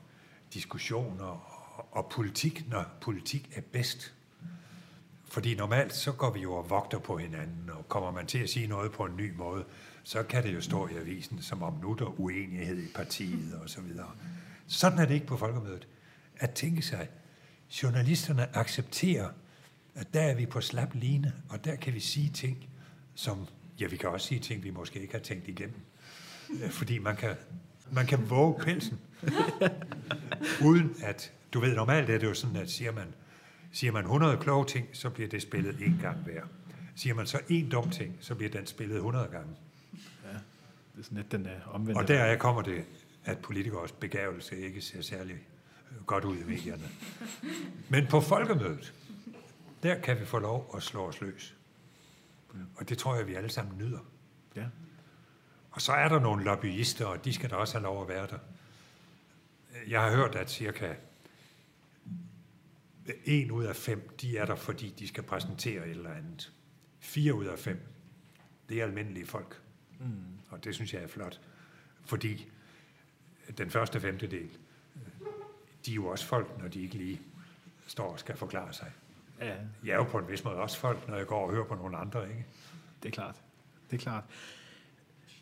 diskussioner 0.54 1.24
og, 1.24 1.88
og 1.90 2.08
politik, 2.08 2.68
når 2.68 2.84
politik 3.00 3.50
er 3.54 3.60
bedst. 3.60 4.14
Fordi 5.32 5.54
normalt 5.54 5.94
så 5.94 6.12
går 6.12 6.30
vi 6.30 6.40
jo 6.40 6.52
og 6.52 6.70
vogter 6.70 6.98
på 6.98 7.16
hinanden, 7.16 7.70
og 7.70 7.88
kommer 7.88 8.10
man 8.10 8.26
til 8.26 8.38
at 8.38 8.50
sige 8.50 8.66
noget 8.66 8.92
på 8.92 9.04
en 9.04 9.16
ny 9.16 9.36
måde, 9.36 9.64
så 10.02 10.22
kan 10.22 10.42
det 10.42 10.54
jo 10.54 10.60
stå 10.60 10.88
i 10.88 10.96
avisen, 10.96 11.42
som 11.42 11.62
om 11.62 11.74
nu 11.82 11.96
der 11.98 12.20
uenighed 12.20 12.78
i 12.78 12.92
partiet 12.94 13.54
og 13.62 13.70
så 13.70 13.80
videre. 13.80 14.10
Sådan 14.66 14.98
er 14.98 15.06
det 15.06 15.14
ikke 15.14 15.26
på 15.26 15.36
folkemødet. 15.36 15.88
At 16.36 16.50
tænke 16.50 16.82
sig, 16.82 17.08
journalisterne 17.82 18.56
accepterer, 18.56 19.28
at 19.94 20.14
der 20.14 20.20
er 20.20 20.34
vi 20.34 20.46
på 20.46 20.60
slap 20.60 20.94
line, 20.94 21.32
og 21.48 21.64
der 21.64 21.76
kan 21.76 21.94
vi 21.94 22.00
sige 22.00 22.28
ting, 22.28 22.68
som, 23.14 23.46
ja, 23.80 23.86
vi 23.86 23.96
kan 23.96 24.08
også 24.08 24.26
sige 24.26 24.40
ting, 24.40 24.64
vi 24.64 24.70
måske 24.70 25.00
ikke 25.00 25.14
har 25.14 25.20
tænkt 25.20 25.48
igennem. 25.48 25.80
Øh, 26.62 26.70
Fordi 26.70 26.98
man 26.98 27.16
kan, 27.16 27.34
man 27.92 28.06
kan 28.06 28.30
våge 28.30 28.60
pelsen, 28.60 28.98
uden 30.68 30.96
at, 31.02 31.32
du 31.52 31.60
ved, 31.60 31.74
normalt 31.74 32.10
er 32.10 32.18
det 32.18 32.26
jo 32.26 32.34
sådan, 32.34 32.56
at 32.56 32.70
siger 32.70 32.92
man, 32.92 33.14
siger 33.72 33.92
man 33.92 34.04
100 34.04 34.36
kloge 34.36 34.66
ting, 34.66 34.88
så 34.92 35.10
bliver 35.10 35.28
det 35.28 35.42
spillet 35.42 35.76
en 35.80 35.98
gang 36.00 36.18
hver. 36.18 36.42
Siger 36.96 37.14
man 37.14 37.26
så 37.26 37.40
en 37.48 37.68
dum 37.68 37.90
ting, 37.90 38.16
så 38.20 38.34
bliver 38.34 38.50
den 38.50 38.66
spillet 38.66 38.96
100 38.96 39.28
gange. 39.32 39.56
Det 40.94 41.00
er 41.00 41.04
sådan 41.04 41.18
lidt 41.18 41.32
den 41.32 41.46
uh, 41.46 41.74
omvendte. 41.74 41.98
Og 41.98 42.08
deraf 42.08 42.38
kommer 42.38 42.62
det, 42.62 42.84
at 43.24 43.38
politikers 43.38 43.92
begævelse 43.92 44.58
ikke 44.58 44.80
ser 44.80 45.02
særlig 45.02 45.36
øh, 45.90 46.04
godt 46.04 46.24
ud 46.24 46.36
i 46.36 46.44
medierne. 46.44 46.88
Men 47.88 48.06
på 48.06 48.20
folkemødet, 48.20 48.94
der 49.82 50.00
kan 50.00 50.20
vi 50.20 50.24
få 50.24 50.38
lov 50.38 50.74
at 50.76 50.82
slå 50.82 51.08
os 51.08 51.20
løs. 51.20 51.54
Og 52.76 52.88
det 52.88 52.98
tror 52.98 53.16
jeg, 53.16 53.26
vi 53.26 53.34
alle 53.34 53.50
sammen 53.50 53.78
nyder. 53.78 53.98
Ja. 54.56 54.64
Og 55.70 55.82
så 55.82 55.92
er 55.92 56.08
der 56.08 56.20
nogle 56.20 56.44
lobbyister, 56.44 57.06
og 57.06 57.24
de 57.24 57.32
skal 57.32 57.50
da 57.50 57.56
også 57.56 57.74
have 57.74 57.82
lov 57.82 58.02
at 58.02 58.08
være 58.08 58.26
der. 58.26 58.38
Jeg 59.88 60.02
har 60.02 60.10
hørt, 60.10 60.34
at 60.34 60.50
cirka 60.50 60.94
en 63.24 63.50
ud 63.50 63.64
af 63.64 63.76
fem, 63.76 64.08
de 64.20 64.36
er 64.38 64.44
der, 64.46 64.54
fordi 64.54 64.94
de 64.98 65.08
skal 65.08 65.22
præsentere 65.22 65.84
et 65.84 65.90
eller 65.90 66.10
andet. 66.10 66.52
Fire 67.00 67.34
ud 67.34 67.44
af 67.44 67.58
fem, 67.58 67.80
det 68.68 68.80
er 68.80 68.84
almindelige 68.84 69.26
folk. 69.26 69.60
Mm. 70.00 70.06
Og 70.50 70.64
det 70.64 70.74
synes 70.74 70.94
jeg 70.94 71.02
er 71.02 71.06
flot. 71.06 71.40
Fordi 72.04 72.48
den 73.58 73.70
første 73.70 74.00
femtedel, 74.00 74.50
de 75.86 75.90
er 75.90 75.94
jo 75.94 76.06
også 76.06 76.26
folk, 76.26 76.58
når 76.58 76.68
de 76.68 76.82
ikke 76.82 76.94
lige 76.94 77.20
står 77.86 78.12
og 78.12 78.18
skal 78.18 78.36
forklare 78.36 78.72
sig. 78.72 78.92
ja, 79.40 79.54
Jeg 79.84 79.92
er 79.92 79.96
jo 79.96 80.04
på 80.04 80.18
en 80.18 80.28
vis 80.28 80.44
måde 80.44 80.56
også 80.56 80.78
folk, 80.78 81.08
når 81.08 81.16
jeg 81.16 81.26
går 81.26 81.46
og 81.46 81.52
hører 81.52 81.64
på 81.64 81.74
nogle 81.74 81.96
andre, 81.96 82.28
ikke? 82.28 82.46
det 83.02 83.08
er 83.08 83.12
klart. 83.12 83.42
Det 83.90 83.96
er 83.96 84.00
klart. 84.02 84.24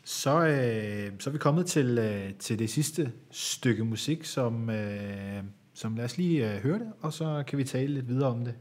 Så, 0.03 0.39
øh, 0.39 1.19
så 1.19 1.29
er 1.29 1.31
vi 1.31 1.37
kommet 1.37 1.65
til, 1.65 1.97
øh, 1.97 2.33
til 2.33 2.59
det 2.59 2.69
sidste 2.69 3.13
stykke 3.31 3.85
musik, 3.85 4.25
som, 4.25 4.69
øh, 4.69 5.43
som 5.81 5.95
lad 5.95 6.05
os 6.05 6.17
lige 6.17 6.53
øh, 6.53 6.63
høre 6.63 6.79
det, 6.79 6.91
og 7.01 7.13
så 7.13 7.43
kan 7.47 7.57
vi 7.57 7.63
tale 7.63 7.93
lidt 7.93 8.07
videre 8.07 8.29
om 8.29 8.45
det. 8.45 8.55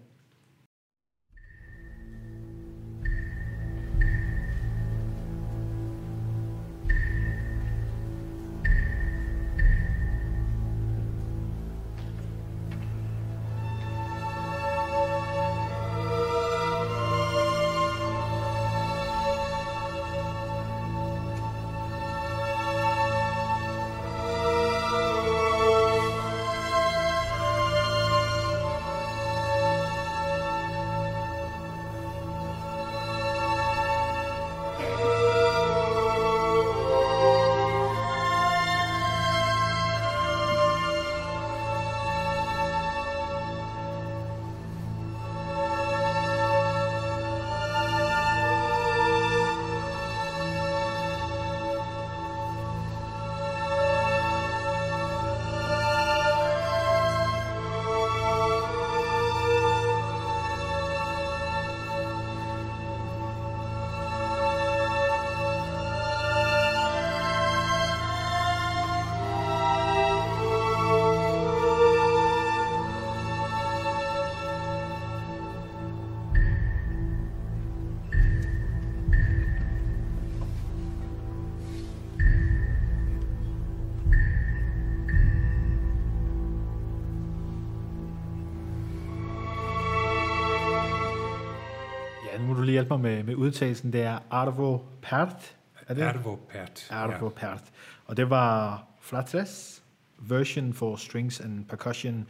Hjælpe 92.81 92.99
mig 92.99 93.01
med, 93.01 93.23
med 93.23 93.35
udtalelsen. 93.35 93.93
Det 93.93 94.03
er 94.03 94.19
Arvo 94.31 94.79
Pärt. 95.03 95.57
Er 95.87 95.95
det? 95.95 96.03
Ervo 96.03 96.37
Pert. 96.37 96.89
Arvo 96.91 97.29
Pärt. 97.29 97.63
Og 98.07 98.17
det 98.17 98.31
var 98.31 98.85
Flatres 99.01 99.83
version 100.19 100.73
for 100.73 100.97
strings 100.97 101.41
and 101.41 101.65
percussion 101.65 102.27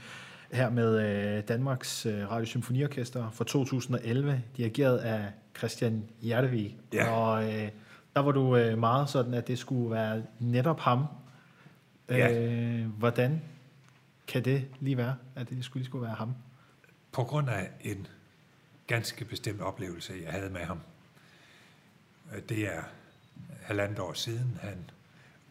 her 0.52 0.70
med 0.70 1.00
øh, 1.00 1.42
Danmarks 1.48 2.06
øh, 2.06 2.30
Radiosymfoniorkester 2.30 3.30
fra 3.30 3.44
2011, 3.44 4.42
dirigeret 4.56 4.98
af 4.98 5.24
Christian 5.58 6.04
Hjertevig. 6.20 6.78
Ja. 6.92 7.10
Og 7.10 7.44
øh, 7.44 7.68
der 8.16 8.20
var 8.20 8.32
du 8.32 8.56
øh, 8.56 8.78
meget 8.78 9.08
sådan, 9.08 9.34
at 9.34 9.48
det 9.48 9.58
skulle 9.58 9.90
være 9.90 10.22
netop 10.38 10.80
ham. 10.80 11.04
Ja. 12.08 12.42
Øh, 12.42 12.86
hvordan 12.86 13.42
kan 14.26 14.44
det 14.44 14.64
lige 14.80 14.96
være, 14.96 15.14
at 15.36 15.50
det 15.50 15.64
skulle 15.64 15.80
lige 15.80 15.88
skulle 15.88 16.06
være 16.06 16.14
ham? 16.14 16.34
På 17.12 17.24
grund 17.24 17.48
af 17.48 17.68
en 17.80 18.06
ganske 18.90 19.24
bestemt 19.24 19.60
oplevelse, 19.60 20.20
jeg 20.24 20.32
havde 20.32 20.50
med 20.50 20.64
ham. 20.64 20.80
Øh, 22.34 22.42
det 22.48 22.58
er 22.58 22.82
halvandet 23.62 23.98
år 23.98 24.12
siden, 24.12 24.58
han 24.62 24.90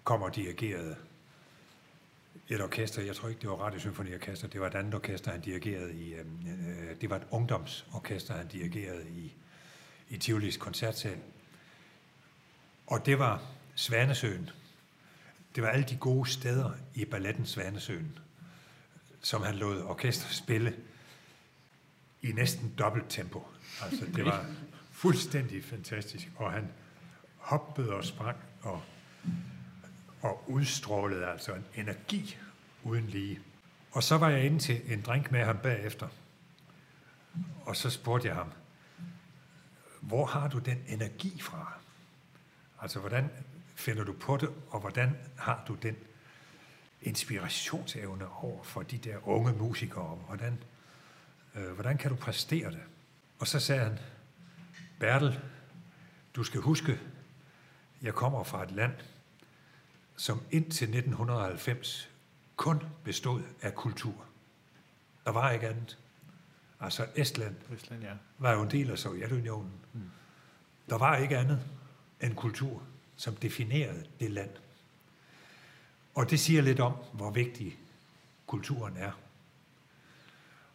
kom 0.04 0.22
og 0.22 0.36
dirigerede 0.36 0.96
et 2.50 2.62
orkester. 2.62 3.02
Jeg 3.02 3.16
tror 3.16 3.30
ikke, 3.30 3.42
det 3.42 3.50
var 3.50 3.56
Radiosymfoniorkester. 3.56 4.48
Det 4.48 4.62
var 4.62 4.68
et 4.68 4.76
andet 4.76 4.94
orkester, 4.94 5.32
han 5.32 5.42
dirigerede 5.42 5.94
i. 5.94 6.14
øh, 6.14 6.26
øh 6.90 7.02
Det 7.02 7.10
var 7.10 7.16
et 7.16 7.28
ungdomsorkester, 7.32 8.34
han 8.34 8.48
dirigerede 8.48 9.10
i, 9.10 9.34
i 10.10 10.18
Tivolis 10.18 10.58
koncertsal. 10.58 11.18
Og 12.88 13.06
det 13.06 13.20
var 13.20 13.44
Svanesøen. 13.76 14.50
Det 15.56 15.64
var 15.64 15.70
alle 15.70 15.86
de 15.86 15.96
gode 15.96 16.30
steder 16.30 16.72
i 16.96 17.06
balletten 17.06 17.46
Svanesøen, 17.46 18.20
som 19.22 19.42
han 19.42 19.56
lod 19.56 19.84
orkester 19.84 20.34
spille 20.34 20.76
i 22.22 22.32
næsten 22.32 22.74
dobbelt 22.78 23.06
tempo. 23.10 23.48
Altså, 23.84 24.06
det 24.06 24.26
var 24.26 24.46
fuldstændig 24.92 25.64
fantastisk, 25.64 26.28
og 26.36 26.52
han 26.52 26.72
hoppede 27.38 27.94
og 27.94 28.06
sprang 28.06 28.38
og, 28.62 28.82
og 30.22 30.44
udstrålede 30.48 31.26
altså 31.26 31.54
en 31.54 31.66
energi 31.76 32.38
uden 32.84 33.06
lige. 33.08 33.40
Og 33.92 34.04
så 34.04 34.18
var 34.18 34.30
jeg 34.30 34.44
inde 34.44 34.60
til 34.60 34.94
en 34.94 35.02
drink 35.02 35.32
med 35.32 35.46
ham 35.46 35.58
bagefter, 35.58 36.08
og 37.66 37.76
så 37.76 37.90
spurgte 37.90 38.28
jeg 38.28 38.36
ham, 38.36 38.52
hvor 40.02 40.26
har 40.26 40.48
du 40.48 40.60
den 40.60 40.84
energi 40.88 41.42
fra? 41.42 41.74
Altså, 42.82 43.00
hvordan 43.00 43.30
finder 43.76 44.04
du 44.04 44.14
på 44.14 44.38
det, 44.38 44.50
og 44.70 44.80
hvordan 44.80 45.18
har 45.38 45.64
du 45.68 45.76
den 45.76 45.96
inspirationsevne 47.02 48.28
over 48.44 48.64
for 48.64 48.82
de 48.82 48.98
der 48.98 49.28
unge 49.28 49.54
musikere? 49.54 50.16
Hvordan, 50.28 50.64
hvordan 51.62 51.98
kan 51.98 52.10
du 52.10 52.16
præstere 52.16 52.72
det? 52.72 52.84
Og 53.40 53.48
så 53.48 53.60
sagde 53.60 53.84
han, 53.84 54.00
Bertel, 55.00 55.40
du 56.36 56.44
skal 56.44 56.62
huske, 56.62 57.00
jeg 58.02 58.14
kommer 58.14 58.44
fra 58.44 58.64
et 58.64 58.72
land, 58.72 58.94
som 60.16 60.42
indtil 60.52 60.88
1990 60.88 62.10
kun 62.56 62.84
bestod 63.04 63.42
af 63.62 63.76
kultur. 63.76 64.26
Der 65.26 65.32
var 65.32 65.52
ikke 65.52 65.68
andet. 65.68 65.98
Altså 66.80 67.08
Estland 67.16 67.56
Rusland, 67.72 68.04
ja. 68.04 68.14
var 68.38 68.54
jo 68.54 68.62
en 68.62 68.72
del 68.72 68.92
af 68.92 69.00
Sovjetunionen. 69.00 69.72
Mm. 69.94 70.02
Der 70.90 70.98
var 70.98 71.18
ikke 71.18 71.38
andet 71.38 71.60
end 72.22 72.36
kultur, 72.36 72.84
som 73.16 73.36
definerede 73.36 74.06
det 74.20 74.32
land. 74.32 74.50
Og 76.16 76.30
det 76.30 76.40
siger 76.40 76.62
lidt 76.62 76.80
om, 76.80 76.94
hvor 77.14 77.32
vigtig 77.32 77.80
kulturen 78.48 78.98
er. 78.98 79.12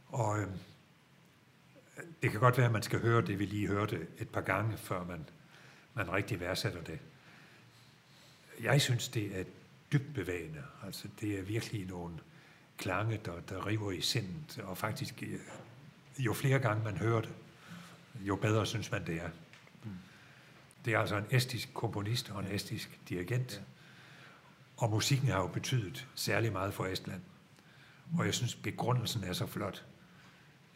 Og 0.09 0.41
øh, 0.41 0.49
det 2.23 2.31
kan 2.31 2.41
godt 2.41 2.57
være, 2.57 2.67
at 2.67 2.73
man 2.73 2.83
skal 2.83 3.01
høre 3.01 3.23
det, 3.23 3.39
vi 3.39 3.47
lige 3.47 3.67
hørte 3.67 4.07
et 4.19 4.29
par 4.29 4.41
gange, 4.41 4.77
før 4.77 5.05
man, 5.05 5.25
man 5.95 6.13
rigtig 6.13 6.41
værdsætter 6.41 6.83
det. 6.83 6.99
Jeg 8.63 8.81
synes, 8.81 9.09
det 9.09 9.41
er 9.41 9.45
dybt 9.93 10.15
bevægende. 10.15 10.63
Altså, 10.87 11.09
det 11.21 11.39
er 11.39 11.43
virkelig 11.43 11.87
nogle 11.87 12.15
klange, 12.79 13.21
der, 13.25 13.41
der 13.41 13.67
river 13.67 13.93
i 13.93 14.01
sindet, 14.01 14.59
og 14.65 14.79
faktisk, 14.79 15.23
øh, 15.23 15.39
jo 16.19 16.33
flere 16.33 16.59
gange 16.59 16.85
man 16.85 16.97
hører 16.97 17.21
det, 17.21 17.33
jo 18.21 18.37
bedre 18.37 18.67
synes 18.67 18.91
man, 18.91 19.07
det 19.07 19.17
er. 19.17 19.31
Det 20.85 20.95
er 20.95 20.99
altså 20.99 21.17
en 21.17 21.27
estisk 21.31 21.75
komponist 21.75 22.31
og 22.31 22.41
en 22.41 22.55
estisk 22.55 23.01
dirigent. 23.09 23.63
Og 24.77 24.91
musikken 24.91 25.29
har 25.29 25.41
jo 25.41 25.47
betydet 25.47 26.07
særlig 26.15 26.53
meget 26.53 26.75
for 26.75 26.87
Estland. 26.87 27.21
Og 28.19 28.27
jeg 28.27 28.35
synes, 28.35 28.55
begrundelsen 28.55 29.25
er 29.25 29.33
så 29.33 29.47
flot, 29.47 29.85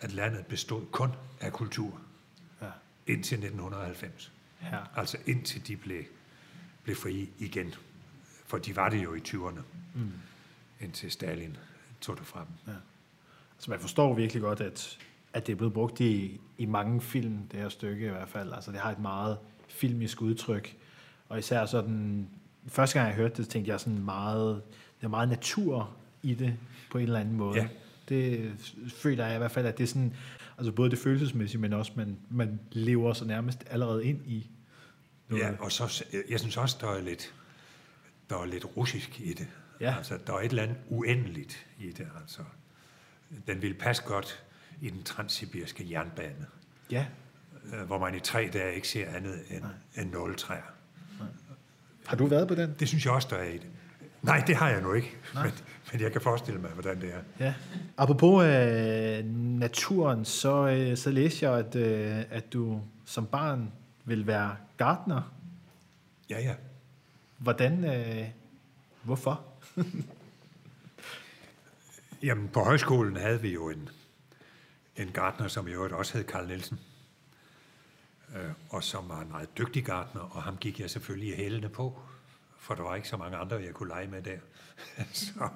at 0.01 0.13
landet 0.13 0.47
bestod 0.47 0.87
kun 0.93 1.11
af 1.41 1.53
kultur 1.53 2.01
Ja. 2.63 2.67
indtil 3.07 3.35
1990. 3.39 4.33
Ja. 4.63 4.79
Altså 4.97 5.17
indtil 5.27 5.67
de 5.69 5.77
blev, 5.77 6.03
blev 6.83 6.97
frie 6.97 7.27
igen. 7.39 7.75
For 8.47 8.59
de 8.59 8.77
var 8.77 8.89
det 8.89 9.05
jo 9.05 9.15
i 9.15 9.19
20'erne, 9.29 9.61
Mm. 9.95 10.13
indtil 10.81 11.11
Stalin 11.11 11.57
tog 12.01 12.19
det 12.19 12.27
frem. 12.27 12.47
Så 13.59 13.71
man 13.71 13.81
forstår 13.81 14.15
virkelig 14.15 14.43
godt, 14.43 14.61
at, 14.61 14.99
at 15.33 15.47
det 15.47 15.53
er 15.53 15.57
blevet 15.57 15.73
brugt 15.75 16.01
i, 16.01 16.41
i 16.59 16.65
mange 16.67 17.01
film, 17.01 17.39
det 17.53 17.61
her 17.61 17.69
stykke 17.69 18.07
i 18.07 18.11
hvert 18.11 18.29
fald. 18.29 18.53
Altså 18.53 18.73
det 18.73 18.81
har 18.81 18.91
et 18.91 18.99
meget 18.99 19.39
filmisk 19.69 20.23
udtryk. 20.23 20.77
Og 21.29 21.39
især 21.39 21.67
sådan, 21.67 22.29
første 22.67 22.99
gang 22.99 23.09
jeg 23.09 23.17
hørte 23.17 23.35
det, 23.43 23.49
tænkte 23.49 23.71
jeg 23.71 23.81
sådan 23.81 23.99
meget, 23.99 24.63
der 25.01 25.07
er 25.07 25.11
meget 25.11 25.29
natur 25.29 25.97
i 26.23 26.35
det 26.35 26.57
på 26.91 26.99
en 26.99 27.05
eller 27.05 27.21
anden 27.21 27.37
måde. 27.37 27.61
Ja. 27.61 27.69
Det 28.09 28.53
føler 28.89 29.27
jeg 29.27 29.35
i 29.35 29.39
hvert 29.39 29.51
fald, 29.51 29.67
at 29.67 29.79
det 29.79 29.85
er 29.85 29.89
sådan, 29.89 30.15
altså 30.59 30.73
både 30.73 30.91
det 30.91 30.99
følelsesmæssige, 30.99 31.61
men 31.61 31.73
også 31.73 31.93
man, 31.97 32.19
man 32.31 32.61
lever 32.73 33.13
så 33.13 33.25
nærmest 33.25 33.65
allerede 33.71 34.05
ind 34.05 34.27
i 34.27 34.51
noget. 35.29 35.43
Ja, 35.43 35.51
og 35.59 35.73
så, 35.73 36.05
jeg 36.31 36.41
synes 36.41 36.57
også, 36.57 36.77
der 36.81 36.89
er 36.89 37.01
lidt, 37.01 37.35
der 38.31 38.37
er 38.37 38.47
lidt 38.47 38.77
russisk 38.77 39.21
i 39.21 39.33
det. 39.33 39.49
Ja. 39.81 39.95
Altså, 39.97 40.19
der 40.27 40.33
er 40.33 40.39
et 40.39 40.45
eller 40.45 40.63
andet 40.63 40.77
uendeligt 40.89 41.67
i 41.79 41.93
det. 41.93 42.09
Altså, 42.21 42.43
den 43.47 43.63
vil 43.63 43.75
passe 43.75 44.03
godt 44.03 44.45
i 44.81 44.91
den 44.91 45.03
transsibiriske 45.03 45.87
jernbane, 45.91 46.47
ja. 46.91 47.07
øh, 47.75 47.87
hvor 47.87 47.99
man 47.99 48.15
i 48.15 48.21
tre 48.21 48.51
dage 48.53 48.75
ikke 48.75 48.89
ser 48.89 49.09
andet 49.09 49.41
end, 49.51 49.65
end 49.97 50.11
nåletræer. 50.11 50.73
Har 52.07 52.17
du 52.17 52.27
været 52.27 52.49
på 52.49 52.55
den? 52.55 52.75
Det 52.81 52.89
synes 52.89 53.05
jeg 53.05 53.13
også, 53.13 53.29
der 53.31 53.37
er 53.37 53.49
i 53.49 53.59
det. 53.59 53.71
Nej, 54.23 54.45
det 54.47 54.57
har 54.57 54.69
jeg 54.69 54.83
nu 54.83 54.93
ikke, 54.93 55.17
men, 55.35 55.53
men 55.93 56.01
jeg 56.01 56.13
kan 56.13 56.21
forestille 56.21 56.61
mig, 56.61 56.71
hvordan 56.71 57.01
det 57.01 57.15
er. 57.15 57.45
Ja. 57.45 57.55
Apropos 57.97 58.45
øh, 58.45 59.25
naturen, 59.59 60.25
så, 60.25 60.69
øh, 60.69 60.97
så 60.97 61.11
læste 61.11 61.51
jeg, 61.51 61.59
at, 61.59 61.77
øh, 61.77 62.25
at 62.31 62.53
du 62.53 62.81
som 63.05 63.27
barn 63.27 63.73
vil 64.05 64.27
være 64.27 64.57
gartner. 64.77 65.33
Ja, 66.31 66.41
ja. 66.41 66.55
Hvordan? 67.39 67.85
Øh, 67.85 68.29
hvorfor? 69.03 69.45
Jamen, 72.23 72.49
på 72.49 72.61
højskolen 72.61 73.17
havde 73.17 73.41
vi 73.41 73.53
jo 73.53 73.71
en, 73.71 73.89
en 74.97 75.09
gartner, 75.13 75.49
som 75.49 75.69
i 75.69 75.71
øvrigt 75.71 75.95
også 75.95 76.19
hed 76.19 76.25
Karl 76.25 76.47
Nielsen, 76.47 76.81
øh, 78.37 78.51
og 78.71 78.85
som 78.85 79.09
var 79.09 79.21
en 79.21 79.31
meget 79.31 79.59
dygtig 79.59 79.85
gartner, 79.85 80.21
og 80.21 80.43
ham 80.43 80.57
gik 80.57 80.81
jeg 80.81 80.91
selvfølgelig 80.91 81.35
i 81.35 81.37
hælene 81.37 81.69
på, 81.69 82.01
for 82.59 82.75
der 82.75 82.83
var 82.83 82.95
ikke 82.95 83.09
så 83.09 83.17
mange 83.17 83.37
andre, 83.37 83.57
jeg 83.57 83.75
kunne 83.75 83.89
lege 83.89 84.07
med 84.07 84.23
der. 84.23 84.39
så, 85.13 85.49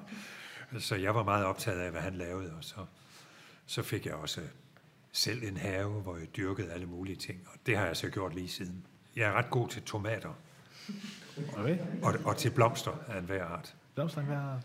så 0.79 0.97
jeg 0.97 1.15
var 1.15 1.23
meget 1.23 1.45
optaget 1.45 1.81
af, 1.81 1.91
hvad 1.91 2.01
han 2.01 2.15
lavede, 2.15 2.53
og 2.53 2.65
så, 2.65 2.87
så 3.67 3.83
fik 3.83 4.07
jeg 4.07 4.15
også 4.15 4.41
selv 5.13 5.43
en 5.43 5.57
have, 5.57 5.91
hvor 5.91 6.17
jeg 6.17 6.37
dyrkede 6.37 6.73
alle 6.73 6.87
mulige 6.87 7.17
ting, 7.17 7.41
og 7.47 7.59
det 7.67 7.77
har 7.77 7.87
jeg 7.87 7.97
så 7.97 8.09
gjort 8.09 8.35
lige 8.35 8.49
siden. 8.49 8.87
Jeg 9.17 9.29
er 9.29 9.33
ret 9.33 9.51
god 9.51 9.69
til 9.69 9.83
tomater, 9.83 10.35
Okay. 11.59 11.79
og, 12.03 12.15
og 12.25 12.37
til 12.37 12.51
blomster 12.51 12.93
af 13.09 13.19
enhver 13.19 13.45
art. 13.45 13.75
Blomstring 13.95 14.29
være... 14.29 14.61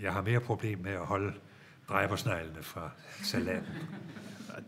Jeg 0.00 0.12
har 0.12 0.22
mere 0.22 0.40
problem 0.40 0.78
med 0.78 0.92
at 0.92 1.06
holde 1.06 1.34
dræbersneglene 1.88 2.62
fra 2.62 2.90
salaten 3.22 3.66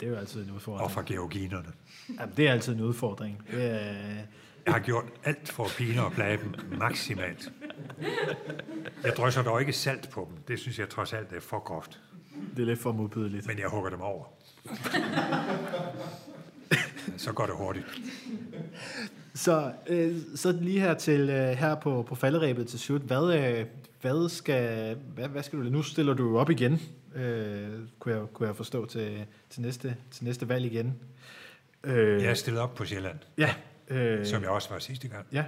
det 0.00 0.06
er 0.06 0.10
jo 0.10 0.16
altid 0.16 0.44
en 0.44 0.50
udfordring. 0.50 0.84
og 0.84 0.90
fra 0.90 1.02
georginerne. 1.06 1.72
Jamen, 2.20 2.36
det 2.36 2.48
er 2.48 2.52
altid 2.52 2.74
en 2.74 2.80
udfordring. 2.80 3.42
Det 3.50 3.64
er, 3.64 4.22
Jeg 4.68 4.74
har 4.74 4.80
gjort 4.80 5.04
alt 5.24 5.48
for 5.52 5.64
at 5.64 5.70
pine 5.78 6.02
og 6.04 6.12
plage 6.12 6.36
dem 6.42 6.78
maksimalt. 6.78 7.52
Jeg 9.04 9.12
drysser 9.16 9.42
dog 9.42 9.60
ikke 9.60 9.72
salt 9.72 10.10
på 10.10 10.28
dem. 10.30 10.38
Det 10.48 10.58
synes 10.58 10.78
jeg 10.78 10.88
trods 10.88 11.12
alt 11.12 11.32
er 11.32 11.40
for 11.40 11.58
groft. 11.58 12.00
det 12.56 12.62
er 12.62 12.66
lidt 12.66 12.78
for 12.80 12.92
modbydeligt. 12.92 13.46
Men 13.46 13.58
jeg 13.58 13.68
hugger 13.68 13.90
dem 13.90 14.00
over. 14.00 14.24
Så 17.16 17.32
går 17.32 17.46
det 17.46 17.54
hurtigt. 17.54 17.86
Så, 19.34 19.72
øh, 19.86 20.16
så 20.34 20.52
lige 20.52 20.80
her 20.80 20.94
til 20.94 21.20
øh, 21.20 21.36
her 21.48 21.74
på, 21.74 22.02
på 22.02 22.14
falderæbet 22.14 22.66
til 22.68 22.78
slut. 22.78 23.00
Hvad, 23.02 23.34
øh, 23.38 23.66
hvad, 24.00 24.28
skal, 24.28 24.96
hvad, 25.14 25.28
hvad 25.28 25.42
skal 25.42 25.58
du 25.58 25.64
Nu 25.64 25.82
stiller 25.82 26.14
du 26.14 26.38
op 26.38 26.50
igen, 26.50 26.80
øh, 27.14 27.68
kunne, 27.98 28.14
jeg, 28.14 28.22
kunne 28.34 28.46
jeg 28.48 28.56
forstå, 28.56 28.86
til, 28.86 29.24
til, 29.50 29.62
næste, 29.62 29.96
til 30.10 30.24
næste 30.24 30.48
valg 30.48 30.64
igen. 30.64 30.94
Øh, 31.84 32.22
Jeg 32.22 32.30
er 32.30 32.34
stillet 32.34 32.62
op 32.62 32.74
på 32.74 32.84
Sjælland, 32.84 33.18
Ja. 33.38 33.54
Øh, 33.88 34.26
som 34.26 34.42
jeg 34.42 34.50
også 34.50 34.70
var 34.70 34.78
sidste 34.78 35.08
gang. 35.08 35.26
Ja. 35.32 35.44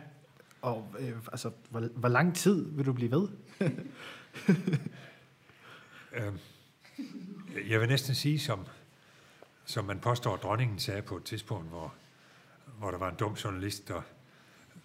Og 0.63 0.95
øh, 0.99 1.13
altså, 1.33 1.51
hvor, 1.71 1.81
hvor 1.81 2.09
lang 2.09 2.35
tid 2.37 2.71
vil 2.73 2.87
du 2.87 2.93
blive 2.93 3.11
ved? 3.11 3.29
Øh, 6.13 6.33
Jeg 7.71 7.81
vil 7.81 7.89
næsten 7.89 8.15
sige, 8.15 8.39
som, 8.39 8.67
som 9.65 9.85
man 9.85 9.99
påstår, 10.01 10.35
at 10.35 10.43
dronningen 10.43 10.79
sagde 10.79 11.03
på 11.03 11.17
et 11.17 11.25
tidspunkt, 11.25 11.69
hvor, 11.69 11.95
hvor 12.79 12.91
der 12.91 12.99
var 12.99 13.09
en 13.11 13.17
dum 13.17 13.33
journalist, 13.33 13.89
der, 13.89 14.03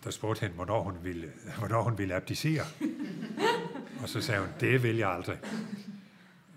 der 0.03 0.11
spurgte 0.11 0.41
hende, 0.41 0.55
hvornår 0.55 0.83
hun, 0.83 0.93
ville, 1.03 1.31
hvornår 1.59 1.81
hun 1.83 1.97
ville 1.97 2.15
abdicere. 2.15 2.63
Og 4.01 4.09
så 4.09 4.21
sagde 4.21 4.41
hun, 4.41 4.49
det 4.59 4.83
vil 4.83 4.95
jeg 4.95 5.09
aldrig. 5.09 5.39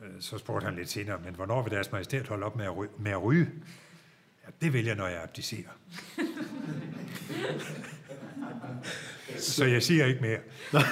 Øh, 0.04 0.10
Så 0.20 0.38
spurgte 0.38 0.64
han 0.64 0.74
lidt 0.74 0.88
senere, 0.88 1.20
men 1.24 1.34
hvornår 1.34 1.62
vil 1.62 1.72
deres 1.72 1.92
majestæt 1.92 2.28
holde 2.28 2.46
op 2.46 2.56
med 2.56 2.64
at? 2.66 3.00
Med 3.00 3.10
at 3.12 3.22
ryge? 3.22 3.50
Ja, 4.46 4.50
det 4.60 4.72
vil 4.72 4.84
jeg, 4.84 4.94
når 4.94 5.06
jeg 5.06 5.22
abdicerer. 5.22 5.70
Så 9.38 9.64
jeg 9.64 9.82
siger 9.82 10.06
ikke 10.06 10.20
mere. 10.20 10.38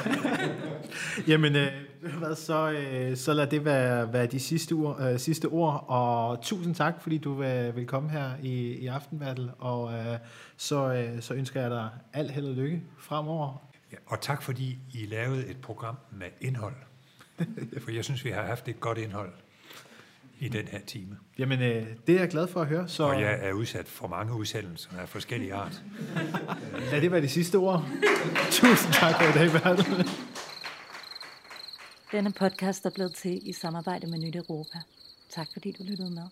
Jamen, 1.29 1.57
øh, 1.57 1.73
hvad, 2.19 2.35
så, 2.35 2.71
øh, 2.71 3.17
så 3.17 3.33
lad 3.33 3.47
det 3.47 3.65
være, 3.65 4.13
være 4.13 4.27
de 4.27 4.41
sidste 4.41 4.73
ord, 4.73 5.01
øh, 5.01 5.19
sidste 5.19 5.47
ord, 5.47 5.85
og 5.89 6.43
tusind 6.43 6.75
tak, 6.75 7.03
fordi 7.03 7.19
du 7.19 7.43
øh, 7.43 7.77
vil 7.77 7.87
komme 7.87 8.11
her 8.11 8.31
i, 8.43 8.73
i 8.73 8.87
Aftenbattle, 8.87 9.55
og 9.59 9.93
øh, 9.93 10.19
så, 10.57 10.93
øh, 10.93 11.23
så 11.23 11.35
ønsker 11.35 11.61
jeg 11.61 11.71
dig 11.71 11.89
alt 12.13 12.31
held 12.31 12.47
og 12.47 12.55
lykke 12.55 12.83
fremover. 12.99 13.63
Ja, 13.93 13.97
og 14.07 14.21
tak 14.21 14.43
fordi 14.43 14.79
I 14.95 15.07
lavede 15.07 15.47
et 15.47 15.57
program 15.57 15.97
med 16.13 16.27
indhold. 16.41 16.75
For 17.83 17.91
jeg 17.91 18.05
synes, 18.05 18.25
vi 18.25 18.31
har 18.31 18.43
haft 18.43 18.69
et 18.69 18.81
godt 18.81 18.99
indhold 18.99 19.33
i 20.39 20.49
den 20.49 20.69
her 20.69 20.79
time. 20.87 21.17
Jamen, 21.39 21.63
øh, 21.63 21.87
det 22.07 22.15
er 22.15 22.21
jeg 22.21 22.29
glad 22.29 22.47
for 22.49 22.61
at 22.61 22.67
høre, 22.67 22.89
så 22.89 23.03
Og 23.05 23.21
jeg 23.21 23.39
er 23.43 23.53
udsat 23.53 23.89
for 23.89 24.09
mange 24.09 24.35
udsendelser 24.35 24.91
af 24.99 25.09
forskellige 25.09 25.55
art. 25.55 25.83
lad 26.93 27.01
det 27.01 27.13
være 27.13 27.21
de 27.23 27.29
sidste 27.29 27.57
ord. 27.57 27.85
tusind 28.51 28.93
tak 28.93 29.15
for 29.15 29.29
i 29.29 29.33
dag, 29.33 29.63
Bertel. 29.63 30.09
Denne 32.13 32.33
podcast 32.33 32.87
er 32.87 32.91
blevet 32.91 33.15
til 33.15 33.49
i 33.49 33.53
samarbejde 33.53 34.07
med 34.07 34.19
Nyt 34.19 34.37
Europa. 34.37 34.79
Tak 35.31 35.49
fordi 35.53 35.73
du 35.73 35.83
lyttede 35.83 36.11
med. 36.11 36.23